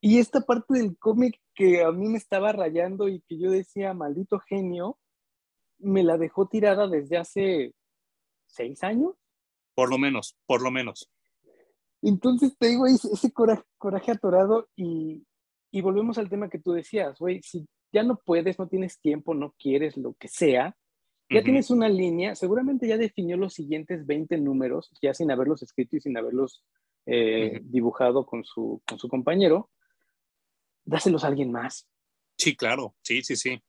Y 0.00 0.18
esta 0.18 0.40
parte 0.42 0.74
del 0.74 0.96
cómic 0.98 1.40
que 1.54 1.82
a 1.82 1.90
mí 1.90 2.08
me 2.08 2.18
estaba 2.18 2.52
rayando 2.52 3.08
y 3.08 3.20
que 3.22 3.38
yo 3.38 3.50
decía, 3.50 3.94
maldito 3.94 4.38
genio, 4.38 4.98
me 5.78 6.04
la 6.04 6.18
dejó 6.18 6.46
tirada 6.46 6.86
desde 6.86 7.16
hace 7.16 7.74
seis 8.46 8.82
años. 8.84 9.14
Por 9.74 9.90
lo 9.90 9.98
menos, 9.98 10.36
por 10.46 10.62
lo 10.62 10.70
menos. 10.70 11.10
Entonces 12.00 12.56
te 12.58 12.68
digo, 12.68 12.86
ese 12.86 13.32
coraje, 13.32 13.64
coraje 13.76 14.12
atorado 14.12 14.68
y, 14.76 15.26
y 15.72 15.80
volvemos 15.80 16.18
al 16.18 16.28
tema 16.28 16.48
que 16.48 16.60
tú 16.60 16.72
decías, 16.72 17.18
güey, 17.18 17.42
si 17.42 17.66
ya 17.92 18.02
no 18.02 18.20
puedes, 18.24 18.58
no 18.58 18.68
tienes 18.68 19.00
tiempo, 19.00 19.34
no 19.34 19.54
quieres, 19.58 19.96
lo 19.96 20.14
que 20.14 20.28
sea, 20.28 20.76
ya 21.30 21.42
tienes 21.42 21.70
una 21.70 21.90
línea, 21.90 22.34
seguramente 22.34 22.88
ya 22.88 22.96
definió 22.96 23.36
los 23.36 23.52
siguientes 23.52 24.06
20 24.06 24.38
números, 24.38 24.90
ya 25.02 25.12
sin 25.12 25.30
haberlos 25.30 25.62
escrito 25.62 25.96
y 25.96 26.00
sin 26.00 26.16
haberlos 26.16 26.64
eh, 27.04 27.60
dibujado 27.64 28.24
con 28.24 28.44
su, 28.44 28.80
con 28.86 28.98
su 28.98 29.08
compañero, 29.08 29.68
dáselos 30.88 31.24
a 31.24 31.28
alguien 31.28 31.52
más. 31.52 31.86
Sí, 32.36 32.56
claro, 32.56 32.96
sí, 33.02 33.22
sí, 33.22 33.36
sí. 33.36 33.62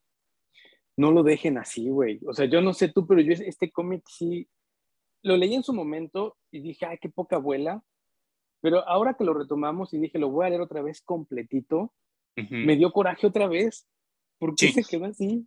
No 0.95 1.11
lo 1.11 1.23
dejen 1.23 1.57
así, 1.57 1.89
güey. 1.89 2.19
O 2.25 2.33
sea, 2.33 2.45
yo 2.45 2.61
no 2.61 2.73
sé 2.73 2.89
tú, 2.89 3.05
pero 3.07 3.21
yo 3.21 3.33
este 3.33 3.71
cómic 3.71 4.03
sí 4.07 4.47
lo 5.21 5.35
leí 5.37 5.53
en 5.53 5.63
su 5.63 5.73
momento 5.73 6.37
y 6.51 6.61
dije, 6.61 6.85
ay, 6.85 6.97
qué 7.01 7.09
poca 7.09 7.35
abuela. 7.35 7.83
Pero 8.61 8.87
ahora 8.87 9.15
que 9.15 9.23
lo 9.23 9.33
retomamos 9.33 9.93
y 9.93 9.99
dije, 9.99 10.19
lo 10.19 10.29
voy 10.29 10.45
a 10.45 10.49
leer 10.49 10.61
otra 10.61 10.81
vez 10.81 11.01
completito, 11.01 11.93
me 12.35 12.77
dio 12.77 12.91
coraje 12.91 13.27
otra 13.27 13.47
vez. 13.47 13.87
¿Por 14.37 14.55
qué 14.55 14.71
se 14.71 14.83
quedó 14.83 15.05
así? 15.05 15.45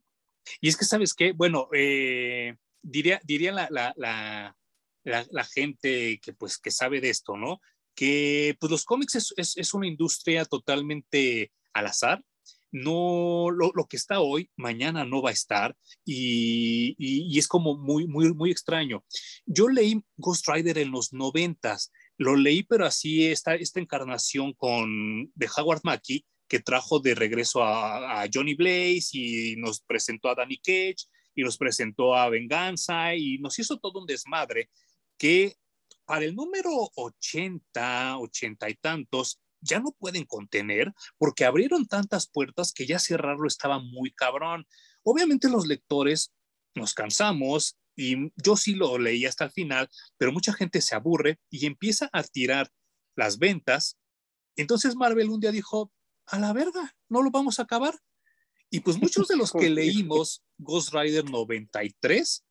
Y 0.60 0.68
es 0.68 0.76
que, 0.76 0.84
¿sabes 0.84 1.14
qué? 1.14 1.32
Bueno, 1.32 1.68
eh, 1.72 2.56
diría, 2.82 3.20
diría 3.24 3.52
la, 3.52 3.68
la, 3.70 3.94
la, 3.96 4.56
la, 5.04 5.44
gente 5.44 6.20
que, 6.22 6.32
pues, 6.34 6.58
que 6.58 6.70
sabe 6.70 7.00
de 7.00 7.10
esto, 7.10 7.36
¿no? 7.36 7.60
Que 7.94 8.56
pues, 8.60 8.70
los 8.70 8.84
cómics 8.84 9.14
es, 9.14 9.34
es, 9.36 9.56
es 9.56 9.72
una 9.72 9.86
industria 9.86 10.44
totalmente 10.44 11.52
al 11.72 11.86
azar. 11.86 12.22
No, 12.74 13.50
lo, 13.50 13.86
que 13.86 13.98
está 13.98 14.20
hoy, 14.20 14.50
mañana 14.56 15.04
no 15.04 15.20
va 15.20 15.28
a 15.28 15.34
estar 15.34 15.76
y, 16.06 17.38
es 17.38 17.46
como 17.46 17.76
muy, 17.76 18.06
muy, 18.06 18.32
muy 18.32 18.50
extraño. 18.50 19.04
Yo 19.44 19.68
leí 19.68 20.02
Ghost 20.16 20.48
Rider 20.48 20.78
en 20.78 20.90
los 20.90 21.12
noventas, 21.12 21.92
lo 22.16 22.34
leí, 22.34 22.62
pero 22.62 22.86
así 22.86 23.26
esta, 23.26 23.56
esta 23.56 23.78
encarnación 23.78 24.54
con, 24.54 25.30
de 25.34 25.50
Howard 25.54 25.82
Mackie, 25.84 26.24
que 26.48 26.60
trajo 26.60 26.98
de 26.98 27.14
regreso 27.14 27.62
a, 27.62 28.22
a, 28.22 28.28
Johnny 28.32 28.54
Blaze 28.54 29.10
y 29.12 29.56
nos 29.56 29.82
presentó 29.82 30.30
a 30.30 30.34
Danny 30.34 30.56
Cage 30.56 31.08
y 31.34 31.42
nos 31.42 31.58
presentó 31.58 32.14
a 32.14 32.30
Venganza 32.30 33.14
y 33.14 33.38
nos 33.38 33.58
hizo 33.58 33.78
todo 33.78 34.00
un 34.00 34.06
desmadre 34.06 34.70
que 35.18 35.56
para 36.04 36.24
el 36.24 36.34
número 36.34 36.70
80, 36.94 38.18
80 38.18 38.70
y 38.70 38.74
tantos, 38.74 39.40
ya 39.62 39.80
no 39.80 39.92
pueden 39.92 40.26
contener 40.26 40.92
porque 41.16 41.44
abrieron 41.44 41.86
tantas 41.86 42.28
puertas 42.28 42.72
que 42.72 42.86
ya 42.86 42.98
cerrarlo 42.98 43.46
estaba 43.46 43.78
muy 43.78 44.12
cabrón. 44.12 44.66
Obviamente 45.02 45.48
los 45.48 45.66
lectores 45.66 46.32
nos 46.74 46.92
cansamos 46.92 47.78
y 47.96 48.32
yo 48.36 48.56
sí 48.56 48.74
lo 48.74 48.98
leí 48.98 49.24
hasta 49.24 49.44
el 49.44 49.50
final, 49.50 49.88
pero 50.18 50.32
mucha 50.32 50.52
gente 50.52 50.80
se 50.80 50.94
aburre 50.94 51.38
y 51.50 51.66
empieza 51.66 52.10
a 52.12 52.22
tirar 52.22 52.70
las 53.16 53.38
ventas. 53.38 53.98
Entonces 54.56 54.96
Marvel 54.96 55.30
un 55.30 55.40
día 55.40 55.52
dijo, 55.52 55.92
a 56.26 56.38
la 56.38 56.52
verga, 56.52 56.94
no 57.08 57.22
lo 57.22 57.30
vamos 57.30 57.58
a 57.58 57.62
acabar. 57.62 57.98
Y 58.70 58.80
pues 58.80 58.98
muchos 58.98 59.28
de 59.28 59.36
los 59.36 59.52
que 59.52 59.70
leímos 59.70 60.42
Ghost 60.58 60.92
Rider 60.92 61.28
93, 61.28 62.44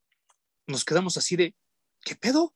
nos 0.68 0.84
quedamos 0.84 1.16
así 1.16 1.36
de, 1.36 1.54
¿qué 2.04 2.14
pedo? 2.14 2.54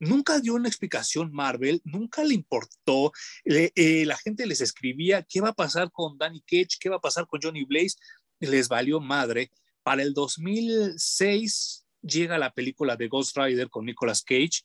Nunca 0.00 0.40
dio 0.40 0.54
una 0.54 0.68
explicación 0.68 1.32
Marvel, 1.32 1.80
nunca 1.84 2.22
le 2.22 2.34
importó. 2.34 3.12
Eh, 3.44 4.04
la 4.06 4.16
gente 4.16 4.46
les 4.46 4.60
escribía 4.60 5.24
qué 5.28 5.40
va 5.40 5.50
a 5.50 5.54
pasar 5.54 5.90
con 5.90 6.16
Danny 6.18 6.40
Cage, 6.42 6.78
qué 6.80 6.88
va 6.88 6.96
a 6.96 7.00
pasar 7.00 7.26
con 7.26 7.40
Johnny 7.42 7.64
Blaze. 7.64 7.96
Les 8.40 8.68
valió 8.68 9.00
madre. 9.00 9.50
Para 9.82 10.02
el 10.02 10.14
2006 10.14 11.86
llega 12.02 12.38
la 12.38 12.52
película 12.52 12.96
de 12.96 13.08
Ghost 13.08 13.36
Rider 13.36 13.68
con 13.70 13.86
Nicolas 13.86 14.22
Cage. 14.22 14.62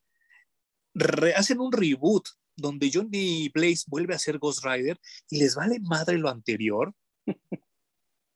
hacen 1.36 1.60
un 1.60 1.72
reboot 1.72 2.28
donde 2.56 2.92
Johnny 2.94 3.50
Blaze 3.50 3.86
vuelve 3.88 4.14
a 4.14 4.20
ser 4.20 4.38
Ghost 4.38 4.64
Rider 4.64 5.00
y 5.30 5.40
les 5.40 5.56
vale 5.56 5.80
madre 5.80 6.18
lo 6.18 6.30
anterior. 6.30 6.94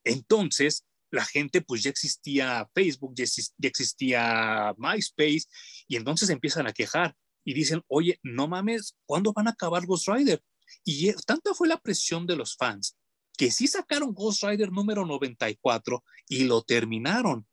Entonces, 0.04 0.86
la 1.12 1.26
gente 1.26 1.62
pues 1.62 1.84
ya 1.84 1.90
existía 1.90 2.70
Facebook, 2.74 3.14
ya, 3.16 3.26
existía 3.68 4.76
MySpace 4.78 5.46
y 5.88 5.96
entonces 5.96 6.30
empiezan 6.30 6.68
a 6.68 6.74
quejar 6.74 7.16
y 7.44 7.54
dicen, 7.54 7.82
oye, 7.88 8.20
no 8.24 8.48
mames, 8.48 8.96
¿cuándo 9.06 9.34
van 9.34 9.48
a 9.48 9.52
acabar 9.52 9.86
Ghost 9.86 10.08
Rider? 10.08 10.42
Y 10.84 11.14
tanta 11.26 11.54
fue 11.54 11.68
la 11.68 11.80
presión 11.80 12.28
de 12.28 12.36
los 12.36 12.56
fans 12.56 12.98
que 13.38 13.52
sí 13.52 13.68
sacaron 13.68 14.14
Ghost 14.14 14.44
Rider 14.44 14.72
número 14.72 15.06
94 15.06 16.04
y 16.28 16.46
lo 16.46 16.64
terminaron. 16.64 17.46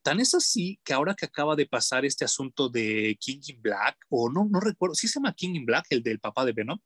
Tan 0.00 0.20
es 0.20 0.34
así 0.34 0.78
que 0.84 0.94
ahora 0.94 1.14
que 1.14 1.26
acaba 1.26 1.56
de 1.56 1.66
pasar 1.66 2.04
este 2.04 2.24
asunto 2.24 2.68
de 2.68 3.18
King 3.20 3.40
in 3.48 3.60
Black, 3.60 3.98
o 4.08 4.30
no, 4.30 4.46
no 4.48 4.60
recuerdo, 4.60 4.94
¿sí 4.94 5.08
se 5.08 5.18
llama 5.18 5.34
King 5.34 5.56
in 5.56 5.66
Black, 5.66 5.86
el 5.90 6.02
del 6.02 6.20
papá 6.20 6.44
de 6.44 6.52
Venom? 6.52 6.78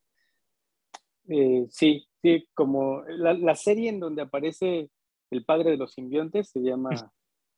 Eh, 1.29 1.66
sí, 1.70 2.07
sí, 2.22 2.49
como 2.55 3.03
la, 3.09 3.35
la, 3.35 3.55
serie 3.55 3.91
en 3.91 4.01
donde 4.01 4.22
aparece 4.22 4.91
el 5.31 5.45
padre 5.45 5.70
de 5.70 5.77
los 5.77 5.93
simbiontes 5.93 6.51
se 6.51 6.61
llama 6.61 7.12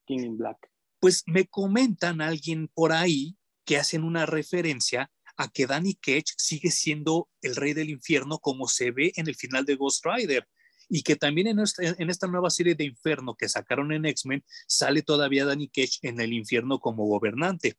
King 0.07 0.21
in 0.21 0.39
Black. 0.39 0.71
Pues 1.01 1.23
me 1.27 1.47
comentan 1.47 2.21
alguien 2.21 2.69
por 2.69 2.93
ahí 2.93 3.37
que 3.65 3.77
hacen 3.77 4.05
una 4.05 4.27
referencia 4.27 5.11
a 5.37 5.49
que 5.49 5.67
Danny 5.67 5.95
Cage 5.95 6.35
sigue 6.37 6.71
siendo 6.71 7.29
el 7.43 7.55
rey 7.55 7.73
del 7.73 7.91
infierno 7.91 8.39
como 8.39 8.67
se 8.67 8.91
ve 8.91 9.13
en 9.17 9.29
el 9.29 9.37
final 9.37 9.65
de 9.65 9.77
Ghost 9.77 10.05
Rider 10.05 10.49
y 10.89 11.03
que 11.03 11.17
también 11.17 11.47
en 11.47 11.61
esta, 11.61 11.83
en 11.85 12.11
esta 12.11 12.27
nueva 12.27 12.51
serie 12.51 12.75
de 12.75 12.85
Inferno 12.85 13.35
que 13.35 13.49
sacaron 13.49 13.93
en 13.93 14.07
X-Men 14.07 14.43
sale 14.67 15.03
todavía 15.03 15.45
Danny 15.45 15.69
Cage 15.69 15.99
en 16.03 16.21
el 16.21 16.33
infierno 16.33 16.81
como 16.81 17.07
gobernante, 17.07 17.77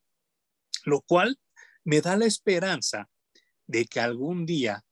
lo 0.85 1.01
cual 1.01 1.39
me 1.83 2.01
da 2.01 2.15
la 2.15 2.25
esperanza 2.25 3.09
de 3.67 3.85
que 3.85 3.99
algún 3.99 4.45
día 4.45 4.85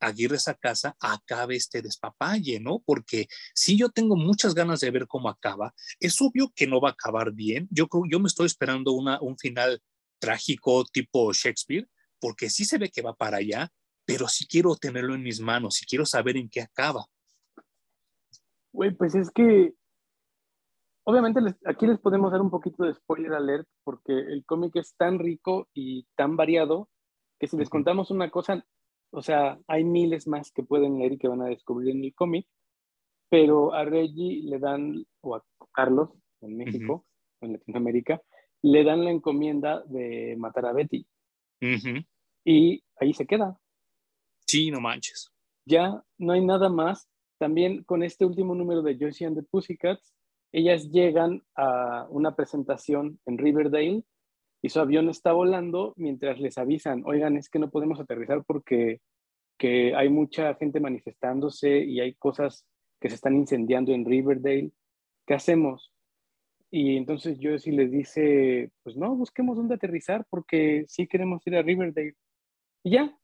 Aguirre 0.00 0.38
casa 0.60 0.96
acabe 1.00 1.56
este 1.56 1.82
despapalle, 1.82 2.60
¿no? 2.60 2.82
Porque 2.84 3.26
si 3.54 3.76
yo 3.76 3.88
tengo 3.90 4.16
muchas 4.16 4.54
ganas 4.54 4.80
de 4.80 4.90
ver 4.90 5.06
cómo 5.06 5.28
acaba, 5.28 5.74
es 6.00 6.20
obvio 6.20 6.52
que 6.54 6.66
no 6.66 6.80
va 6.80 6.90
a 6.90 6.92
acabar 6.92 7.32
bien. 7.32 7.68
Yo, 7.70 7.88
yo 8.10 8.20
me 8.20 8.28
estoy 8.28 8.46
esperando 8.46 8.92
una, 8.92 9.20
un 9.20 9.36
final 9.38 9.82
trágico 10.18 10.84
tipo 10.84 11.32
Shakespeare, 11.32 11.88
porque 12.20 12.50
sí 12.50 12.64
se 12.64 12.78
ve 12.78 12.90
que 12.90 13.02
va 13.02 13.14
para 13.14 13.38
allá, 13.38 13.70
pero 14.04 14.28
sí 14.28 14.46
quiero 14.46 14.74
tenerlo 14.74 15.14
en 15.14 15.22
mis 15.22 15.40
manos 15.40 15.82
y 15.82 15.86
quiero 15.86 16.06
saber 16.06 16.36
en 16.36 16.48
qué 16.48 16.62
acaba. 16.62 17.06
Güey, 18.72 18.92
pues 18.92 19.14
es 19.14 19.30
que 19.30 19.74
obviamente 21.04 21.40
aquí 21.64 21.86
les 21.86 21.98
podemos 21.98 22.32
dar 22.32 22.40
un 22.40 22.50
poquito 22.50 22.84
de 22.84 22.94
spoiler 22.94 23.32
alert 23.32 23.68
porque 23.84 24.12
el 24.12 24.44
cómic 24.44 24.76
es 24.76 24.94
tan 24.96 25.18
rico 25.18 25.68
y 25.74 26.06
tan 26.16 26.36
variado 26.36 26.88
que 27.38 27.46
si 27.46 27.56
les 27.56 27.70
contamos 27.70 28.10
una 28.10 28.30
cosa, 28.30 28.64
o 29.10 29.22
sea, 29.22 29.58
hay 29.66 29.84
miles 29.84 30.26
más 30.26 30.52
que 30.52 30.62
pueden 30.62 30.98
leer 30.98 31.12
y 31.12 31.18
que 31.18 31.28
van 31.28 31.42
a 31.42 31.48
descubrir 31.48 31.94
en 31.94 32.04
el 32.04 32.14
cómic, 32.14 32.46
pero 33.28 33.74
a 33.74 33.84
Reggie 33.84 34.42
le 34.42 34.58
dan, 34.58 35.04
o 35.20 35.36
a 35.36 35.44
Carlos 35.72 36.10
en 36.40 36.56
México, 36.56 37.04
en 37.40 37.52
Latinoamérica, 37.52 38.22
le 38.62 38.84
dan 38.84 39.04
la 39.04 39.10
encomienda 39.10 39.82
de 39.84 40.36
matar 40.38 40.66
a 40.66 40.72
Betty. 40.72 41.06
Y 42.44 42.82
ahí 42.96 43.12
se 43.12 43.26
queda. 43.26 43.58
Sí, 44.46 44.70
no 44.70 44.80
manches. 44.80 45.30
Ya 45.66 46.02
no 46.18 46.32
hay 46.32 46.44
nada 46.44 46.68
más 46.68 47.08
también 47.38 47.84
con 47.84 48.02
este 48.02 48.24
último 48.24 48.54
número 48.54 48.82
de 48.82 48.96
Josie 48.98 49.26
and 49.26 49.36
the 49.36 49.42
Pussycats, 49.44 50.12
ellas 50.52 50.90
llegan 50.90 51.42
a 51.54 52.06
una 52.10 52.34
presentación 52.34 53.20
en 53.26 53.38
Riverdale 53.38 54.02
y 54.62 54.68
su 54.70 54.80
avión 54.80 55.08
está 55.08 55.32
volando 55.32 55.94
mientras 55.96 56.40
les 56.40 56.58
avisan, 56.58 57.02
oigan, 57.06 57.36
es 57.36 57.48
que 57.48 57.58
no 57.58 57.70
podemos 57.70 58.00
aterrizar 58.00 58.44
porque 58.44 59.00
que 59.58 59.94
hay 59.94 60.08
mucha 60.08 60.54
gente 60.54 60.80
manifestándose 60.80 61.80
y 61.84 62.00
hay 62.00 62.14
cosas 62.14 62.64
que 63.00 63.08
se 63.08 63.16
están 63.16 63.36
incendiando 63.36 63.92
en 63.92 64.04
Riverdale. 64.04 64.70
¿Qué 65.26 65.34
hacemos? 65.34 65.92
Y 66.70 66.96
entonces 66.96 67.38
Josie 67.42 67.72
les 67.72 67.90
dice, 67.90 68.70
pues 68.82 68.96
no, 68.96 69.14
busquemos 69.16 69.56
dónde 69.56 69.74
aterrizar 69.74 70.26
porque 70.30 70.84
sí 70.86 71.06
queremos 71.06 71.44
ir 71.46 71.56
a 71.56 71.62
Riverdale. 71.62 72.14
Y 72.84 72.92
ya, 72.92 73.18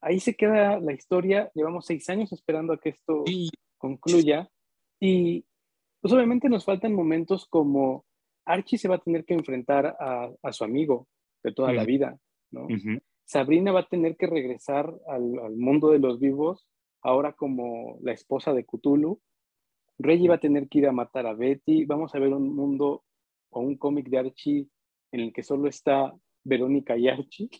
ahí 0.00 0.20
se 0.20 0.34
queda 0.34 0.78
la 0.78 0.92
historia. 0.92 1.50
Llevamos 1.54 1.86
seis 1.86 2.08
años 2.10 2.32
esperando 2.32 2.72
a 2.72 2.78
que 2.78 2.90
esto 2.90 3.24
concluya. 3.78 4.48
Y 5.00 5.44
pues 6.00 6.12
obviamente 6.12 6.48
nos 6.48 6.64
faltan 6.64 6.94
momentos 6.94 7.46
como 7.46 8.04
Archie 8.44 8.78
se 8.78 8.88
va 8.88 8.96
a 8.96 9.02
tener 9.02 9.24
que 9.24 9.34
enfrentar 9.34 9.96
a, 9.98 10.52
su 10.52 10.64
amigo 10.64 11.06
de 11.42 11.52
toda 11.52 11.72
la 11.72 11.84
vida, 11.84 12.18
¿no? 12.50 12.66
Sabrina 13.24 13.72
va 13.72 13.80
a 13.80 13.88
tener 13.88 14.16
que 14.16 14.26
regresar 14.26 14.92
al, 15.06 15.56
mundo 15.56 15.90
de 15.90 15.98
los 15.98 16.18
vivos, 16.18 16.66
ahora 17.02 17.32
como 17.32 17.98
la 18.02 18.12
esposa 18.12 18.52
de 18.52 18.64
Cthulhu. 18.64 19.20
Reggie 19.98 20.28
va 20.28 20.36
a 20.36 20.40
tener 20.40 20.68
que 20.68 20.78
ir 20.78 20.88
a 20.88 20.92
matar 20.92 21.26
a 21.26 21.34
Betty. 21.34 21.84
Vamos 21.84 22.14
a 22.14 22.18
ver 22.18 22.32
un 22.32 22.54
mundo 22.54 23.04
o 23.50 23.60
un 23.60 23.76
cómic 23.76 24.08
de 24.08 24.18
Archie 24.18 24.68
en 25.12 25.20
el 25.20 25.32
que 25.32 25.42
solo 25.42 25.68
está 25.68 26.12
Verónica 26.44 26.96
y 26.96 27.08
Archie 27.08 27.50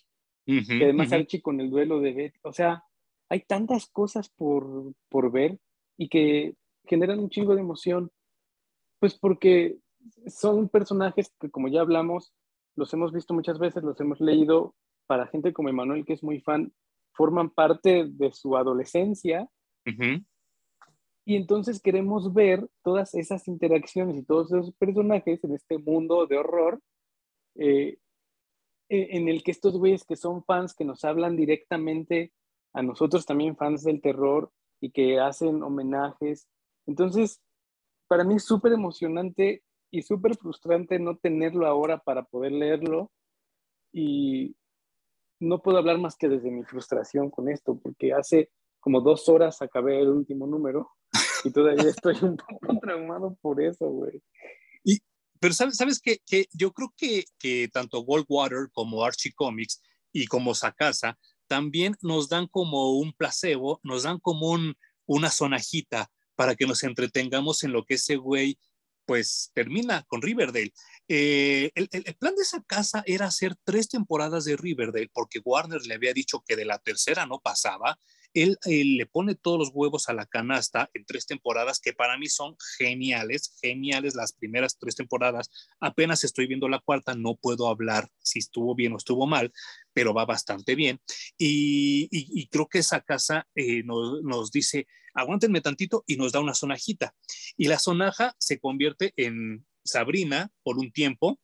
que 0.45 0.83
además 0.83 1.11
Archie 1.11 1.41
con 1.41 1.61
el 1.61 1.69
duelo 1.69 1.99
de 1.99 2.13
Betty, 2.13 2.39
o 2.43 2.51
sea, 2.51 2.83
hay 3.29 3.41
tantas 3.41 3.87
cosas 3.87 4.29
por, 4.29 4.93
por 5.09 5.31
ver 5.31 5.57
y 5.97 6.09
que 6.09 6.55
generan 6.85 7.19
un 7.19 7.29
chingo 7.29 7.55
de 7.55 7.61
emoción, 7.61 8.11
pues 8.99 9.17
porque 9.17 9.77
son 10.27 10.69
personajes 10.69 11.33
que 11.39 11.49
como 11.49 11.67
ya 11.67 11.81
hablamos, 11.81 12.33
los 12.75 12.93
hemos 12.93 13.11
visto 13.11 13.33
muchas 13.33 13.59
veces, 13.59 13.83
los 13.83 13.99
hemos 13.99 14.19
leído, 14.19 14.75
para 15.05 15.27
gente 15.27 15.53
como 15.53 15.69
Emanuel 15.69 16.05
que 16.05 16.13
es 16.13 16.23
muy 16.23 16.39
fan, 16.39 16.73
forman 17.13 17.49
parte 17.49 18.05
de 18.07 18.31
su 18.31 18.57
adolescencia. 18.57 19.47
Y 21.25 21.35
entonces 21.35 21.81
queremos 21.81 22.33
ver 22.33 22.67
todas 22.83 23.13
esas 23.13 23.47
interacciones 23.47 24.17
y 24.17 24.23
todos 24.23 24.51
esos 24.51 24.73
personajes 24.75 25.43
en 25.43 25.53
este 25.53 25.77
mundo 25.77 26.25
de 26.25 26.37
horror 26.37 26.81
eh, 27.55 27.97
eh, 28.89 29.07
en 29.11 29.29
el 29.29 29.43
que 29.43 29.51
estos 29.51 29.77
güeyes 29.77 30.03
que 30.03 30.15
son 30.15 30.43
fans, 30.43 30.73
que 30.73 30.85
nos 30.85 31.03
hablan 31.05 31.35
directamente 31.35 32.33
a 32.73 32.81
nosotros 32.81 33.25
también 33.25 33.55
fans 33.55 33.83
del 33.83 34.01
terror 34.01 34.51
y 34.81 34.91
que 34.91 35.19
hacen 35.19 35.63
homenajes. 35.63 36.47
Entonces, 36.85 37.41
para 38.07 38.23
mí 38.23 38.35
es 38.35 38.43
súper 38.43 38.73
emocionante 38.73 39.63
y 39.93 40.01
súper 40.01 40.35
frustrante 40.35 40.97
no 40.97 41.17
tenerlo 41.17 41.67
ahora 41.67 41.99
para 41.99 42.23
poder 42.23 42.51
leerlo 42.51 43.11
y 43.91 44.55
no 45.39 45.61
puedo 45.61 45.77
hablar 45.77 45.99
más 45.99 46.15
que 46.15 46.27
desde 46.27 46.49
mi 46.49 46.63
frustración 46.63 47.29
con 47.29 47.47
esto, 47.47 47.77
porque 47.77 48.11
hace 48.11 48.49
como 48.79 49.01
dos 49.01 49.29
horas 49.29 49.61
acabé 49.61 50.01
el 50.01 50.09
último 50.09 50.47
número 50.47 50.89
y 51.43 51.51
todavía 51.51 51.89
estoy 51.89 52.15
un 52.23 52.37
poco 52.37 52.79
traumado 52.81 53.37
por 53.39 53.61
eso, 53.61 53.87
güey. 53.87 54.23
Pero 55.39 55.53
sabes, 55.53 55.75
sabes 55.75 55.99
que, 55.99 56.19
que 56.25 56.47
yo 56.53 56.71
creo 56.71 56.91
que, 56.97 57.25
que 57.37 57.67
tanto 57.71 58.01
Goldwater 58.01 58.71
como 58.71 59.03
Archie 59.03 59.33
Comics 59.33 59.79
y 60.11 60.25
como 60.25 60.55
Sakasa 60.55 61.19
también 61.45 61.95
nos 62.01 62.29
dan 62.29 62.47
como 62.47 62.97
un 62.97 63.13
placebo, 63.13 63.79
nos 63.83 64.03
dan 64.03 64.17
como 64.17 64.49
un, 64.49 64.73
una 65.05 65.29
sonajita 65.29 66.09
para 66.33 66.55
que 66.55 66.65
nos 66.65 66.81
entretengamos 66.81 67.63
en 67.63 67.73
lo 67.73 67.83
que 67.83 67.95
ese 67.95 68.15
güey 68.15 68.57
pues 69.05 69.51
termina 69.53 70.03
con 70.07 70.21
Riverdale. 70.21 70.73
Eh, 71.07 71.71
el, 71.75 71.89
plan 72.15 72.35
de 72.35 72.43
esa 72.43 72.61
casa 72.63 73.03
era 73.05 73.27
hacer 73.27 73.55
tres 73.63 73.89
temporadas 73.89 74.45
de 74.45 74.55
Riverdale 74.55 75.09
porque 75.13 75.41
Warner 75.43 75.85
le 75.85 75.95
había 75.95 76.13
dicho 76.13 76.43
que 76.47 76.55
de 76.55 76.65
la 76.65 76.79
tercera 76.79 77.25
no 77.25 77.39
pasaba. 77.39 77.97
Él, 78.33 78.57
le 78.65 79.05
pone 79.05 79.35
todos 79.35 79.59
los 79.59 79.69
huevos 79.73 80.09
a 80.09 80.13
la 80.13 80.25
canasta 80.25 80.89
en 80.95 81.05
tres 81.05 81.27
temporadas 81.27 81.79
que 81.79 81.93
para 81.93 82.17
mí 82.17 82.27
son 82.27 82.55
geniales, 82.79 83.55
geniales 83.61 84.15
las 84.15 84.33
primeras 84.33 84.79
tres 84.79 84.95
temporadas. 84.95 85.51
Apenas 85.79 86.23
estoy 86.23 86.47
viendo 86.47 86.67
la 86.67 86.79
cuarta, 86.79 87.13
no 87.13 87.35
puedo 87.35 87.67
hablar 87.67 88.09
si 88.23 88.39
estuvo 88.39 88.73
bien 88.73 88.93
o 88.93 88.97
estuvo 88.97 89.27
mal, 89.27 89.53
pero 89.93 90.15
va 90.15 90.25
bastante 90.25 90.73
bien. 90.73 90.99
Y, 91.37 92.47
creo 92.47 92.67
que 92.67 92.79
esa 92.79 93.01
casa 93.01 93.47
eh, 93.53 93.83
nos 93.83 94.51
dice, 94.51 94.87
aguántenme 95.13 95.61
tantito 95.61 96.03
y 96.07 96.17
nos 96.17 96.31
da 96.31 96.39
una 96.39 96.53
sonajita. 96.53 97.15
Y 97.57 97.67
la 97.67 97.79
sonaja 97.79 98.35
se 98.39 98.59
convierte 98.59 99.13
en 99.15 99.65
Sabrina 99.83 100.51
por 100.63 100.77
un 100.77 100.91
tiempo. 100.91 101.39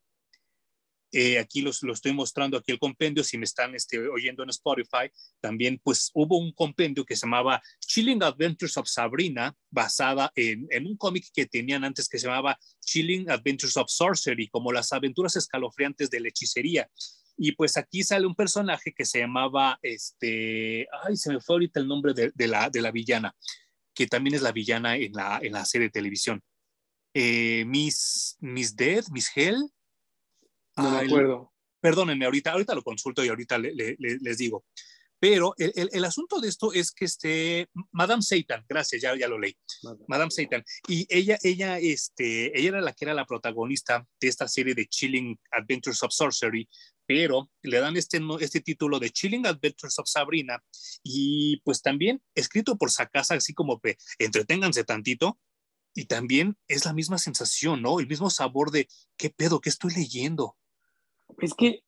Eh, 1.12 1.40
aquí 1.40 1.62
los, 1.62 1.82
lo 1.82 1.94
estoy 1.94 2.14
mostrando, 2.14 2.56
aquí 2.56 2.72
el 2.72 2.78
compendio, 2.78 3.24
si 3.24 3.40
me 3.40 3.46
están 3.46 3.74
este, 3.74 3.98
oyendo 4.08 4.44
en 4.44 4.50
Spotify, 4.50 5.10
también 5.40 5.82
pues 5.84 6.12
hubo 6.14 6.38
un 6.38 6.52
compendio 6.54 7.04
que 7.04 7.16
se 7.16 7.26
llamaba 7.26 7.60
Chilling 7.80 8.22
Adventures 8.22 8.78
of 8.78 8.88
Sabrina, 8.88 9.56
basada 9.72 10.32
en, 10.36 10.68
en 10.70 10.86
un 10.86 10.96
cómic 10.98 11.26
que 11.34 11.48
tenían 11.48 11.84
antes 11.84 12.08
que 12.08 12.20
se 12.20 12.28
llamaba 12.28 12.60
Chilling 12.82 13.28
Adventures 13.28 13.76
of 13.78 13.90
Sorcery, 13.90 14.50
como 14.50 14.72
las 14.72 14.94
aventuras 14.94 15.36
escalofriantes 15.36 16.12
de 16.12 16.20
la 16.20 16.28
hechicería. 16.28 16.88
Y 17.42 17.54
pues 17.54 17.78
aquí 17.78 18.04
sale 18.04 18.28
un 18.28 18.36
personaje 18.36 18.94
que 18.94 19.06
se 19.06 19.20
llamaba, 19.20 19.80
este, 19.82 20.86
ay, 21.04 21.16
se 21.16 21.32
me 21.32 21.40
fue 21.40 21.56
ahorita 21.56 21.80
el 21.80 21.88
nombre 21.88 22.14
de, 22.14 22.34
de, 22.36 22.48
la, 22.48 22.70
de 22.70 22.82
la 22.82 22.92
villana, 22.92 23.34
que 23.94 24.08
también 24.08 24.36
es 24.36 24.42
la 24.42 24.52
villana 24.52 24.98
en 24.98 25.14
la, 25.14 25.40
en 25.42 25.54
la 25.54 25.64
serie 25.64 25.88
de 25.88 25.92
televisión. 25.92 26.44
Eh, 27.14 27.64
Miss, 27.66 28.36
Miss 28.42 28.76
Dead, 28.76 29.06
Miss 29.12 29.32
Hell. 29.34 29.58
No 30.76 30.92
me 30.92 30.98
acuerdo. 30.98 31.54
Perdónenme, 31.80 32.26
ahorita, 32.26 32.52
ahorita 32.52 32.76
lo 32.76 32.84
consulto 32.84 33.24
y 33.24 33.30
ahorita 33.30 33.58
les 33.58 34.38
digo. 34.38 34.66
Pero 35.18 35.54
el, 35.58 35.72
el, 35.76 35.90
el, 35.94 36.04
asunto 36.04 36.42
de 36.42 36.50
esto 36.50 36.74
es 36.74 36.92
que 36.92 37.06
este, 37.06 37.70
Madame 37.92 38.22
Satan, 38.22 38.66
gracias, 38.68 39.02
ya, 39.02 39.16
ya 39.18 39.28
lo 39.28 39.40
leí, 39.40 39.56
Madame, 39.84 40.06
Madame 40.08 40.32
Satan, 40.32 40.64
y 40.88 41.06
ella, 41.10 41.38
ella, 41.44 41.78
este, 41.78 42.58
ella 42.58 42.70
era 42.70 42.82
la 42.82 42.94
que 42.94 43.06
era 43.06 43.14
la 43.14 43.26
protagonista 43.26 44.06
de 44.20 44.28
esta 44.28 44.48
serie 44.48 44.74
de 44.76 44.88
Chilling 44.88 45.38
Adventures 45.52 46.02
of 46.04 46.14
Sorcery, 46.14 46.70
pero 47.10 47.50
le 47.64 47.80
dan 47.80 47.98
este, 47.98 48.22
este 48.40 48.62
título 48.62 49.00
de 49.00 49.10
Chilling 49.10 49.48
Adventures 49.48 49.98
of 49.98 50.08
Sabrina, 50.08 50.64
y 51.02 51.60
pues 51.62 51.82
también 51.82 52.22
escrito 52.36 52.78
por 52.78 52.92
Sakasa, 52.92 53.34
así 53.34 53.52
como 53.52 53.80
que 53.80 53.98
entreténganse 54.20 54.84
tantito, 54.84 55.40
y 55.96 56.06
también 56.06 56.56
es 56.68 56.86
la 56.86 56.94
misma 56.94 57.18
sensación, 57.18 57.82
¿no? 57.82 58.00
El 58.00 58.06
mismo 58.06 58.30
sabor 58.30 58.70
de, 58.70 58.88
¿qué 59.18 59.32
pedo? 59.32 59.60
¿Qué 59.60 59.70
estoy 59.70 59.92
leyendo? 59.96 60.56
Es 61.40 61.56
que 61.56 61.84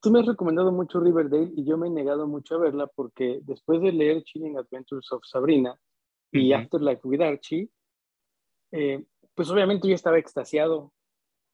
tú 0.00 0.10
me 0.10 0.18
has 0.18 0.26
recomendado 0.26 0.72
mucho 0.72 0.98
Riverdale 0.98 1.52
y 1.56 1.64
yo 1.64 1.78
me 1.78 1.86
he 1.86 1.90
negado 1.90 2.26
mucho 2.26 2.56
a 2.56 2.58
verla 2.58 2.88
porque 2.88 3.38
después 3.44 3.80
de 3.80 3.92
leer 3.92 4.24
Chilling 4.24 4.58
Adventures 4.58 5.12
of 5.12 5.22
Sabrina 5.24 5.80
y 6.32 6.52
uh 6.52 6.56
-huh. 6.56 6.62
Afterlife 6.64 7.02
with 7.04 7.20
Archie, 7.20 7.70
eh, 8.72 9.04
pues 9.32 9.48
obviamente 9.48 9.86
yo 9.86 9.94
estaba 9.94 10.18
extasiado. 10.18 10.92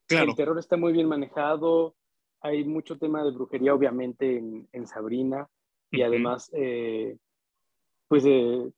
Claro. 0.06 0.30
El 0.30 0.36
terror 0.36 0.58
está 0.58 0.78
muy 0.78 0.94
bien 0.94 1.08
manejado, 1.08 1.94
hay 2.46 2.64
mucho 2.64 2.98
tema 2.98 3.22
de 3.24 3.30
brujería 3.30 3.74
obviamente 3.74 4.38
en, 4.38 4.68
en 4.72 4.86
Sabrina 4.86 5.48
y 5.90 5.98
uh 5.98 6.00
-huh. 6.00 6.06
además, 6.06 6.50
eh, 6.52 7.16
pues 8.08 8.24
de, 8.24 8.72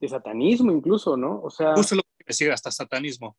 de, 0.00 0.08
satanismo 0.08 0.72
incluso, 0.72 1.16
¿no? 1.16 1.40
O 1.42 1.50
sea... 1.50 1.74
Justo 1.74 1.96
lo 1.96 2.02
que 2.02 2.24
decía, 2.26 2.54
hasta 2.54 2.70
satanismo. 2.70 3.36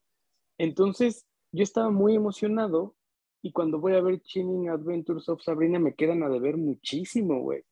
Entonces, 0.58 1.26
yo 1.52 1.64
estaba 1.64 1.90
muy 1.90 2.16
emocionado 2.16 2.96
y 3.42 3.52
cuando 3.52 3.80
voy 3.80 3.94
a 3.94 4.02
ver 4.02 4.22
Chilling 4.22 4.70
Adventures 4.70 5.30
of 5.30 5.42
Sabrina 5.42 5.80
me 5.80 5.96
quedan 5.96 6.24
a 6.24 6.30
deber 6.30 6.58
muchísimo, 6.58 7.42
güey. 7.42 7.64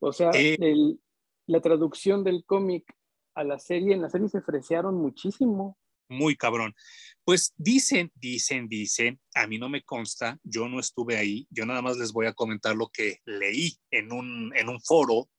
O 0.00 0.12
sea, 0.12 0.30
eh, 0.34 0.56
el, 0.60 1.00
la 1.46 1.60
traducción 1.60 2.24
del 2.24 2.44
cómic 2.44 2.84
a 3.34 3.44
la 3.44 3.58
serie, 3.58 3.94
en 3.94 4.02
la 4.02 4.10
serie 4.10 4.28
se 4.28 4.40
fresearon 4.40 4.94
muchísimo. 4.94 5.76
Muy 6.08 6.36
cabrón. 6.36 6.74
Pues 7.24 7.54
dicen, 7.56 8.12
dicen, 8.14 8.68
dicen, 8.68 9.20
a 9.34 9.46
mí 9.46 9.58
no 9.58 9.68
me 9.68 9.82
consta, 9.82 10.38
yo 10.42 10.68
no 10.68 10.78
estuve 10.78 11.16
ahí, 11.16 11.46
yo 11.50 11.64
nada 11.64 11.80
más 11.80 11.96
les 11.96 12.12
voy 12.12 12.26
a 12.26 12.34
comentar 12.34 12.76
lo 12.76 12.88
que 12.88 13.20
leí 13.24 13.78
en 13.90 14.12
un, 14.12 14.52
en 14.56 14.68
un 14.68 14.80
foro. 14.80 15.30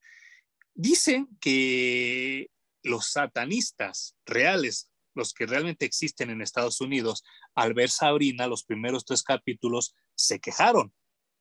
Dicen 0.73 1.27
que 1.39 2.49
los 2.83 3.11
satanistas 3.11 4.15
reales, 4.25 4.91
los 5.13 5.33
que 5.33 5.45
realmente 5.45 5.85
existen 5.85 6.29
en 6.29 6.41
Estados 6.41 6.81
Unidos, 6.81 7.23
al 7.53 7.73
ver 7.73 7.89
Sabrina, 7.89 8.47
los 8.47 8.63
primeros 8.63 9.05
tres 9.05 9.23
capítulos, 9.23 9.95
se 10.15 10.39
quejaron 10.39 10.93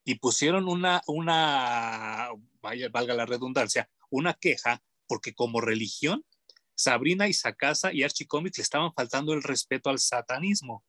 y 0.05 0.15
pusieron 0.15 0.67
una, 0.67 1.01
una, 1.07 2.29
vaya, 2.61 2.89
valga 2.89 3.15
la 3.15 3.25
redundancia, 3.25 3.89
una 4.09 4.35
queja 4.35 4.81
porque 5.07 5.33
como 5.33 5.61
religión, 5.61 6.23
Sabrina 6.75 7.27
y 7.27 7.33
Sakasa 7.33 7.93
y 7.93 8.03
Archie 8.03 8.27
Comics 8.27 8.57
le 8.57 8.63
estaban 8.63 8.93
faltando 8.93 9.33
el 9.33 9.43
respeto 9.43 9.89
al 9.89 9.99
satanismo. 9.99 10.83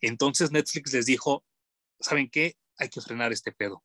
Entonces 0.00 0.50
Netflix 0.50 0.92
les 0.92 1.06
dijo, 1.06 1.44
¿saben 2.00 2.30
qué? 2.30 2.54
Hay 2.78 2.88
que 2.88 3.00
frenar 3.00 3.32
este 3.32 3.52
pedo. 3.52 3.84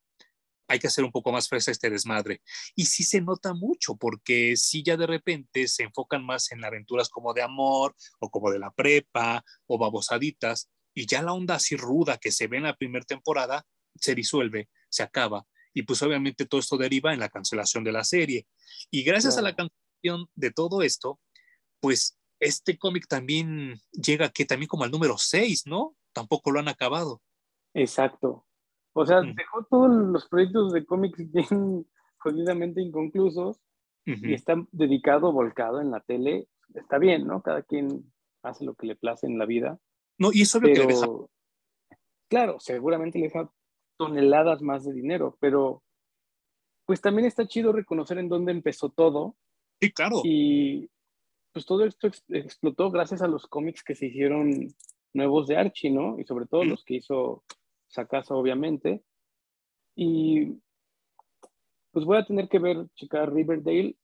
Hay 0.68 0.78
que 0.78 0.86
hacer 0.86 1.04
un 1.04 1.12
poco 1.12 1.32
más 1.32 1.48
fresa 1.48 1.70
este 1.70 1.88
desmadre. 1.88 2.42
Y 2.74 2.84
sí 2.84 3.02
se 3.02 3.20
nota 3.20 3.54
mucho, 3.54 3.96
porque 3.96 4.54
sí 4.56 4.82
ya 4.82 4.96
de 4.96 5.06
repente 5.06 5.66
se 5.66 5.84
enfocan 5.84 6.24
más 6.24 6.52
en 6.52 6.62
aventuras 6.64 7.08
como 7.08 7.32
de 7.32 7.42
amor 7.42 7.96
o 8.20 8.30
como 8.30 8.50
de 8.50 8.58
la 8.58 8.70
prepa 8.70 9.42
o 9.66 9.78
babosaditas, 9.78 10.70
y 10.94 11.06
ya 11.06 11.22
la 11.22 11.32
onda 11.32 11.54
así 11.54 11.76
ruda 11.76 12.18
que 12.18 12.32
se 12.32 12.48
ve 12.48 12.56
en 12.58 12.64
la 12.64 12.76
primera 12.76 13.04
temporada 13.04 13.64
se 13.94 14.14
disuelve, 14.14 14.68
se 14.90 15.02
acaba. 15.02 15.46
Y 15.72 15.82
pues 15.82 16.02
obviamente 16.02 16.44
todo 16.44 16.60
esto 16.60 16.76
deriva 16.76 17.12
en 17.12 17.20
la 17.20 17.28
cancelación 17.28 17.84
de 17.84 17.92
la 17.92 18.04
serie. 18.04 18.46
Y 18.90 19.04
gracias 19.04 19.38
a 19.38 19.42
la 19.42 19.54
cancelación 19.54 20.28
de 20.34 20.50
todo 20.50 20.82
esto, 20.82 21.20
pues 21.80 22.18
este 22.40 22.78
cómic 22.78 23.06
también 23.08 23.80
llega 23.92 24.30
que 24.30 24.44
también 24.44 24.68
como 24.68 24.84
al 24.84 24.90
número 24.90 25.18
6, 25.18 25.66
¿no? 25.66 25.96
Tampoco 26.12 26.50
lo 26.50 26.60
han 26.60 26.68
acabado. 26.68 27.20
Exacto. 27.74 28.46
O 28.92 29.06
sea, 29.06 29.22
dejó 29.22 29.64
todos 29.70 29.90
los 29.90 30.28
proyectos 30.28 30.72
de 30.72 30.84
cómics 30.84 31.18
bien 31.32 31.86
jodidamente 32.18 32.80
inconclusos 32.80 33.58
uh 34.06 34.10
-huh. 34.10 34.30
y 34.30 34.34
está 34.34 34.56
dedicado, 34.72 35.32
volcado 35.32 35.80
en 35.80 35.90
la 35.90 36.00
tele. 36.00 36.48
Está 36.74 36.98
bien, 36.98 37.26
¿no? 37.26 37.42
Cada 37.42 37.62
quien 37.62 38.12
hace 38.42 38.64
lo 38.64 38.74
que 38.74 38.86
le 38.86 38.96
place 38.96 39.26
en 39.26 39.38
la 39.38 39.46
vida. 39.46 39.78
No, 40.18 40.30
y 40.32 40.42
eso 40.42 40.58
es 40.58 40.64
que 40.64 40.74
le 40.74 40.86
deja. 40.86 41.06
Claro, 42.28 42.58
seguramente 42.60 43.18
le 43.18 43.26
deja 43.26 43.50
toneladas 43.96 44.62
más 44.62 44.84
de 44.84 44.92
dinero, 44.92 45.36
pero 45.40 45.82
pues 46.86 47.00
también 47.00 47.26
está 47.26 47.46
chido 47.46 47.72
reconocer 47.72 48.18
en 48.18 48.28
dónde 48.28 48.52
empezó 48.52 48.90
todo. 48.90 49.36
Sí, 49.80 49.92
claro. 49.92 50.22
Y 50.24 50.90
pues 51.52 51.66
todo 51.66 51.84
esto 51.84 52.06
ex 52.06 52.24
explotó 52.28 52.90
gracias 52.90 53.22
a 53.22 53.28
los 53.28 53.46
cómics 53.46 53.82
que 53.82 53.94
se 53.94 54.06
hicieron 54.06 54.74
nuevos 55.12 55.46
de 55.46 55.56
Archie, 55.56 55.90
¿no? 55.90 56.18
Y 56.18 56.24
sobre 56.24 56.46
todo 56.46 56.64
los 56.64 56.84
que 56.84 56.96
hizo 56.96 57.44
Sakasa, 57.88 58.34
obviamente. 58.34 59.02
Y 59.94 60.60
pues 61.90 62.04
voy 62.04 62.18
a 62.18 62.24
tener 62.24 62.48
que 62.48 62.58
ver, 62.58 62.86
checar 62.94 63.32
Riverdale. 63.32 63.96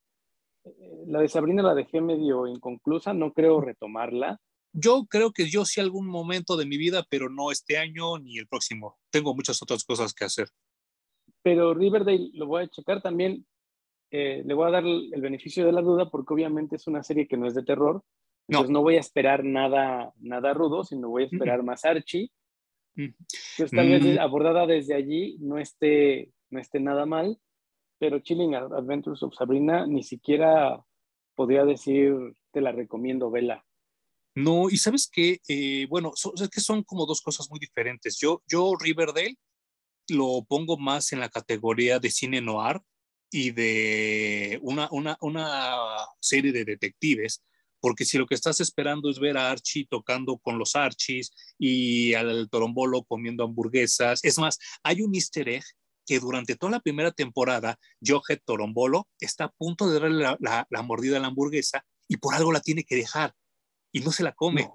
Eh, 0.65 1.05
la 1.07 1.21
de 1.21 1.29
Sabrina 1.29 1.63
la 1.63 1.75
dejé 1.75 2.01
medio 2.01 2.47
inconclusa, 2.47 3.13
no 3.13 3.33
creo 3.33 3.61
retomarla. 3.61 4.41
Yo 4.73 5.07
creo 5.09 5.33
que 5.33 5.49
yo 5.49 5.65
sí 5.65 5.81
algún 5.81 6.09
momento 6.09 6.57
de 6.57 6.67
mi 6.67 6.77
vida, 6.77 7.07
pero 7.09 7.29
no 7.31 7.53
este 7.53 7.79
año 7.79 8.19
ni 8.19 8.39
el 8.39 8.49
próximo. 8.49 8.99
Tengo 9.11 9.35
muchas 9.35 9.63
otras 9.63 9.85
cosas 9.85 10.13
que 10.13 10.25
hacer. 10.25 10.49
Pero 11.43 11.75
Riverdale 11.75 12.31
lo 12.33 12.47
voy 12.47 12.65
a 12.65 12.69
checar 12.69 13.01
también. 13.01 13.47
Eh, 14.17 14.45
le 14.47 14.55
voy 14.55 14.69
a 14.69 14.71
dar 14.71 14.85
el 14.85 15.21
beneficio 15.21 15.67
de 15.67 15.73
la 15.73 15.83
duda 15.83 16.09
porque 16.09 16.35
obviamente 16.35 16.77
es 16.77 16.87
una 16.87 17.03
serie 17.03 17.27
que 17.27 17.37
no 17.37 17.49
es 17.49 17.55
de 17.57 17.65
terror. 17.65 18.01
Entonces 18.47 18.71
no, 18.71 18.79
no 18.79 18.83
voy 18.83 18.95
a 18.95 19.01
esperar 19.01 19.43
nada, 19.43 20.13
nada 20.21 20.55
rudo, 20.55 20.85
sino 20.85 21.09
voy 21.09 21.25
a 21.25 21.27
esperar 21.27 21.63
mm 21.63 21.67
más 21.67 21.85
Archie. 21.85 22.31
Entonces, 22.95 23.73
tal 23.73 23.89
vez 23.89 24.05
mm. 24.05 24.21
abordada 24.21 24.69
desde 24.69 24.95
allí 24.95 25.37
no 25.41 25.59
esté, 25.59 26.31
no 26.51 26.61
esté 26.61 26.79
nada 26.79 27.07
mal, 27.07 27.41
pero 27.99 28.21
Chilling 28.21 28.55
Adventures 28.55 29.21
of 29.25 29.35
Sabrina 29.35 29.85
ni 29.85 30.05
siquiera 30.05 30.81
podría 31.35 31.65
decir, 31.65 32.15
te 32.53 32.61
la 32.61 32.71
recomiendo, 32.71 33.33
vela. 33.33 33.67
No, 34.37 34.71
y 34.71 34.77
sabes 34.77 35.11
que, 35.13 35.41
eh, 35.49 35.89
bueno, 35.89 36.13
es 36.15 36.49
que 36.51 36.61
son 36.61 36.85
como 36.85 37.05
dos 37.05 37.21
cosas 37.21 37.51
muy 37.51 37.59
diferentes. 37.59 38.17
Yo, 38.21 38.45
yo 38.47 38.75
Riverdale 38.79 39.35
lo 40.09 40.45
pongo 40.49 40.77
más 40.77 41.13
en 41.13 41.19
la 41.19 41.31
categoría 41.31 41.99
de 41.99 42.11
cine 42.11 42.41
noir 42.41 42.81
y 43.35 43.51
de 43.51 44.61
una, 44.63 44.89
una, 44.93 45.19
una 45.21 45.77
serie 46.21 46.53
de 46.53 46.65
detectives, 46.65 47.43
porque 47.81 48.05
si 48.05 48.17
lo 48.17 48.27
que 48.27 48.37
estás 48.37 48.61
esperando 48.61 49.11
es 49.11 49.19
ver 49.19 49.37
a 49.37 49.51
Archie 49.51 49.89
tocando 49.91 50.39
con 50.39 50.57
los 50.57 50.77
Archies 50.77 51.33
y 51.59 52.15
al 52.15 52.49
Torombolo 52.49 53.03
comiendo 53.03 53.43
hamburguesas, 53.43 54.21
es 54.23 54.39
más, 54.39 54.61
hay 54.85 55.03
un 55.03 55.17
easter 55.17 55.49
egg 55.49 55.65
que 56.07 56.21
durante 56.21 56.55
toda 56.55 56.71
la 56.71 56.81
primera 56.81 57.11
temporada, 57.11 57.77
Johet 58.01 58.41
Torombolo 58.45 59.09
está 59.19 59.47
a 59.47 59.53
punto 59.53 59.91
de 59.91 59.99
darle 59.99 60.23
la, 60.39 60.67
la, 60.71 60.83
mordida 60.83 61.17
a 61.17 61.21
la 61.21 61.27
hamburguesa 61.27 61.85
y 62.07 62.19
por 62.19 62.37
algo 62.37 62.53
la 62.53 62.61
tiene 62.61 62.85
que 62.85 62.95
dejar 62.95 63.35
y 63.91 63.99
no 63.99 64.13
se 64.13 64.23
la 64.23 64.31
come. 64.31 64.71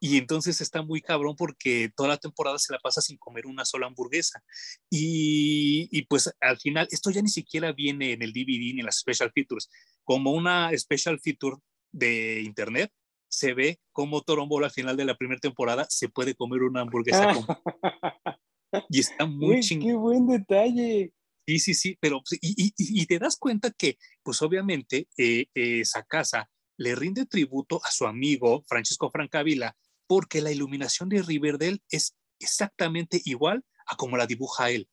Y 0.00 0.16
entonces 0.16 0.60
está 0.60 0.82
muy 0.82 1.00
cabrón 1.00 1.36
porque 1.36 1.90
toda 1.94 2.10
la 2.10 2.16
temporada 2.16 2.58
se 2.58 2.72
la 2.72 2.78
pasa 2.78 3.00
sin 3.00 3.16
comer 3.18 3.46
una 3.46 3.64
sola 3.64 3.86
hamburguesa. 3.86 4.42
Y, 4.90 5.88
y, 5.90 6.02
pues 6.06 6.32
al 6.40 6.58
final, 6.58 6.88
esto 6.90 7.10
ya 7.10 7.22
ni 7.22 7.28
siquiera 7.28 7.72
viene 7.72 8.12
en 8.12 8.22
el 8.22 8.32
DVD 8.32 8.74
ni 8.74 8.80
en 8.80 8.86
las 8.86 8.98
special 8.98 9.32
features. 9.32 9.68
Como 10.04 10.32
una 10.32 10.70
special 10.76 11.20
feature 11.20 11.56
de 11.92 12.42
internet, 12.42 12.92
se 13.28 13.54
ve 13.54 13.78
como 13.92 14.22
Torombolo 14.22 14.64
al 14.64 14.72
final 14.72 14.96
de 14.96 15.04
la 15.04 15.16
primera 15.16 15.40
temporada 15.40 15.86
se 15.88 16.08
puede 16.08 16.34
comer 16.34 16.62
una 16.62 16.80
hamburguesa. 16.80 17.28
y 18.88 19.00
está 19.00 19.26
muy 19.26 19.60
chingón. 19.60 19.88
¡Qué 19.88 19.94
buen 19.94 20.26
detalle! 20.26 21.12
Sí, 21.46 21.58
sí, 21.58 21.74
sí, 21.74 21.98
pero 21.98 22.20
y, 22.42 22.74
y, 22.76 23.06
te 23.06 23.18
das 23.18 23.38
cuenta 23.38 23.70
que, 23.70 23.96
pues 24.22 24.42
obviamente, 24.42 25.08
eh, 25.16 25.46
esa 25.54 26.02
casa 26.02 26.50
le 26.76 26.94
rinde 26.94 27.24
tributo 27.24 27.80
a 27.84 27.90
su 27.90 28.06
amigo 28.06 28.64
Francisco 28.68 29.10
Francavila 29.10 29.74
porque 30.08 30.40
la 30.40 30.50
iluminación 30.50 31.08
de 31.08 31.22
Riverdale 31.22 31.80
es 31.90 32.16
exactamente 32.40 33.22
igual 33.24 33.64
a 33.86 33.94
como 33.96 34.16
la 34.16 34.26
dibuja 34.26 34.70
él. 34.70 34.88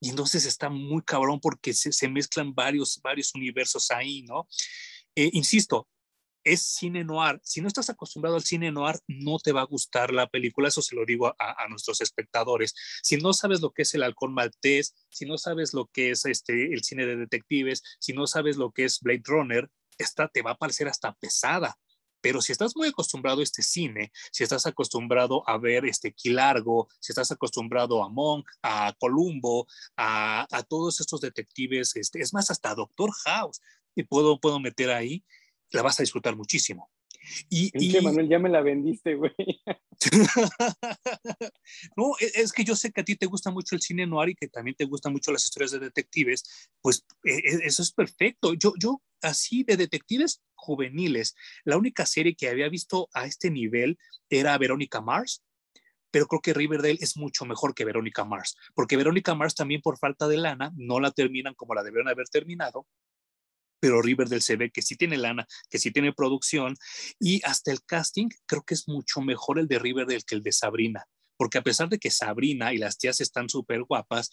Y 0.00 0.08
entonces 0.08 0.46
está 0.46 0.70
muy 0.70 1.02
cabrón 1.02 1.40
porque 1.40 1.74
se, 1.74 2.08
mezclan 2.08 2.54
varios, 2.54 3.00
varios 3.02 3.34
universos 3.34 3.90
ahí, 3.90 4.22
¿no? 4.22 4.48
Eh, 5.14 5.28
insisto, 5.34 5.88
es 6.42 6.62
cine 6.62 7.04
noir. 7.04 7.38
Si 7.44 7.60
no 7.60 7.68
estás 7.68 7.90
acostumbrado 7.90 8.36
al 8.36 8.44
cine 8.44 8.72
noir, 8.72 8.96
no 9.08 9.38
te 9.38 9.52
va 9.52 9.60
a 9.60 9.66
gustar 9.66 10.12
la 10.14 10.26
película. 10.26 10.68
Eso 10.68 10.80
se 10.80 10.94
lo 10.94 11.04
digo 11.04 11.34
a, 11.38 11.68
nuestros 11.68 12.00
espectadores. 12.00 12.74
Si 13.02 13.18
no 13.18 13.34
sabes 13.34 13.60
lo 13.60 13.72
que 13.72 13.82
es 13.82 13.94
el 13.94 14.02
halcón 14.02 14.32
maltés, 14.32 14.94
si 15.10 15.26
no 15.26 15.36
sabes 15.36 15.74
lo 15.74 15.86
que 15.92 16.12
es 16.12 16.24
este, 16.24 16.72
el 16.72 16.82
cine 16.82 17.04
de 17.04 17.16
detectives, 17.16 17.82
si 17.98 18.14
no 18.14 18.26
sabes 18.26 18.56
lo 18.56 18.72
que 18.72 18.84
es 18.84 19.00
Blade 19.00 19.22
Runner, 19.24 19.68
esta 19.98 20.28
te 20.28 20.40
va 20.40 20.52
a 20.52 20.58
parecer 20.58 20.88
hasta 20.88 21.12
pesada. 21.14 21.76
Pero 22.20 22.40
si 22.40 22.52
estás 22.52 22.76
muy 22.76 22.88
acostumbrado 22.88 23.40
a 23.40 23.42
este 23.42 23.62
cine, 23.62 24.12
si 24.32 24.42
estás 24.42 24.66
acostumbrado 24.66 25.42
a 25.48 25.58
ver 25.58 25.84
este 25.84 26.12
Quilargo, 26.12 26.88
si 27.00 27.12
estás 27.12 27.30
acostumbrado 27.30 28.02
a 28.02 28.08
Monk, 28.08 28.48
a 28.62 28.94
Columbo, 28.98 29.66
a, 29.96 30.46
a 30.50 30.62
todos 30.62 31.00
estos 31.00 31.20
detectives, 31.20 31.96
este, 31.96 32.20
es 32.20 32.32
más, 32.32 32.50
hasta 32.50 32.74
Doctor 32.74 33.10
House, 33.24 33.60
y 33.94 34.04
puedo, 34.04 34.40
puedo 34.40 34.60
meter 34.60 34.90
ahí, 34.90 35.24
la 35.70 35.82
vas 35.82 35.98
a 35.98 36.02
disfrutar 36.02 36.36
muchísimo. 36.36 36.90
Y, 37.48 37.70
y... 37.74 38.00
Manuel, 38.00 38.28
ya 38.28 38.38
me 38.38 38.48
la 38.48 38.60
vendiste, 38.60 39.14
güey. 39.14 39.34
no, 41.96 42.12
e, 42.20 42.30
es 42.34 42.52
que 42.52 42.64
yo 42.64 42.74
sé 42.76 42.90
que 42.92 43.00
a 43.00 43.04
ti 43.04 43.16
te 43.16 43.26
gusta 43.26 43.50
mucho 43.50 43.74
el 43.74 43.82
cine 43.82 44.06
noir 44.06 44.30
y 44.30 44.34
que 44.34 44.48
también 44.48 44.76
te 44.76 44.84
gustan 44.84 45.12
mucho 45.12 45.32
las 45.32 45.44
historias 45.44 45.72
de 45.72 45.78
detectives, 45.78 46.68
pues 46.80 47.04
e, 47.24 47.34
e, 47.34 47.60
eso 47.64 47.82
es 47.82 47.92
perfecto. 47.92 48.54
Yo, 48.54 48.72
yo 48.78 49.02
así 49.22 49.64
de 49.64 49.76
detectives 49.76 50.42
juveniles, 50.54 51.34
la 51.64 51.76
única 51.76 52.06
serie 52.06 52.34
que 52.34 52.48
había 52.48 52.68
visto 52.68 53.08
a 53.12 53.26
este 53.26 53.50
nivel 53.50 53.98
era 54.28 54.56
Verónica 54.58 55.00
Mars, 55.00 55.42
pero 56.10 56.26
creo 56.26 56.40
que 56.40 56.54
Riverdale 56.54 56.98
es 57.00 57.16
mucho 57.16 57.44
mejor 57.44 57.74
que 57.74 57.84
Verónica 57.84 58.24
Mars, 58.24 58.56
porque 58.74 58.96
Verónica 58.96 59.34
Mars 59.34 59.54
también 59.54 59.80
por 59.80 59.98
falta 59.98 60.28
de 60.28 60.36
lana 60.36 60.72
no 60.76 61.00
la 61.00 61.10
terminan 61.12 61.54
como 61.54 61.74
la 61.74 61.82
debieron 61.82 62.08
haber 62.08 62.28
terminado, 62.28 62.86
pero 63.80 64.02
Riverdale 64.02 64.40
se 64.40 64.56
ve 64.56 64.70
que 64.70 64.82
sí 64.82 64.96
tiene 64.96 65.16
lana, 65.16 65.46
que 65.68 65.78
sí 65.78 65.90
tiene 65.90 66.12
producción 66.12 66.76
y 67.18 67.40
hasta 67.44 67.72
el 67.72 67.82
casting 67.84 68.28
creo 68.46 68.62
que 68.62 68.74
es 68.74 68.86
mucho 68.86 69.20
mejor 69.20 69.58
el 69.58 69.66
de 69.66 69.78
Riverdale 69.78 70.22
que 70.26 70.34
el 70.34 70.42
de 70.42 70.52
Sabrina, 70.52 71.06
porque 71.36 71.58
a 71.58 71.62
pesar 71.62 71.88
de 71.88 71.98
que 71.98 72.10
Sabrina 72.10 72.72
y 72.72 72.78
las 72.78 72.98
tías 72.98 73.20
están 73.20 73.48
súper 73.48 73.82
guapas, 73.82 74.30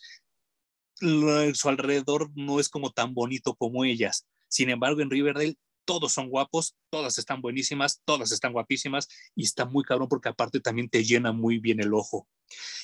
su 0.99 1.69
alrededor 1.69 2.29
no 2.35 2.59
es 2.59 2.69
como 2.69 2.91
tan 2.91 3.13
bonito 3.13 3.55
como 3.55 3.85
ellas. 3.85 4.27
Sin 4.49 4.69
embargo, 4.69 5.01
en 5.01 5.09
Riverdale 5.09 5.57
todos 5.85 6.11
son 6.11 6.29
guapos, 6.29 6.75
todas 6.89 7.17
están 7.17 7.41
buenísimas, 7.41 8.01
todas 8.03 8.31
están 8.31 8.51
guapísimas 8.51 9.07
y 9.35 9.45
está 9.45 9.65
muy 9.65 9.83
cabrón 9.83 10.09
porque 10.09 10.29
aparte 10.29 10.59
también 10.59 10.89
te 10.89 11.03
llena 11.03 11.31
muy 11.31 11.59
bien 11.59 11.79
el 11.79 11.93
ojo. 11.93 12.27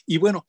Y 0.06 0.18
bueno, 0.18 0.46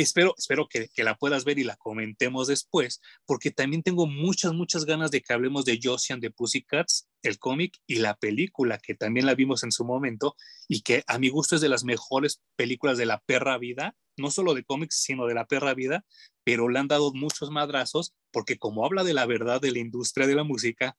espero, 0.00 0.34
espero 0.36 0.68
que, 0.68 0.88
la 1.02 1.16
puedas 1.16 1.44
ver 1.44 1.58
y 1.58 1.64
la 1.64 1.76
comentemos 1.76 2.48
después, 2.48 3.00
porque 3.24 3.50
también 3.50 3.82
tengo 3.82 4.06
muchas, 4.06 4.52
muchas 4.52 4.84
ganas 4.84 5.10
de 5.10 5.20
que 5.20 5.32
hablemos 5.32 5.64
de 5.64 5.78
Josie 5.82 6.14
and 6.14 6.22
the 6.22 6.30
Pussycats, 6.30 7.08
el 7.22 7.38
cómic 7.38 7.78
y 7.86 7.96
la 7.96 8.16
película, 8.16 8.78
que 8.78 8.94
también 8.94 9.26
la 9.26 9.34
vimos 9.34 9.62
en 9.64 9.72
su 9.72 9.84
momento 9.84 10.36
y 10.68 10.82
que 10.82 11.02
a 11.06 11.18
mi 11.18 11.28
gusto 11.28 11.56
es 11.56 11.60
de 11.60 11.68
las 11.68 11.84
mejores 11.84 12.42
películas 12.56 12.98
de 12.98 13.06
la 13.06 13.20
perra 13.20 13.58
vida, 13.58 13.96
no 14.16 14.30
solo 14.30 14.54
de 14.54 14.64
cómics, 14.64 14.96
sino 14.96 15.26
de 15.26 15.34
la 15.34 15.46
perra 15.46 15.74
vida, 15.74 16.04
pero 16.44 16.68
le 16.68 16.78
han 16.78 16.88
dado 16.88 17.12
muchos 17.12 17.50
madrazos, 17.50 18.14
porque 18.30 18.58
como 18.58 18.84
habla 18.84 19.04
de 19.04 19.14
la 19.14 19.26
verdad 19.26 19.60
de 19.60 19.72
la 19.72 19.78
industria 19.78 20.26
de 20.26 20.34
la 20.34 20.44
música, 20.44 20.96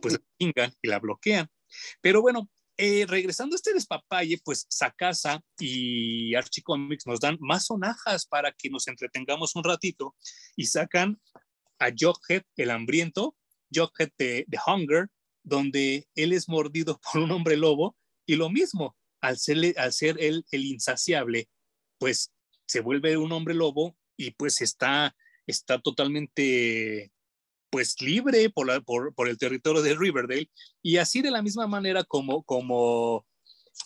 pues 0.00 0.14
la 0.14 0.20
y 0.82 0.88
la 0.88 0.98
bloquean. 0.98 1.48
Pero 2.00 2.20
bueno, 2.20 2.50
eh, 2.76 3.06
regresando 3.06 3.54
a 3.54 3.56
este 3.56 3.74
despapalle, 3.74 4.38
pues 4.44 4.66
Sakasa 4.68 5.42
y 5.58 6.34
Archie 6.34 6.62
Comics 6.62 7.06
nos 7.06 7.20
dan 7.20 7.36
más 7.40 7.66
sonajas 7.66 8.26
para 8.26 8.52
que 8.52 8.70
nos 8.70 8.88
entretengamos 8.88 9.54
un 9.56 9.64
ratito 9.64 10.14
y 10.56 10.66
sacan 10.66 11.20
a 11.78 11.90
Jughead 11.90 12.42
el 12.56 12.70
hambriento, 12.70 13.36
Jughead 13.72 14.10
de, 14.18 14.46
The 14.48 14.58
Hunger, 14.66 15.08
donde 15.42 16.08
él 16.14 16.32
es 16.32 16.48
mordido 16.48 17.00
por 17.12 17.22
un 17.22 17.30
hombre 17.30 17.56
lobo 17.56 17.96
y 18.26 18.36
lo 18.36 18.48
mismo, 18.50 18.96
al 19.20 19.38
ser, 19.38 19.78
al 19.78 19.92
ser 19.92 20.16
él 20.20 20.44
el 20.50 20.64
insaciable, 20.64 21.48
pues 21.98 22.32
se 22.66 22.80
vuelve 22.80 23.16
un 23.16 23.32
hombre 23.32 23.54
lobo 23.54 23.96
y 24.16 24.30
pues 24.32 24.60
está, 24.60 25.14
está 25.46 25.80
totalmente 25.80 27.12
pues 27.72 27.98
libre 28.02 28.50
por, 28.50 28.84
por, 28.84 29.28
el 29.28 29.38
territorio 29.38 29.80
de 29.80 29.94
Riverdale 29.94 30.50
y 30.82 30.98
así 30.98 31.22
de 31.22 31.30
la 31.30 31.40
misma 31.40 31.66
manera 31.66 32.04
como, 32.04 32.42
como 32.42 33.26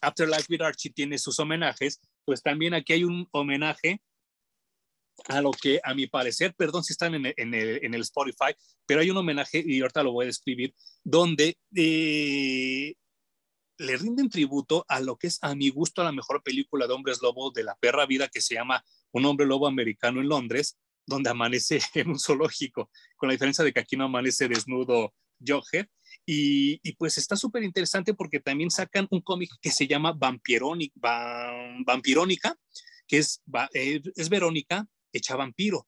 Afterlife 0.03 0.47
with 0.51 0.63
Archie 0.63 0.91
tiene 0.91 1.19
sus 1.19 1.39
homenajes, 1.39 2.01
pues 2.25 2.43
también 2.43 2.75
aquí 2.75 2.95
hay 2.95 3.05
un 3.05 3.29
homenaje 3.31 4.03
a 5.29 5.41
lo 5.41 5.53
que 5.53 5.81
a 5.85 5.95
mi 5.95 6.09
parecer, 6.09 6.53
perdón 6.57 6.83
si 6.83 6.95
están 6.95 7.15
en 7.15 7.27
el, 7.27 7.35
en 7.37 7.95
el, 7.95 8.01
Spotify, 8.01 8.57
pero 8.87 9.01
hay 9.01 9.11
un 9.11 9.19
homenaje, 9.19 9.63
y 9.65 9.81
ahorita 9.81 10.03
lo 10.03 10.11
voy 10.11 10.25
a 10.25 10.27
describir, 10.27 10.75
donde 11.05 11.57
eh, 11.77 12.93
le 13.79 13.97
rinden 13.97 14.29
tributo 14.29 14.85
a 14.89 14.99
lo 14.99 15.17
que 15.17 15.29
es 15.29 15.39
a 15.43 15.55
mi 15.55 15.71
gusto 15.71 16.03
la 16.03 16.11
mejor 16.11 16.43
película 16.43 16.89
de 16.89 16.93
hombres 16.93 17.23
lobo 17.23 17.53
de 17.53 17.63
la 17.63 17.77
perra 17.77 18.05
vida 18.05 18.27
que 18.27 18.41
se 18.41 18.55
llama 18.55 18.85
Un 19.13 19.27
hombre 19.27 19.47
lobo 19.47 19.69
americano 19.69 20.21
en 20.21 20.29
Londres, 20.29 20.77
donde 21.07 21.31
amanece 21.31 21.81
en 21.95 22.11
un 22.11 22.19
zoológico, 22.19 22.91
con 23.17 23.29
la 23.29 23.33
diferencia 23.33 23.65
de 23.65 23.73
que 23.73 23.81
aquí 23.81 23.97
no 23.97 24.05
amanece 24.05 24.49
desnudo 24.49 25.15
Jughead. 25.41 25.87
Y, 26.29 26.93
pues 26.95 27.19
está 27.19 27.37
súper 27.37 27.63
interesante 27.63 28.13
porque 28.13 28.41
también 28.41 28.71
sacan 28.71 29.07
un 29.11 29.21
cómic 29.21 29.51
que 29.61 29.71
se 29.71 29.87
llama 29.87 30.13
Vampirónica, 30.13 30.93
Vampirónica 31.85 32.59
que 33.07 33.19
es, 33.19 33.43
eh, 33.75 34.03
es 34.15 34.29
Verónica 34.29 34.87
hecha 35.13 35.37
vampiro. 35.37 35.87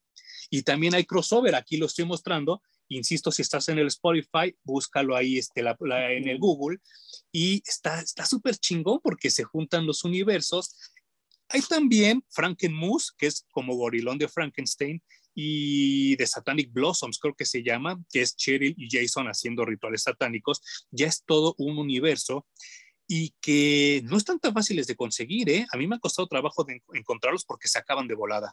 Y 0.51 0.63
también 0.63 0.95
hay 0.95 1.05
crossover, 1.05 1.55
aquí 1.55 1.77
lo 1.77 1.87
estoy 1.87 2.05
mostrando. 2.05 2.63
Insisto, 2.89 3.31
si 3.31 3.43
estás 3.43 3.69
en 3.69 3.79
el 3.79 3.89
Spotify, 3.89 4.57
búscalo 4.65 5.15
ahí 5.15 5.37
este, 5.37 5.61
en 5.61 6.29
el 6.29 6.39
Google. 6.39 6.79
Y 7.31 7.63
está 7.67 8.05
súper 8.25 8.57
chingón 8.57 9.01
porque 9.03 9.31
se 9.31 9.45
juntan 9.45 9.87
los 9.87 10.05
universos 10.05 10.75
hay 11.49 11.61
también 11.63 12.25
Frankenmus, 12.31 13.13
que 13.17 13.27
es 13.27 13.47
como 13.51 13.75
gorilón 13.77 14.19
de 14.19 14.29
Frankenstein, 14.29 15.03
y 15.41 16.17
de 16.17 16.27
Satanic 16.27 16.73
Blossoms, 16.73 17.21
creo 17.21 17.33
que 17.33 17.45
se 17.45 17.63
llama, 17.63 18.03
que 18.11 18.23
es 18.23 18.35
Cheryl 18.35 18.75
y 18.77 18.89
Jason 18.91 19.29
haciendo 19.29 19.65
rituales 19.65 20.03
satánicos. 20.03 20.61
Ya 20.91 21.07
es 21.07 21.23
todo 21.25 21.55
un 21.59 21.79
universo 21.79 22.45
y 23.07 23.37
que 23.41 24.03
no 24.05 24.17
están 24.17 24.41
tan 24.41 24.53
fáciles 24.53 24.89
de 24.89 24.97
conseguir, 24.97 25.49
¿eh? 25.49 25.65
A 25.73 25.77
mí 25.77 25.87
me 25.87 25.95
ha 25.95 26.01
costado 26.01 26.27
trabajo 26.27 26.65
de 26.65 26.83
encontrarlos 26.93 27.45
porque 27.45 27.69
se 27.69 27.79
acaban 27.79 28.09
de 28.09 28.17
volada. 28.17 28.53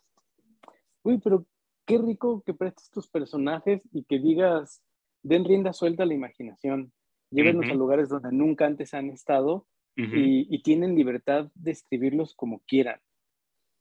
Uy, 1.01 1.19
pero 1.23 1.47
qué 1.87 1.97
rico 1.97 2.43
que 2.45 2.53
prestes 2.53 2.91
tus 2.91 3.07
personajes 3.07 3.81
y 3.91 4.03
que 4.03 4.19
digas, 4.19 4.83
den 5.23 5.43
rienda 5.43 5.73
suelta 5.73 6.03
a 6.03 6.05
la 6.05 6.13
imaginación, 6.13 6.93
llévenos 7.31 7.65
a 7.65 7.73
lugares 7.73 8.09
donde 8.09 8.31
nunca 8.31 8.67
antes 8.67 8.93
han 8.93 9.09
estado 9.09 9.67
y, 9.95 10.61
tienen 10.61 10.95
libertad 10.95 11.49
de 11.55 11.71
escribirlos 11.71 12.33
como 12.35 12.59
quieran. 12.67 12.99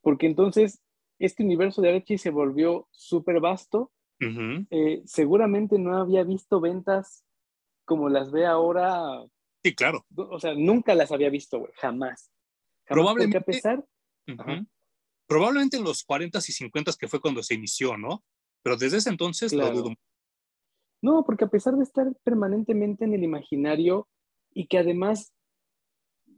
porque 0.00 0.26
entonces 0.26 0.80
este 1.18 1.42
universo 1.42 1.80
de 1.80 1.94
Archie 1.94 2.18
se 2.18 2.30
volvió 2.30 2.88
súper 2.90 3.40
vasto. 3.40 3.90
Eh, 4.70 5.02
seguramente 5.04 5.78
no 5.78 5.98
había 5.98 6.24
visto 6.24 6.60
ventas 6.60 7.24
como 7.84 8.08
las 8.08 8.32
ve 8.32 8.46
ahora. 8.46 9.22
Sí, 9.62 9.74
claro. 9.74 10.06
O 10.16 10.40
sea, 10.40 10.54
nunca 10.54 10.94
las 10.94 11.12
había 11.12 11.28
visto, 11.30 11.58
güey, 11.58 11.72
jamás. 11.76 12.30
Probablemente. 12.86 13.38
a 13.38 13.42
pesar. 13.42 13.84
Probablemente 15.26 15.76
en 15.76 15.84
los 15.84 16.04
40 16.04 16.38
y 16.38 16.52
50 16.52 16.92
que 16.98 17.08
fue 17.08 17.20
cuando 17.20 17.42
se 17.42 17.54
inició, 17.54 17.96
¿no? 17.96 18.22
Pero 18.62 18.76
desde 18.76 18.98
ese 18.98 19.10
entonces 19.10 19.52
lo 19.52 19.70
dudo. 19.70 19.94
No, 21.02 21.24
porque 21.24 21.44
a 21.44 21.48
pesar 21.48 21.74
de 21.76 21.84
estar 21.84 22.14
permanentemente 22.24 23.04
en 23.04 23.12
el 23.12 23.22
imaginario 23.22 24.08
y 24.54 24.66
que 24.68 24.78
además, 24.78 25.34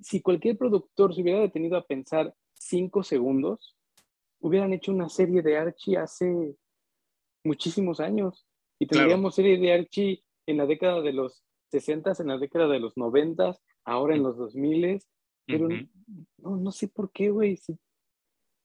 si 0.00 0.20
cualquier 0.20 0.56
productor 0.56 1.14
se 1.14 1.22
hubiera 1.22 1.40
detenido 1.40 1.76
a 1.76 1.86
pensar 1.86 2.34
cinco 2.54 3.02
segundos, 3.02 3.76
hubieran 4.40 4.72
hecho 4.72 4.92
una 4.92 5.08
serie 5.08 5.42
de 5.42 5.56
Archie 5.56 5.96
hace 5.96 6.56
muchísimos 7.44 8.00
años. 8.00 8.46
Y 8.78 8.86
tendríamos 8.86 9.34
serie 9.34 9.58
de 9.58 9.72
Archie 9.72 10.22
en 10.46 10.58
la 10.58 10.66
década 10.66 11.00
de 11.00 11.12
los 11.12 11.42
60, 11.70 12.12
en 12.18 12.28
la 12.28 12.38
década 12.38 12.68
de 12.68 12.80
los 12.80 12.96
90, 12.96 13.56
ahora 13.84 14.14
en 14.14 14.22
los 14.22 14.36
2000, 14.36 15.00
pero 15.46 15.68
no, 16.38 16.56
no 16.56 16.72
sé 16.72 16.88
por 16.88 17.10
qué, 17.10 17.30
güey. 17.30 17.56
Si 17.56 17.78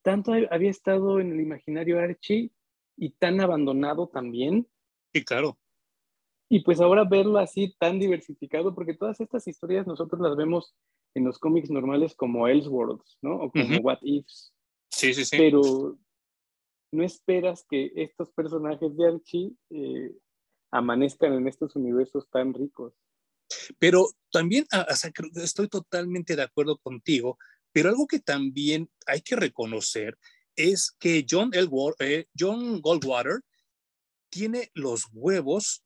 tanto 0.02 0.34
había 0.50 0.70
estado 0.70 1.20
en 1.20 1.32
el 1.32 1.40
imaginario 1.40 2.00
Archie 2.00 2.52
y 2.98 3.12
tan 3.12 3.40
abandonado 3.40 4.08
también. 4.08 4.68
Sí, 5.14 5.24
claro. 5.24 5.58
Y 6.50 6.64
pues 6.64 6.82
ahora 6.82 7.06
verlo 7.06 7.38
así 7.38 7.74
tan 7.80 8.00
diversificado, 8.00 8.76
porque 8.76 8.94
todas 8.94 9.22
estas 9.22 9.48
historias 9.48 9.88
nosotros 9.88 10.20
las 10.22 10.36
vemos 10.36 10.76
en 11.14 11.26
los 11.26 11.40
cómics 11.40 11.70
normales 11.70 12.16
como 12.16 12.48
Elseworlds, 12.48 13.18
¿no? 13.22 13.36
O 13.36 13.52
como 13.52 13.78
What 13.80 14.00
Ifs. 14.02 14.54
Sí, 14.90 15.14
sí, 15.14 15.26
sí. 15.26 15.38
Pero 15.38 15.98
no 16.92 17.04
esperas 17.04 17.66
que 17.70 17.92
estos 17.96 18.32
personajes 18.32 18.96
de 18.96 19.08
Archie 19.08 19.52
eh, 19.70 20.16
amanezcan 20.72 21.34
en 21.34 21.48
estos 21.48 21.76
universos 21.76 22.30
tan 22.30 22.54
ricos. 22.54 22.94
Pero 23.80 24.08
también, 24.32 24.66
ah, 24.72 24.88
o 24.90 24.96
sea, 24.96 25.12
estoy 25.36 25.68
totalmente 25.68 26.36
de 26.36 26.44
acuerdo 26.44 26.78
contigo, 26.78 27.38
pero 27.72 27.90
algo 27.90 28.08
que 28.08 28.20
también 28.20 28.90
hay 29.06 29.22
que 29.22 29.36
reconocer 29.36 30.18
es 30.56 30.96
que 31.00 31.26
John, 31.30 31.52
eh, 31.54 32.26
John 32.38 32.82
Goldwater 32.82 33.42
tiene 34.30 34.70
los 34.74 35.08
huevos 35.12 35.84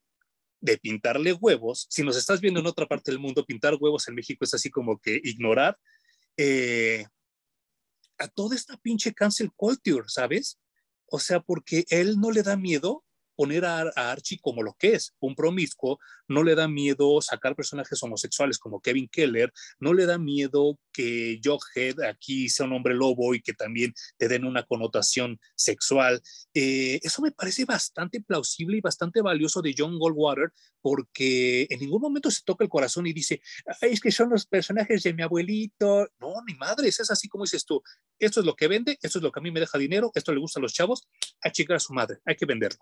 de 0.66 0.78
pintarle 0.78 1.32
huevos. 1.32 1.86
Si 1.88 2.02
nos 2.02 2.16
estás 2.16 2.40
viendo 2.40 2.60
en 2.60 2.66
otra 2.66 2.86
parte 2.86 3.10
del 3.10 3.20
mundo, 3.20 3.46
pintar 3.46 3.76
huevos 3.80 4.06
en 4.08 4.16
México 4.16 4.44
es 4.44 4.52
así 4.52 4.68
como 4.68 4.98
que 4.98 5.20
ignorar 5.22 5.78
eh, 6.36 7.06
a 8.18 8.28
toda 8.28 8.56
esta 8.56 8.76
pinche 8.76 9.14
cancel 9.14 9.52
culture, 9.54 10.04
¿sabes? 10.08 10.58
O 11.06 11.20
sea, 11.20 11.40
porque 11.40 11.84
él 11.88 12.18
no 12.18 12.32
le 12.32 12.42
da 12.42 12.56
miedo 12.56 13.04
poner 13.36 13.64
a, 13.64 13.82
Archie 13.94 14.40
como 14.40 14.62
lo 14.62 14.74
que 14.78 14.94
es, 14.94 15.14
un 15.20 15.34
promiscuo, 15.34 15.98
no 16.26 16.42
le 16.42 16.54
da 16.54 16.66
miedo 16.66 17.20
sacar 17.20 17.54
personajes 17.54 18.02
homosexuales 18.02 18.58
como 18.58 18.80
Kevin 18.80 19.08
Keller, 19.08 19.52
no 19.78 19.94
le 19.94 20.06
da 20.06 20.18
miedo 20.18 20.78
que 20.92 21.38
Jughead 21.44 22.00
aquí 22.00 22.48
sea 22.48 22.66
un 22.66 22.72
hombre 22.72 22.94
lobo 22.94 23.34
y 23.34 23.42
que 23.42 23.52
también 23.52 23.94
te 24.16 24.28
den 24.28 24.44
una 24.44 24.64
connotación 24.64 25.38
sexual. 25.54 26.20
Eh, 26.54 26.98
eso 27.02 27.22
me 27.22 27.30
parece 27.30 27.64
bastante 27.64 28.20
plausible 28.20 28.78
y 28.78 28.80
bastante 28.80 29.20
valioso 29.20 29.62
de 29.62 29.74
John 29.76 29.98
Goldwater 29.98 30.52
porque 30.80 31.66
en 31.68 31.80
ningún 31.80 32.00
momento 32.00 32.30
se 32.30 32.42
toca 32.44 32.64
el 32.64 32.70
corazón 32.70 33.06
y 33.06 33.12
dice, 33.12 33.40
es 33.80 34.00
que 34.00 34.12
son 34.12 34.30
los 34.30 34.46
personajes 34.46 35.02
de 35.02 35.12
mi 35.12 35.22
abuelito. 35.22 36.08
No, 36.20 36.34
ni 36.46 36.54
madre, 36.54 36.88
es 36.88 37.10
así 37.10 37.28
como 37.28 37.44
dices 37.44 37.64
tú. 37.64 37.82
Esto 38.18 38.40
es 38.40 38.46
lo 38.46 38.54
que 38.54 38.68
vende, 38.68 38.98
esto 39.02 39.18
es 39.18 39.22
lo 39.22 39.32
que 39.32 39.40
a 39.40 39.42
mí 39.42 39.50
me 39.50 39.60
deja 39.60 39.78
dinero, 39.78 40.12
esto 40.14 40.32
le 40.32 40.38
gusta 40.38 40.60
a 40.60 40.62
los 40.62 40.72
chavos, 40.72 41.08
a 41.42 41.50
chicar 41.50 41.76
a 41.76 41.80
su 41.80 41.92
madre, 41.92 42.18
hay 42.24 42.36
que 42.36 42.46
venderlo. 42.46 42.78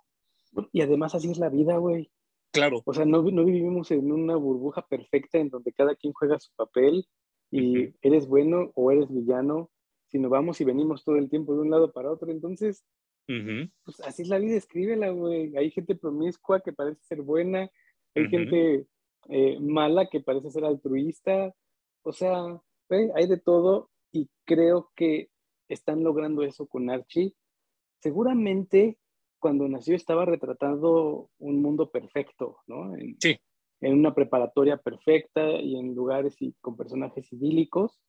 Y 0.72 0.82
además 0.82 1.14
así 1.14 1.30
es 1.30 1.38
la 1.38 1.48
vida, 1.48 1.76
güey. 1.76 2.10
Claro. 2.52 2.82
O 2.84 2.94
sea, 2.94 3.04
no, 3.04 3.22
no, 3.22 3.44
vivimos 3.44 3.90
en 3.90 4.12
una 4.12 4.36
burbuja 4.36 4.86
perfecta 4.86 5.38
en 5.38 5.48
donde 5.48 5.72
cada 5.72 5.96
quien 5.96 6.12
juega 6.12 6.38
su 6.38 6.52
papel 6.54 7.06
y 7.50 7.94
eres 8.02 8.26
bueno 8.26 8.70
o 8.74 8.90
eres 8.90 9.12
villano, 9.12 9.70
sino 10.06 10.28
vamos 10.28 10.60
y 10.60 10.64
venimos 10.64 11.04
todo 11.04 11.16
el 11.16 11.28
tiempo 11.30 11.54
de 11.54 11.62
un 11.62 11.70
lado 11.70 11.92
para 11.92 12.10
otro. 12.10 12.30
Entonces, 12.30 12.84
pues 13.26 14.00
así 14.04 14.22
es 14.22 14.28
la 14.28 14.38
vida, 14.38 14.56
escríbela, 14.56 15.10
güey. 15.10 15.56
Hay 15.56 15.70
gente 15.70 15.94
promiscua 15.94 16.60
que 16.60 16.72
parece 16.72 17.02
ser 17.02 17.22
buena, 17.22 17.70
hay 18.14 18.28
gente 18.28 18.86
eh, 19.28 19.58
mala 19.60 20.06
que 20.06 20.20
parece 20.20 20.50
ser 20.50 20.64
altruista. 20.64 21.54
O 22.02 22.12
sea, 22.12 22.60
hay 23.14 23.26
de 23.26 23.38
todo 23.38 23.90
y 24.12 24.28
creo 24.44 24.92
que 24.94 25.30
están 25.68 26.04
logrando 26.04 26.42
eso 26.42 26.66
con 26.66 26.90
Archie. 26.90 27.34
Seguramente 28.00 28.98
cuando 29.44 29.68
nació 29.68 29.94
estaba 29.94 30.24
retratando 30.24 31.28
un 31.38 31.60
mundo 31.60 31.90
perfecto, 31.90 32.60
¿no? 32.66 32.96
En, 32.96 33.14
sí. 33.20 33.36
En 33.82 33.92
una 33.92 34.14
preparatoria 34.14 34.78
perfecta 34.78 35.60
y 35.60 35.76
en 35.76 35.94
lugares 35.94 36.40
y 36.40 36.54
con 36.62 36.78
personajes 36.78 37.30
idílicos. 37.30 38.00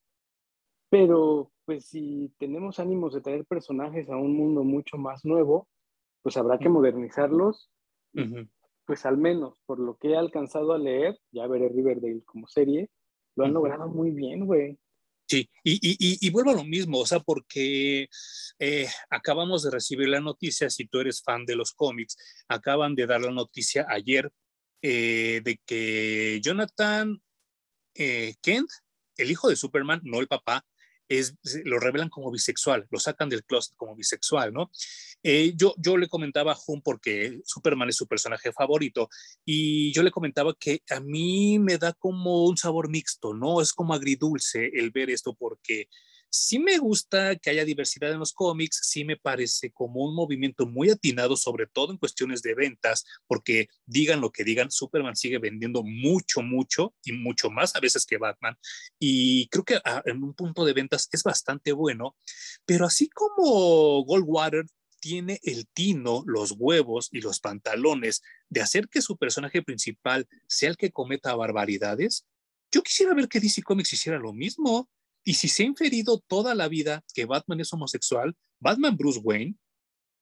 Pero, 0.90 1.52
pues, 1.66 1.88
si 1.88 2.34
tenemos 2.40 2.80
ánimos 2.80 3.14
de 3.14 3.20
traer 3.20 3.44
personajes 3.44 4.10
a 4.10 4.16
un 4.16 4.34
mundo 4.34 4.64
mucho 4.64 4.98
más 4.98 5.26
nuevo, 5.26 5.68
pues 6.22 6.38
habrá 6.38 6.58
que 6.58 6.70
modernizarlos. 6.70 7.70
Pues, 8.86 9.06
al 9.06 9.18
menos, 9.18 9.62
por 9.66 9.78
lo 9.78 9.98
que 9.98 10.12
he 10.12 10.16
alcanzado 10.16 10.72
a 10.72 10.78
leer, 10.78 11.20
ya 11.34 11.48
veré 11.48 11.68
Riverdale 11.68 12.24
como 12.24 12.48
serie, 12.48 12.90
lo 13.36 13.44
han 13.44 13.54
logrado 13.54 13.90
muy 13.90 14.12
bien, 14.12 14.46
güey. 14.46 14.80
Sí, 15.28 15.50
y, 15.64 15.74
y, 15.74 16.28
y, 16.28 16.30
vuelvo 16.30 16.52
a 16.52 16.56
lo 16.56 16.64
mismo, 16.64 17.00
o 17.00 17.06
sea, 17.08 17.20
porque 17.20 18.08
eh, 18.60 18.88
acabamos 19.10 19.64
de 19.64 19.72
recibir 19.72 20.08
la 20.08 20.20
noticia, 20.20 20.70
si 20.70 20.86
tú 20.86 21.00
eres 21.00 21.24
fan 21.24 21.46
de 21.46 21.56
los 21.56 21.72
cómics, 21.74 22.16
acaban 22.48 22.94
de 22.94 23.08
dar 23.08 23.22
la 23.22 23.32
noticia 23.32 23.88
ayer 23.90 24.32
eh, 24.84 25.42
de 25.44 25.60
que 25.66 26.40
Jonathan 26.44 27.20
eh, 27.96 28.36
Kent, 28.42 28.70
el 29.18 29.32
hijo 29.32 29.50
de 29.50 29.56
Superman, 29.56 30.02
no 30.04 30.20
el 30.20 30.28
papá, 30.28 30.64
es, 31.08 31.36
lo 31.64 31.80
revelan 31.80 32.10
como 32.10 32.32
bisexual, 32.32 32.88
lo 32.90 33.00
sacan 33.00 33.30
del 33.30 33.44
closet 33.44 33.76
como 33.76 33.96
bisexual, 33.96 34.54
¿no? 34.54 34.72
Eh, 35.24 35.54
yo, 35.56 35.74
yo 35.78 35.98
le 35.98 36.08
comentaba 36.08 36.52
a 36.52 36.56
Jun 36.56 36.82
porque 36.82 37.42
Superman 37.46 37.90
es 37.90 37.96
su 37.96 38.08
personaje 38.08 38.52
favorito 38.52 39.10
y 39.44 39.92
yo 39.94 40.04
le 40.04 40.12
comentaba 40.12 40.56
que 40.60 40.82
a 40.90 41.00
mí 41.00 41.60
me 41.60 41.78
da 41.78 41.94
como 41.94 42.46
un 42.46 42.58
sabor 42.58 42.90
mixto, 42.90 43.34
¿no? 43.34 43.62
Es 43.62 43.74
como 43.74 43.94
agridulce 43.94 44.72
el 44.74 44.92
ver 44.92 45.10
esto 45.10 45.34
porque 45.34 45.88
sí 46.36 46.60
me 46.60 46.78
gusta 46.78 47.36
que 47.36 47.50
haya 47.50 47.66
diversidad 47.66 48.12
en 48.12 48.20
los 48.20 48.34
cómics, 48.34 48.82
sí 48.84 49.06
me 49.06 49.18
parece 49.18 49.72
como 49.72 50.04
un 50.04 50.16
movimiento 50.16 50.66
muy 50.66 50.90
atinado, 50.90 51.38
sobre 51.38 51.68
todo 51.68 51.92
en 51.92 51.98
cuestiones 51.98 52.42
de 52.42 52.54
ventas, 52.54 53.06
porque 53.28 53.70
digan 53.86 54.22
lo 54.22 54.32
que 54.32 54.44
digan, 54.44 54.72
Superman 54.72 55.16
sigue 55.16 55.40
vendiendo 55.40 55.84
mucho, 55.84 56.42
mucho 56.42 56.94
y 57.04 57.14
mucho 57.14 57.50
más 57.50 57.76
a 57.76 57.80
veces 57.80 58.06
que 58.06 58.18
Batman. 58.18 58.58
Y 59.00 59.48
creo 59.48 59.64
que 59.64 59.80
ah, 59.86 60.02
en 60.06 60.24
un 60.24 60.34
punto 60.34 60.66
de 60.66 60.74
ventas 60.74 61.08
es 61.12 61.24
bastante 61.24 61.72
bueno, 61.72 62.16
pero 62.66 62.86
así 62.86 63.10
como 63.10 64.04
Goldwater 64.04 64.66
tiene 65.00 65.40
el 65.44 65.68
tino, 65.68 66.24
los 66.26 66.56
huevos 66.58 67.10
y 67.12 67.22
los 67.22 67.40
pantalones 67.40 68.24
de 68.50 68.62
hacer 68.62 68.90
que 68.90 69.02
su 69.02 69.18
personaje 69.18 69.62
principal 69.62 70.28
sea 70.48 70.70
el 70.70 70.78
que 70.78 70.92
cometa 70.92 71.36
barbaridades, 71.36 72.26
yo 72.72 72.84
quisiera 72.84 73.14
ver 73.14 73.28
que 73.28 73.40
DC 73.40 73.62
Comics 73.62 73.94
hiciera 73.94 74.20
lo 74.20 74.34
mismo. 74.34 74.90
Y 75.28 75.34
si 75.34 75.48
se 75.48 75.64
ha 75.64 75.66
inferido 75.66 76.24
toda 76.28 76.54
la 76.54 76.68
vida 76.68 77.04
que 77.14 77.26
Batman 77.26 77.60
es 77.60 77.74
homosexual, 77.74 78.36
Batman 78.60 78.96
Bruce 78.96 79.20
Wayne, 79.24 79.56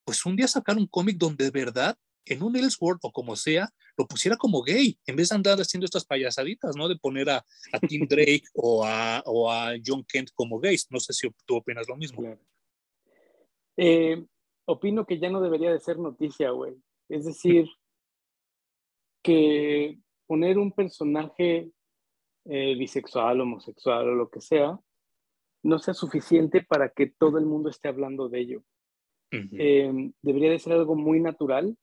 pues 0.06 0.26
un 0.26 0.38
día 0.38 0.48
sacar 0.48 0.78
un 0.78 0.88
cómic 0.88 1.18
donde 1.18 1.44
de 1.44 1.52
verdad, 1.52 1.98
en 2.26 2.42
un 2.42 2.56
Elseworld 2.56 3.00
o 3.04 3.12
como 3.12 3.36
sea, 3.36 3.70
lo 3.98 4.08
pusiera 4.08 4.38
como 4.38 4.64
gay, 4.64 4.98
en 5.06 5.18
vez 5.18 5.28
de 5.28 5.36
andar 5.36 5.60
haciendo 5.60 5.84
estas 5.84 6.06
payasaditas, 6.06 6.78
¿no? 6.78 6.88
De 6.88 6.96
poner 6.96 7.30
a, 7.30 7.46
a 7.74 7.80
Tim 7.80 8.08
Drake 8.10 8.46
o, 8.54 8.86
a, 8.86 9.22
o, 9.26 9.52
a, 9.52 9.74
John 9.86 10.06
Kent 10.08 10.30
como 10.34 10.58
gays. 10.58 10.88
No 10.90 11.02
sé 11.02 11.12
si 11.12 11.30
tú 11.46 11.58
opinas 11.58 11.88
lo 11.90 11.98
mismo. 11.98 12.24
Eh, 13.76 14.26
opino 14.66 15.06
que 15.06 15.20
ya 15.20 15.30
no 15.30 15.42
debería 15.42 15.74
de 15.74 15.82
ser 15.82 16.00
noticia, 16.00 16.52
güey. 16.52 16.76
Es 17.10 17.26
decir, 17.26 17.68
que 19.22 20.00
poner 20.28 20.58
un 20.58 20.72
personaje 20.72 21.70
eh, 22.46 22.76
bisexual, 22.76 23.42
homosexual 23.42 24.08
o 24.08 24.16
lo 24.16 24.30
que 24.30 24.40
sea, 24.40 24.80
no 25.64 25.80
sea 25.80 25.94
suficiente 25.94 26.62
para 26.62 26.90
que 26.90 27.08
todo 27.08 27.38
el 27.38 27.46
mundo 27.46 27.70
esté 27.70 27.88
hablando 27.88 28.30
de 28.30 28.40
ello. 28.40 28.64
Em, 29.32 30.14
debería 30.22 30.52
de 30.52 30.60
ser 30.60 30.74
algo 30.74 30.96
muy 30.96 31.20
natural. 31.20 31.76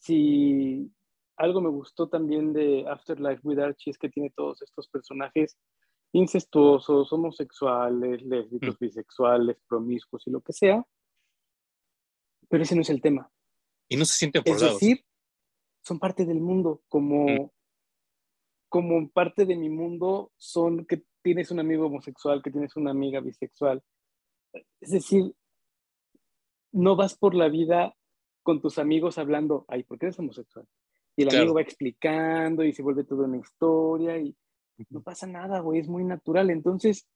Si 0.00 0.90
algo 1.36 1.60
me 1.60 1.68
gustó 1.68 2.08
también 2.08 2.52
de 2.52 2.84
Afterlife 2.88 3.40
with 3.44 3.60
Archie 3.60 3.90
es 3.90 3.98
que 3.98 4.08
tiene 4.08 4.30
todos 4.34 4.62
estos 4.62 4.88
personajes 4.88 5.56
incestuosos, 6.12 7.12
homosexuales, 7.12 8.22
lésbicos, 8.22 8.78
bisexuales, 8.78 9.58
promiscuos 9.68 10.26
y 10.26 10.30
lo 10.30 10.40
que 10.40 10.52
sea. 10.52 10.84
Pero 12.48 12.64
ese 12.64 12.74
no 12.74 12.82
es 12.82 12.90
el 12.90 13.00
tema. 13.00 13.30
Y 13.88 13.96
no 13.96 14.04
se 14.04 14.14
sienten 14.14 14.42
forzados. 14.42 14.74
Es 14.74 14.80
decir, 14.80 15.04
son 15.82 15.98
parte 15.98 16.24
del 16.26 16.40
mundo, 16.40 16.82
como, 16.88 17.52
como 18.68 19.08
parte 19.10 19.46
de 19.46 19.56
mi 19.56 19.70
mundo 19.70 20.32
son 20.36 20.84
que 20.84 21.04
tienes 21.22 21.50
un 21.50 21.60
amigo 21.60 21.86
homosexual, 21.86 22.42
que 22.42 22.50
tienes 22.50 22.76
una 22.76 22.90
amiga 22.90 23.20
bisexual. 23.20 23.82
Es 24.80 24.90
decir, 24.90 25.34
no 26.72 26.96
vas 26.96 27.16
por 27.16 27.34
la 27.34 27.48
vida 27.48 27.94
con 28.42 28.60
tus 28.60 28.78
amigos 28.78 29.18
hablando, 29.18 29.64
ay, 29.68 29.84
¿por 29.84 29.98
qué 29.98 30.06
eres 30.06 30.18
homosexual? 30.18 30.66
Y 31.16 31.22
el 31.22 31.36
amigo 31.36 31.54
va 31.54 31.62
explicando 31.62 32.64
y 32.64 32.72
se 32.72 32.82
vuelve 32.82 33.04
toda 33.04 33.26
una 33.26 33.38
historia 33.38 34.18
y 34.18 34.34
no 34.90 35.02
pasa 35.02 35.26
nada, 35.26 35.60
güey, 35.60 35.80
es 35.80 35.88
muy 35.88 36.04
natural. 36.04 36.50
Entonces, 36.50 37.06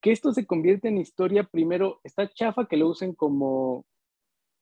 que 0.00 0.10
esto 0.10 0.32
se 0.32 0.46
convierte 0.46 0.88
en 0.88 0.98
historia, 0.98 1.44
primero, 1.44 2.00
está 2.02 2.28
chafa 2.28 2.66
que 2.66 2.76
lo 2.76 2.88
usen 2.88 3.14
como 3.14 3.86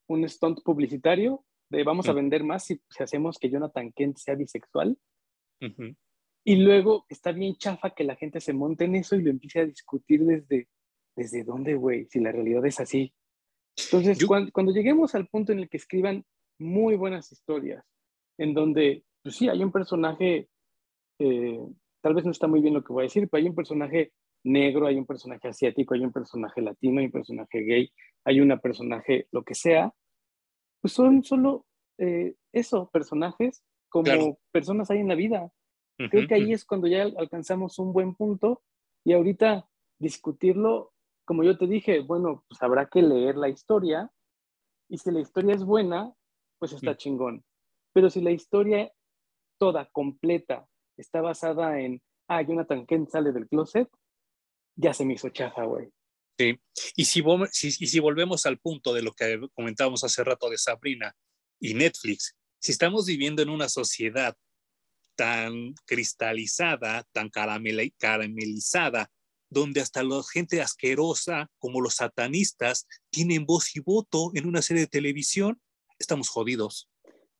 un 0.06 0.28
stunt 0.28 0.62
publicitario, 0.62 1.44
de 1.70 1.84
vamos 1.84 2.08
a 2.08 2.12
vender 2.12 2.44
más 2.44 2.64
si, 2.64 2.80
hacemos 2.98 3.38
que 3.38 3.48
Jonathan 3.48 3.92
Kent 3.92 4.18
sea 4.18 4.34
bisexual. 4.34 4.98
Y 6.44 6.56
luego 6.56 7.06
está 7.08 7.32
bien 7.32 7.56
chafa 7.56 7.90
que 7.90 8.04
la 8.04 8.16
gente 8.16 8.40
se 8.40 8.52
monte 8.52 8.84
en 8.84 8.96
eso 8.96 9.16
y 9.16 9.22
lo 9.22 9.30
empiece 9.30 9.60
a 9.60 9.66
discutir 9.66 10.24
desde, 10.24 10.68
desde 11.14 11.44
dónde, 11.44 11.74
güey, 11.74 12.06
si 12.06 12.20
la 12.20 12.32
realidad 12.32 12.64
es 12.66 12.80
así. 12.80 13.12
Entonces, 13.76 14.24
cuando, 14.26 14.72
lleguemos 14.72 15.14
al 15.14 15.28
punto 15.28 15.52
en 15.52 15.60
el 15.60 15.68
que 15.68 15.76
escriban 15.76 16.24
muy 16.58 16.96
buenas 16.96 17.30
historias, 17.32 17.84
en 18.38 18.54
donde, 18.54 19.04
pues 19.22 19.36
sí, 19.36 19.48
hay 19.48 19.62
un 19.62 19.72
personaje, 19.72 20.48
eh, 21.18 21.60
tal 22.00 22.14
vez 22.14 22.24
no 22.24 22.30
está 22.30 22.46
muy 22.46 22.60
bien 22.60 22.74
lo 22.74 22.82
que 22.82 22.92
voy 22.92 23.02
a 23.02 23.04
decir, 23.04 23.28
pero 23.28 23.42
hay 23.42 23.48
un 23.48 23.54
personaje 23.54 24.12
negro, 24.42 24.86
hay 24.86 24.96
un 24.96 25.06
personaje 25.06 25.48
asiático, 25.48 25.94
hay 25.94 26.00
un 26.00 26.12
personaje 26.12 26.62
latino, 26.62 27.00
hay 27.00 27.06
un 27.06 27.12
personaje 27.12 27.60
gay, 27.60 27.92
hay 28.24 28.40
una 28.40 28.58
personaje 28.58 29.28
lo 29.30 29.42
que 29.42 29.54
sea, 29.54 29.92
pues 30.80 30.94
son 30.94 31.22
solo 31.22 31.66
eh, 31.98 32.34
eso, 32.52 32.88
personajes 32.90 33.62
como 33.90 34.38
personas 34.52 34.90
hay 34.90 35.00
en 35.00 35.08
la 35.08 35.14
vida. 35.14 35.52
Creo 36.08 36.26
que 36.26 36.34
ahí 36.34 36.52
es 36.52 36.64
cuando 36.64 36.86
ya 36.86 37.02
alcanzamos 37.02 37.78
un 37.78 37.92
buen 37.92 38.14
punto 38.14 38.62
y 39.04 39.12
ahorita 39.12 39.68
discutirlo, 39.98 40.92
como 41.26 41.44
yo 41.44 41.58
te 41.58 41.66
dije, 41.66 42.00
bueno, 42.00 42.44
pues 42.48 42.62
habrá 42.62 42.86
que 42.86 43.02
leer 43.02 43.36
la 43.36 43.48
historia 43.48 44.10
y 44.88 44.98
si 44.98 45.10
la 45.10 45.20
historia 45.20 45.54
es 45.54 45.64
buena, 45.64 46.14
pues 46.58 46.72
está 46.72 46.92
mm. 46.92 46.96
chingón. 46.96 47.44
Pero 47.92 48.08
si 48.08 48.20
la 48.20 48.30
historia 48.30 48.92
toda, 49.58 49.86
completa, 49.92 50.66
está 50.96 51.20
basada 51.20 51.80
en, 51.80 52.02
ah, 52.28 52.42
Jonathan 52.42 52.86
Kent 52.86 53.10
sale 53.10 53.32
del 53.32 53.48
closet, 53.48 53.88
ya 54.76 54.94
se 54.94 55.04
me 55.04 55.14
hizo 55.14 55.28
chafa, 55.28 55.64
güey. 55.64 55.90
Sí, 56.38 56.58
y 56.96 57.04
si, 57.04 57.22
y 57.22 57.86
si 57.86 58.00
volvemos 58.00 58.46
al 58.46 58.58
punto 58.58 58.94
de 58.94 59.02
lo 59.02 59.12
que 59.12 59.38
comentábamos 59.54 60.02
hace 60.04 60.24
rato 60.24 60.48
de 60.48 60.56
Sabrina 60.56 61.14
y 61.60 61.74
Netflix, 61.74 62.34
si 62.58 62.72
estamos 62.72 63.04
viviendo 63.06 63.42
en 63.42 63.50
una 63.50 63.68
sociedad 63.68 64.34
tan 65.20 65.74
cristalizada, 65.84 67.04
tan 67.12 67.28
caramelizada, 67.28 69.10
donde 69.50 69.82
hasta 69.82 70.02
la 70.02 70.22
gente 70.32 70.62
asquerosa, 70.62 71.50
como 71.58 71.82
los 71.82 71.96
satanistas, 71.96 72.86
tienen 73.10 73.44
voz 73.44 73.76
y 73.76 73.80
voto 73.80 74.30
en 74.32 74.46
una 74.46 74.62
serie 74.62 74.84
de 74.84 74.86
televisión, 74.86 75.60
estamos 75.98 76.30
jodidos. 76.30 76.88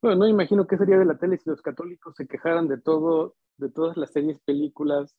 Bueno, 0.03 0.19
no 0.19 0.29
imagino 0.29 0.67
qué 0.67 0.77
sería 0.77 0.99
de 0.99 1.07
la 1.07 1.17
tele 1.17 1.39
si 1.39 1.49
los 1.49 1.63
católicos 1.63 2.15
se 2.17 2.27
quejaran 2.27 2.69
de 2.69 2.79
todo, 2.79 3.37
de 3.57 3.71
todas 3.71 3.97
las 3.97 4.13
series, 4.13 4.39
películas 4.45 5.17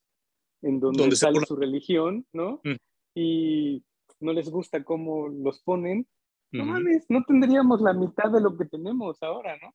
en 0.61 0.79
donde, 0.79 1.15
sale 1.15 1.39
su 1.47 1.55
religión, 1.55 2.27
¿no? 2.31 2.61
Mm. 2.63 2.75
Y 3.15 3.83
no 4.19 4.33
les 4.33 4.51
gusta 4.51 4.83
cómo 4.83 5.29
los 5.29 5.63
ponen. 5.63 6.07
No 6.51 6.65
mames, 6.65 7.05
no 7.09 7.23
tendríamos 7.23 7.81
la 7.81 7.93
mitad 7.93 8.29
de 8.29 8.41
lo 8.41 8.55
que 8.55 8.65
tenemos 8.65 9.23
ahora, 9.23 9.57
¿no? 9.57 9.73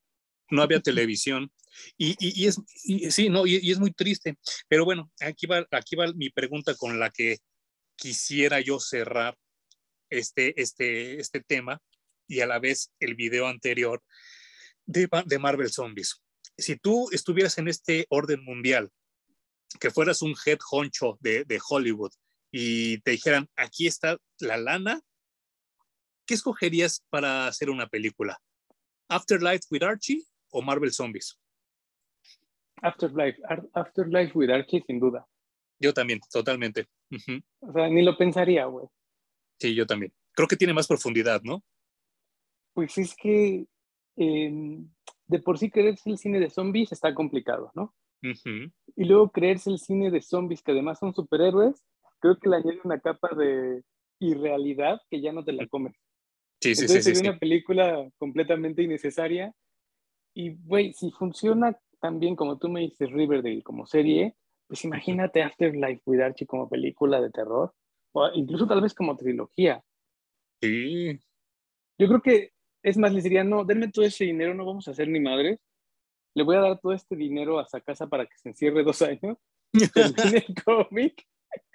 No 0.51 0.63
había 0.63 0.81
televisión. 0.81 1.51
Y, 1.97 2.17
y, 2.19 2.47
es, 2.47 2.61
sí, 3.15 3.29
no, 3.29 3.47
y, 3.47 3.71
es 3.71 3.79
muy 3.79 3.93
triste. 3.93 4.37
Pero 4.69 4.85
bueno, 4.85 5.11
aquí 5.21 5.47
va, 5.47 5.67
aquí 5.71 5.97
va 5.97 6.13
mi 6.15 6.31
pregunta 6.31 6.75
con 6.75 6.99
la 6.99 7.11
que 7.11 7.39
quisiera 7.97 8.61
yo 8.61 8.81
cerrar 8.81 9.37
este, 10.11 10.61
este, 10.61 11.21
este 11.21 11.41
tema 11.41 11.81
y 12.29 12.41
a 12.41 12.47
la 12.47 12.59
vez 12.59 12.93
el 13.01 13.15
video 13.15 13.47
anterior 13.47 14.03
de, 14.85 15.09
de 15.27 15.39
Marvel 15.39 15.71
Zombies. 15.71 16.23
Si 16.57 16.77
tú 16.77 17.09
estuvieras 17.13 17.59
en 17.59 17.69
este 17.69 18.07
orden 18.09 18.43
mundial, 18.45 18.91
que 19.81 19.91
fueras 19.91 20.23
un 20.23 20.35
head 20.47 20.59
honcho 20.71 21.19
de, 21.21 21.45
de 21.45 21.61
Hollywood 21.69 22.13
y 22.51 22.99
te 22.99 23.13
dijeran, 23.13 23.49
aquí 23.57 23.87
está 23.87 24.17
la 24.39 24.57
lana, 24.57 25.01
¿qué 26.25 26.35
escogerías 26.35 27.05
para 27.11 27.47
hacer 27.47 27.69
una 27.69 27.89
película? 27.89 28.41
Afterlife 29.09 29.67
with 29.71 29.83
Archie 29.83 30.25
o 30.57 30.63
Marvel 30.63 30.91
Zombies? 30.91 31.39
Afterlife, 32.83 33.41
Afterlife 33.75 34.33
with 34.35 34.51
Archie, 34.51 34.83
sin 34.87 34.99
duda. 34.99 35.27
Yo 35.79 35.93
también, 35.93 36.21
totalmente. 36.33 36.87
O 37.61 37.73
sea, 37.73 37.89
ni 37.89 38.03
lo 38.03 38.17
pensaría, 38.17 38.65
güey. 38.65 38.87
Sí, 39.59 39.75
yo 39.75 39.87
también. 39.87 40.13
Creo 40.33 40.49
que 40.49 40.57
tiene 40.57 40.73
más 40.73 40.87
profundidad, 40.87 41.43
¿no? 41.43 41.63
Pues 42.73 42.97
es 42.99 43.15
que 43.15 43.67
em, 44.17 44.89
de 45.27 45.39
por 45.41 45.59
sí 45.59 45.71
creerse 45.71 46.11
el 46.11 46.19
cine 46.19 46.41
de 46.41 46.51
zombies 46.51 46.93
está 46.93 47.15
complicado, 47.15 47.71
¿no? 47.75 47.95
Y 48.23 49.05
luego 49.05 49.31
creerse 49.31 49.71
el 49.71 49.79
cine 49.79 50.11
de 50.11 50.21
zombies, 50.21 50.63
que 50.63 50.73
además 50.73 50.99
son 50.99 51.15
superhéroes, 51.15 51.85
creo 52.19 52.39
que 52.39 52.49
le 52.49 52.57
añade 52.57 52.81
una 52.83 52.99
capa 52.99 53.29
de 53.37 53.85
irrealidad 54.19 55.01
que 55.11 55.21
ya 55.21 55.33
no 55.33 55.45
te 55.45 55.53
la 55.53 55.67
comes. 55.69 55.95
Sí, 56.61 56.75
sí, 56.75 56.89
sí. 56.89 57.11
Es 57.11 57.21
una 57.21 57.39
película 57.39 58.11
completamente 58.19 58.83
innecesaria 58.83 59.55
y, 60.37 60.55
güey, 60.67 60.93
si 60.93 61.11
funciona 61.11 61.81
tan 61.99 62.21
bien 62.21 62.37
como 62.37 62.59
tú 62.59 62.69
me 62.69 62.81
dices 62.81 63.11
Riverdale 63.11 63.63
como 63.63 63.87
serie, 63.87 64.37
pues 64.67 64.85
imagínate 64.85 65.43
Afterlife 65.43 66.03
with 66.05 66.21
Archie 66.21 66.47
como 66.47 66.69
película 66.69 67.23
de 67.23 67.31
terror, 67.31 67.73
o 68.13 68.29
incluso 68.35 68.67
tal 68.67 68.83
vez 68.83 68.93
como 68.93 69.17
trilogía. 69.17 69.83
Sí. 70.61 71.19
Yo 71.99 72.07
creo 72.09 72.21
que, 72.21 72.53
es 72.83 72.99
más, 72.99 73.15
les 73.15 73.25
diría, 73.25 73.45
no, 73.45 73.65
denme 73.65 73.89
todo 73.89 74.05
ese 74.05 74.25
dinero, 74.25 74.53
no 74.53 74.67
vamos 74.67 74.87
a 74.87 74.91
hacer 74.91 75.09
ni 75.09 75.21
madres. 75.21 75.59
Le 76.35 76.43
voy 76.43 76.57
a 76.57 76.61
dar 76.61 76.81
todo 76.81 76.93
este 76.93 77.17
dinero 77.17 77.59
a 77.59 77.63
esa 77.63 77.81
casa 77.81 78.07
para 78.07 78.27
que 78.27 78.37
se 78.37 78.51
encierre 78.51 78.85
dos 78.85 79.01
años, 79.01 79.39
termine 79.95 80.45
el 80.47 80.55
cómic 80.63 81.27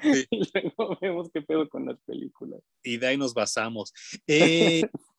y 0.04 0.52
luego 0.54 0.98
vemos 1.02 1.32
qué 1.34 1.42
pedo 1.42 1.68
con 1.68 1.88
las 1.88 2.00
películas. 2.02 2.62
Y 2.84 2.98
de 2.98 3.08
ahí 3.08 3.18
nos 3.18 3.34
basamos. 3.34 3.92
Eh, 4.28 4.84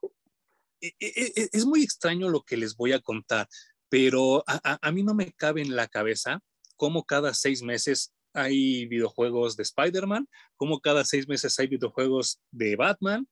es 0.99 1.65
muy 1.65 1.83
extraño 1.83 2.29
lo 2.29 2.43
que 2.43 2.57
les 2.57 2.77
voy 2.77 2.93
a 2.93 3.01
contar, 3.01 3.49
pero 3.89 4.43
a, 4.47 4.91
mí 4.91 5.03
no 5.03 5.15
me 5.15 5.33
cabe 5.33 5.63
en 5.63 5.77
la 5.77 5.87
cabeza 5.87 6.41
cómo 6.77 7.05
cada 7.05 7.35
seis 7.35 7.63
meses 7.63 8.13
hay 8.33 8.87
videojuegos 8.87 9.57
de 9.57 9.63
Spider-Man, 9.63 10.27
cómo 10.57 10.81
cada 10.81 11.05
seis 11.05 11.29
meses 11.29 11.59
hay 11.59 11.67
videojuegos 11.67 12.41
de 12.51 12.77
Batman, 12.77 13.29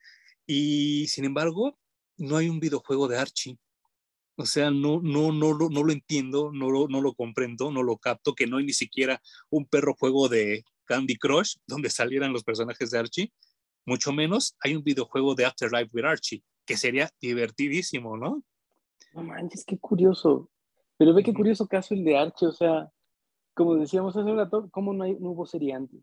y 0.46 1.06
sin 1.08 1.24
embargo, 1.24 1.78
no 2.18 2.36
hay 2.36 2.48
un 2.48 2.60
videojuego 2.60 3.08
de 3.08 3.18
Archie. 3.18 3.58
O 4.36 4.46
sea, 4.46 4.70
no, 4.70 5.00
no, 5.02 5.32
no, 5.32 5.56
no 5.56 5.82
lo 5.82 5.92
entiendo, 5.92 6.50
no 6.52 6.70
lo, 6.70 6.88
no 6.88 7.00
lo 7.00 7.14
comprendo, 7.14 7.70
no 7.70 7.82
lo 7.82 7.96
capto, 7.98 8.34
que 8.34 8.46
no 8.46 8.58
hay 8.58 8.64
ni 8.64 8.72
siquiera 8.72 9.20
un 9.48 9.66
perro 9.66 9.94
juego 9.94 10.28
de 10.28 10.64
Candy 10.84 11.16
Crush 11.16 11.56
donde 11.66 11.88
salieran 11.88 12.32
los 12.32 12.44
personajes 12.44 12.90
de 12.90 12.98
Archie, 12.98 13.32
mucho 13.86 14.12
menos 14.12 14.56
hay 14.60 14.76
un 14.76 14.82
videojuego 14.82 15.34
de 15.34 15.44
Afterlife 15.46 15.90
with 15.92 16.04
Archie 16.04 16.42
que 16.70 16.76
sería 16.76 17.10
divertidísimo, 17.20 18.16
¿no? 18.16 18.44
No 19.12 19.24
manches, 19.24 19.64
qué 19.64 19.76
curioso. 19.76 20.48
Pero 20.96 21.12
ve 21.12 21.24
qué 21.24 21.34
curioso 21.34 21.66
caso 21.66 21.94
el 21.94 22.04
de 22.04 22.16
Archie, 22.16 22.46
o 22.46 22.52
sea, 22.52 22.88
como 23.54 23.74
decíamos 23.74 24.16
hace 24.16 24.30
un 24.30 24.36
rato, 24.36 24.68
¿cómo 24.70 24.92
no, 24.92 25.02
hay, 25.02 25.16
no 25.18 25.30
hubo 25.30 25.46
serie 25.46 25.74
antes? 25.74 26.00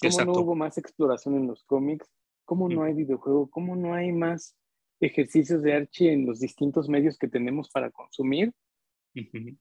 ¿Cómo 0.00 0.24
no 0.24 0.40
hubo 0.40 0.54
más 0.54 0.78
exploración 0.78 1.34
en 1.34 1.46
los 1.46 1.62
cómics? 1.64 2.08
¿Cómo 2.46 2.70
no 2.70 2.84
hay 2.84 2.94
videojuego? 2.94 3.50
¿Cómo 3.50 3.76
no 3.76 3.92
hay 3.92 4.10
más 4.12 4.56
ejercicios 4.98 5.60
de 5.62 5.74
Archie 5.74 6.10
en 6.10 6.24
los 6.24 6.40
distintos 6.40 6.88
medios 6.88 7.18
que 7.18 7.28
tenemos 7.28 7.68
para 7.68 7.90
consumir? 7.90 8.54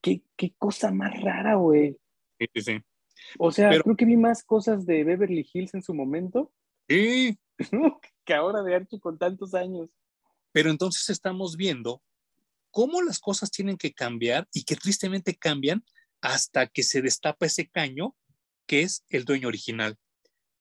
¿Qué, 0.02 0.24
¿Qué, 0.38 0.56
cosa 0.58 0.92
más 0.92 1.22
rara, 1.22 1.56
güey. 1.56 1.98
Sí, 2.40 2.62
sí, 2.62 2.78
O 3.38 3.52
sea, 3.52 3.70
creo 3.82 3.98
que 3.98 4.06
vi 4.06 4.16
más 4.16 4.44
cosas 4.44 4.86
de 4.86 5.04
Beverly 5.04 5.46
Hills 5.52 5.74
en 5.74 5.84
su 5.84 5.94
momento. 5.94 6.54
Sí. 6.88 7.38
que 8.24 8.34
ahora 8.34 8.64
de 8.64 8.76
Archie 8.76 9.02
con 9.02 9.18
tantos 9.18 9.54
años. 9.54 9.90
Pero 10.58 10.72
entonces 10.72 11.12
estamos 11.12 11.56
viendo 11.56 12.02
cómo 12.72 13.04
las 13.04 13.20
cosas 13.20 13.52
tienen 13.52 13.78
que 13.78 13.94
cambiar 13.94 14.48
y 14.52 14.64
que 14.64 14.76
tristemente 14.76 15.36
cambian 15.36 15.86
hasta 16.20 16.66
que 16.66 16.82
se 16.82 17.04
destapa 17.04 17.46
ese 17.46 17.68
caño 17.70 18.16
que 18.66 18.82
es 18.82 19.06
el 19.10 19.24
dueño 19.24 19.50
original. 19.50 20.00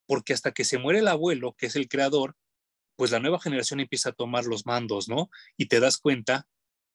Porque 0.04 0.34
hasta 0.34 0.52
que 0.52 0.66
se 0.66 0.76
muere 0.76 0.98
el 0.98 1.08
abuelo, 1.08 1.54
que 1.56 1.64
es 1.64 1.76
el 1.76 1.88
creador, 1.88 2.36
pues 2.94 3.10
la 3.10 3.20
nueva 3.20 3.40
generación 3.40 3.80
empieza 3.80 4.10
a 4.10 4.12
tomar 4.12 4.44
los 4.44 4.66
mandos, 4.66 5.08
¿no? 5.08 5.30
Y 5.56 5.64
te 5.64 5.80
das 5.80 5.96
cuenta 5.96 6.46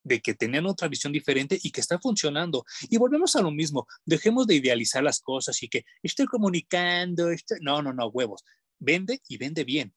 de 0.04 0.20
que 0.20 0.34
tenían 0.34 0.66
otra 0.66 0.86
visión 0.86 1.12
diferente 1.12 1.58
y 1.60 1.72
que 1.72 1.80
está 1.80 1.98
funcionando. 1.98 2.64
Y 2.82 2.98
volvemos 2.98 3.34
a 3.34 3.42
lo 3.42 3.50
mismo, 3.50 3.88
dejemos 4.04 4.46
de 4.46 4.54
idealizar 4.54 5.02
las 5.02 5.18
cosas 5.18 5.60
y 5.64 5.68
que 5.68 5.84
estoy 6.04 6.26
comunicando, 6.26 7.30
no, 7.62 7.82
no, 7.82 7.92
no, 7.92 8.06
huevos, 8.06 8.44
vende 8.78 9.20
y 9.26 9.38
vende 9.38 9.64
bien 9.64 9.92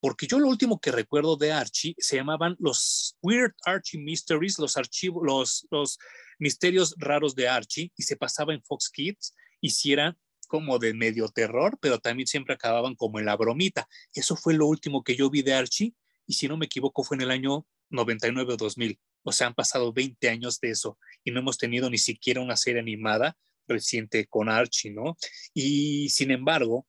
porque 0.00 0.26
yo 0.26 0.38
lo 0.38 0.48
último 0.48 0.80
que 0.80 0.90
recuerdo 0.90 1.36
de 1.36 1.52
Archie 1.52 1.94
se 1.98 2.16
llamaban 2.16 2.56
los 2.58 3.16
Weird 3.22 3.54
Archie 3.64 4.00
Mysteries, 4.00 4.58
los 4.58 4.76
archivos, 4.76 5.66
los, 5.70 5.98
misterios 6.38 6.94
raros 6.96 7.34
de 7.34 7.48
Archie, 7.48 7.92
y 7.96 8.02
se 8.02 8.16
pasaba 8.16 8.54
en 8.54 8.62
Fox 8.62 8.88
Kids, 8.88 9.34
y 9.60 9.70
si 9.70 9.92
era 9.92 10.16
como 10.48 10.78
de 10.78 10.94
medio 10.94 11.28
terror, 11.28 11.78
pero 11.82 11.98
también 11.98 12.26
siempre 12.26 12.54
acababan 12.54 12.94
como 12.94 13.18
en 13.18 13.26
la 13.26 13.36
bromita. 13.36 13.86
Eso 14.14 14.36
fue 14.36 14.54
lo 14.54 14.66
último 14.66 15.04
que 15.04 15.14
yo 15.14 15.28
vi 15.28 15.42
de 15.42 15.52
Archie 15.52 15.94
y 16.26 16.32
si 16.32 16.48
no 16.48 16.56
me 16.56 16.66
equivoco 16.66 17.04
fue 17.04 17.16
en 17.18 17.20
el 17.20 17.30
año 17.30 17.66
99 17.90 18.54
o 18.54 18.56
2000. 18.56 18.98
O 19.22 19.32
sea, 19.32 19.48
han 19.48 19.54
pasado 19.54 19.92
20 19.92 20.28
años 20.28 20.58
de 20.60 20.70
eso 20.70 20.98
y 21.22 21.30
no 21.30 21.40
hemos 21.40 21.58
tenido 21.58 21.88
ni 21.90 21.98
siquiera 21.98 22.40
una 22.40 22.56
serie 22.56 22.80
animada 22.80 23.36
reciente 23.68 24.26
con 24.26 24.48
Archie, 24.48 24.90
¿no? 24.90 25.16
Y 25.54 26.08
sin 26.08 26.30
embargo, 26.30 26.86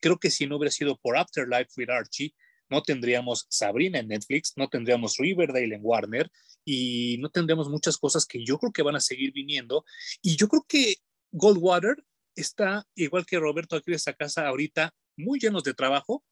creo 0.00 0.18
que 0.18 0.30
si 0.30 0.46
no 0.46 0.56
hubiera 0.56 0.72
sido 0.72 0.98
por 0.98 1.16
Afterlife 1.16 1.70
with 1.76 1.90
Archie, 1.90 2.34
no 2.68 2.82
tendríamos 2.82 3.46
Sabrina 3.48 3.98
en 3.98 4.08
Netflix, 4.08 4.54
no 4.56 4.68
tendríamos 4.68 5.16
Riverdale 5.18 5.74
en 5.74 5.80
Warner 5.82 6.30
y 6.64 7.18
no 7.20 7.28
tendríamos 7.28 7.68
muchas 7.68 7.96
cosas 7.98 8.26
que 8.26 8.44
yo 8.44 8.58
creo 8.58 8.72
que 8.72 8.82
van 8.82 8.96
a 8.96 9.00
seguir 9.00 9.32
viniendo. 9.32 9.84
Y 10.22 10.36
yo 10.36 10.48
creo 10.48 10.64
que 10.66 10.96
Goldwater 11.32 11.96
está, 12.34 12.86
igual 12.94 13.26
que 13.26 13.38
Roberto 13.38 13.76
aquí 13.76 13.90
de 13.90 13.96
esta 13.96 14.14
casa 14.14 14.48
ahorita, 14.48 14.94
muy 15.16 15.38
llenos 15.38 15.62
de 15.62 15.74
trabajo, 15.74 16.24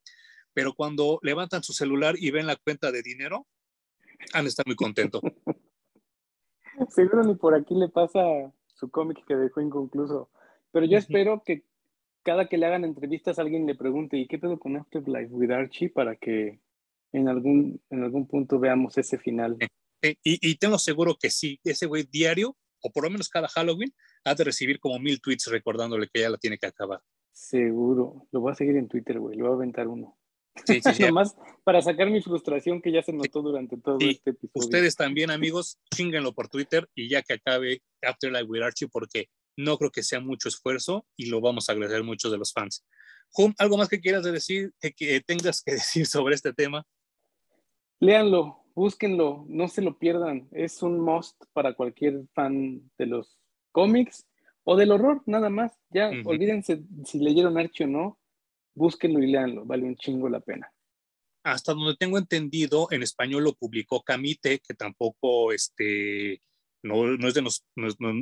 pero 0.54 0.74
cuando 0.74 1.18
levantan 1.22 1.62
su 1.62 1.72
celular 1.72 2.14
y 2.18 2.30
ven 2.30 2.46
la 2.46 2.56
cuenta 2.56 2.90
de 2.90 3.02
dinero, 3.02 3.46
han 4.32 4.46
estar 4.46 4.66
muy 4.66 4.76
contentos. 4.76 5.22
Seguro 6.88 7.22
ni 7.22 7.34
por 7.34 7.54
aquí 7.54 7.74
le 7.74 7.88
pasa 7.88 8.20
su 8.66 8.90
cómic 8.90 9.24
que 9.26 9.36
dejó 9.36 9.60
inconcluso. 9.60 10.30
Pero 10.72 10.86
yo 10.86 10.96
espero 10.96 11.42
que 11.44 11.64
cada 12.22 12.48
que 12.48 12.58
le 12.58 12.66
hagan 12.66 12.84
entrevistas 12.84 13.38
alguien 13.38 13.66
le 13.66 13.74
pregunte, 13.74 14.16
¿y 14.16 14.26
qué 14.26 14.38
pedo 14.38 14.58
con 14.58 14.76
Afterlife 14.76 15.32
with 15.32 15.50
Archie? 15.50 15.90
Para 15.90 16.16
que 16.16 16.60
en 17.12 17.28
algún, 17.28 17.80
en 17.90 18.02
algún 18.02 18.26
punto 18.26 18.58
veamos 18.58 18.96
ese 18.98 19.18
final. 19.18 19.56
y, 20.02 20.16
y, 20.22 20.54
tengo 20.56 20.78
seguro 20.78 21.16
que 21.20 21.30
sí, 21.30 21.60
ese 21.64 21.86
güey 21.86 22.04
diario, 22.10 22.56
o 22.82 22.90
por 22.90 23.04
lo 23.04 23.10
menos 23.10 23.28
cada 23.28 23.48
Halloween, 23.48 23.92
ha 24.24 24.34
de 24.34 24.44
recibir 24.44 24.80
como 24.80 24.98
mil 24.98 25.20
tweets 25.20 25.46
recordándole 25.46 26.08
que 26.12 26.20
ya 26.20 26.30
la 26.30 26.38
tiene 26.38 26.58
que 26.58 26.66
acabar. 26.66 27.00
Seguro. 27.32 28.26
Lo 28.30 28.40
voy 28.40 28.52
a 28.52 28.54
seguir 28.54 28.76
en 28.76 28.88
Twitter, 28.88 29.18
güey. 29.18 29.36
Le 29.36 29.42
voy 29.42 29.52
a 29.52 29.54
aventar 29.54 29.88
uno. 29.88 30.18
Sí, 30.66 30.80
sí, 30.82 30.94
sí. 30.94 31.02
Nomás 31.04 31.36
para 31.64 31.80
sacar 31.80 32.10
mi 32.10 32.20
frustración 32.20 32.82
que 32.82 32.92
ya 32.92 33.02
se 33.02 33.12
notó 33.12 33.42
durante 33.42 33.76
todo 33.78 33.98
este 34.00 34.30
episodio. 34.30 34.66
Ustedes 34.66 34.96
también, 34.96 35.30
amigos, 35.30 35.78
chinguenlo 35.94 36.34
por 36.34 36.48
Twitter 36.48 36.88
y 36.94 37.08
ya 37.08 37.22
que 37.22 37.34
acabe 37.34 37.82
Afterlife 38.02 38.44
with 38.44 38.62
Archie, 38.62 38.88
porque 38.88 39.28
no 39.56 39.78
creo 39.78 39.90
que 39.90 40.02
sea 40.02 40.20
mucho 40.20 40.48
esfuerzo 40.48 41.06
y 41.16 41.26
lo 41.26 41.40
vamos 41.40 41.68
a 41.68 41.72
agradecer 41.72 42.04
mucho 42.04 42.30
de 42.30 42.38
los 42.38 42.52
fans. 42.52 42.84
Hum, 43.36 43.54
¿algo 43.58 43.78
más 43.78 43.88
que 43.88 44.00
quieras 44.00 44.24
decir, 44.24 44.72
que, 44.80 45.20
tengas 45.20 45.62
que 45.62 45.72
decir 45.72 46.06
sobre 46.06 46.34
este 46.34 46.52
tema? 46.52 46.86
Léanlo, 48.00 48.64
búsquenlo, 48.74 49.44
no 49.48 49.68
se 49.68 49.82
lo 49.82 49.98
pierdan. 49.98 50.48
Es 50.52 50.82
un 50.82 51.00
must 51.00 51.42
para 51.52 51.74
cualquier 51.74 52.26
fan 52.34 52.90
de 52.98 53.06
los 53.06 53.38
cómics 53.70 54.26
o 54.64 54.76
del 54.76 54.92
horror, 54.92 55.22
nada 55.26 55.50
más. 55.50 55.72
Ya, 55.90 56.10
olvídense 56.24 56.82
si 57.04 57.18
leyeron 57.18 57.58
Archie 57.58 57.84
o 57.84 57.88
no, 57.88 58.18
búsquenlo 58.74 59.22
y 59.22 59.30
léanlo, 59.30 59.64
vale 59.64 59.84
un 59.84 59.96
chingo 59.96 60.28
la 60.28 60.40
pena. 60.40 60.72
Hasta 61.44 61.74
donde 61.74 61.96
tengo 61.96 62.18
entendido, 62.18 62.86
en 62.90 63.02
español 63.02 63.44
lo 63.44 63.54
publicó 63.54 64.02
Camite, 64.02 64.60
que 64.60 64.74
tampoco 64.74 65.52
este, 65.52 66.40
no, 66.82 67.28
es, 67.28 67.34
de, 67.34 67.44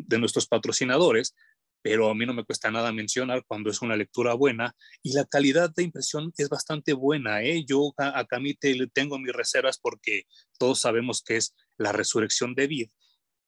de 0.07 0.19
nuestros 0.19 0.47
patrocinadores, 0.47 1.35
pero 1.83 2.11
a 2.11 2.15
mí 2.15 2.27
no 2.27 2.35
me 2.35 2.45
cuesta 2.45 2.71
nada 2.71 2.93
mencionar 2.93 3.45
cuando 3.47 3.71
es 3.71 3.81
una 3.81 3.97
lectura 3.97 4.35
buena 4.35 4.77
y 5.03 5.13
la 5.13 5.25
calidad 5.25 5.71
de 5.75 5.85
impresión 5.85 6.33
es 6.37 6.49
bastante 6.49 6.93
buena. 6.93 7.43
¿eh? 7.43 7.65
Yo 7.67 7.93
a, 7.97 8.19
a 8.19 8.27
Camite 8.27 8.75
le 8.75 8.87
tengo 8.87 9.19
mis 9.19 9.33
reservas 9.33 9.79
porque 9.79 10.25
todos 10.59 10.81
sabemos 10.81 11.23
que 11.23 11.37
es 11.37 11.55
la 11.79 11.93
resurrección 11.93 12.55
de 12.55 12.67
Vid. 12.67 12.91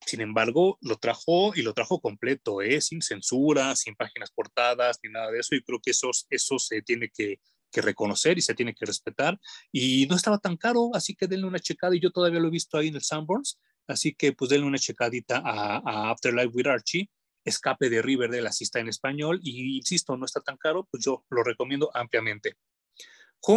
Sin 0.06 0.20
embargo, 0.20 0.78
lo 0.80 0.96
trajo 0.96 1.52
y 1.54 1.62
lo 1.62 1.74
trajo 1.74 2.00
completo, 2.00 2.60
¿eh? 2.60 2.80
sin 2.80 3.02
censura, 3.02 3.76
sin 3.76 3.94
páginas 3.94 4.30
portadas, 4.32 4.98
ni 5.02 5.10
nada 5.10 5.30
de 5.30 5.38
eso. 5.38 5.54
Y 5.54 5.62
creo 5.62 5.80
que 5.80 5.92
eso, 5.92 6.10
eso 6.30 6.58
se 6.58 6.82
tiene 6.82 7.08
que, 7.14 7.38
que 7.70 7.82
reconocer 7.82 8.36
y 8.36 8.42
se 8.42 8.54
tiene 8.54 8.74
que 8.74 8.84
respetar. 8.84 9.38
Y 9.70 10.06
no 10.06 10.16
estaba 10.16 10.38
tan 10.38 10.56
caro, 10.56 10.90
así 10.94 11.14
que 11.14 11.28
denle 11.28 11.46
una 11.46 11.60
checada. 11.60 11.94
Y 11.94 12.00
yo 12.00 12.10
todavía 12.10 12.40
lo 12.40 12.48
he 12.48 12.50
visto 12.50 12.78
ahí 12.78 12.88
en 12.88 12.96
el 12.96 13.02
Sanborns 13.02 13.60
Así 13.86 14.14
que 14.14 14.32
pues 14.32 14.50
denle 14.50 14.66
una 14.66 14.78
checadita 14.78 15.42
a, 15.44 16.10
Afterlife 16.10 16.54
with 16.54 16.66
Archie. 16.66 17.10
Escape 17.44 17.90
de 17.90 18.02
Riverdale, 18.02 18.46
así 18.46 18.64
está 18.64 18.78
en 18.78 18.88
español. 18.88 19.40
Y 19.42 19.76
insisto, 19.76 20.16
no 20.16 20.24
está 20.24 20.40
tan 20.40 20.56
caro, 20.56 20.86
pues 20.90 21.04
yo 21.04 21.24
lo 21.28 21.42
recomiendo 21.42 21.90
ampliamente. 21.94 22.56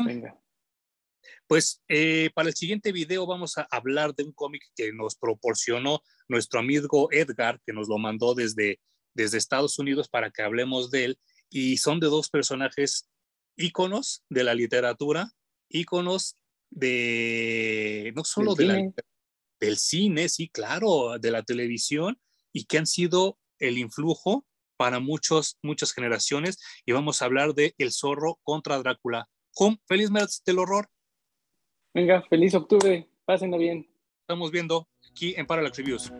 Venga. 0.05 0.39
Pues 1.47 1.84
eh, 1.88 2.32
para 2.34 2.49
el 2.49 2.55
siguiente 2.55 2.91
video 2.91 3.28
vamos 3.28 3.57
a 3.57 3.67
hablar 3.69 4.15
de 4.15 4.23
un 4.23 4.32
cómic 4.32 4.63
que 4.76 4.91
nos 4.93 5.15
proporcionó 5.15 6.01
nuestro 6.28 6.59
amigo 6.59 7.09
Edgar, 7.11 7.61
que 7.65 7.73
nos 7.73 7.88
lo 7.88 7.97
mandó 7.97 8.34
desde, 8.34 8.80
desde 9.13 9.38
Estados 9.38 9.78
Unidos 9.78 10.09
para 10.09 10.32
que 10.32 10.41
hablemos 10.41 10.89
de 10.89 11.05
él. 11.05 11.19
Y 11.49 11.78
son 11.78 11.99
de 11.99 12.07
dos 12.07 12.30
personajes 12.30 13.09
íconos 13.55 14.23
de 14.30 14.43
la 14.43 14.55
literatura, 14.55 15.32
íconos 15.69 16.38
de, 16.71 18.11
no 18.15 18.23
solo 18.23 18.55
de 18.55 18.65
la 18.65 18.73
literatura, 18.73 19.14
del 19.66 19.78
cine, 19.78 20.30
sí, 20.30 20.47
claro, 20.49 21.18
de 21.20 21.32
la 21.32 21.43
televisión 21.43 22.20
y 22.53 22.66
que 22.66 22.78
han 22.78 22.86
sido 22.86 23.38
el 23.59 23.78
influjo 23.78 24.45
para 24.78 24.99
muchos, 24.99 25.57
muchas 25.63 25.91
generaciones. 25.93 26.59
Y 26.86 26.91
vamos 26.91 27.22
a 27.22 27.26
hablar 27.26 27.53
de 27.53 27.74
El 27.78 27.91
zorro 27.91 28.39
contra 28.43 28.78
Drácula. 28.78 29.28
Hum, 29.57 29.78
feliz 29.88 30.11
mes 30.11 30.41
del 30.45 30.59
horror. 30.59 30.88
Venga, 31.93 32.24
feliz 32.30 32.53
octubre. 32.53 33.09
Pásenlo 33.26 33.57
bien. 33.57 33.89
Estamos 34.22 34.51
viendo 34.51 34.88
aquí 35.09 35.34
en 35.38 35.47
Parallax 35.47 35.78
Reviews. 35.78 36.11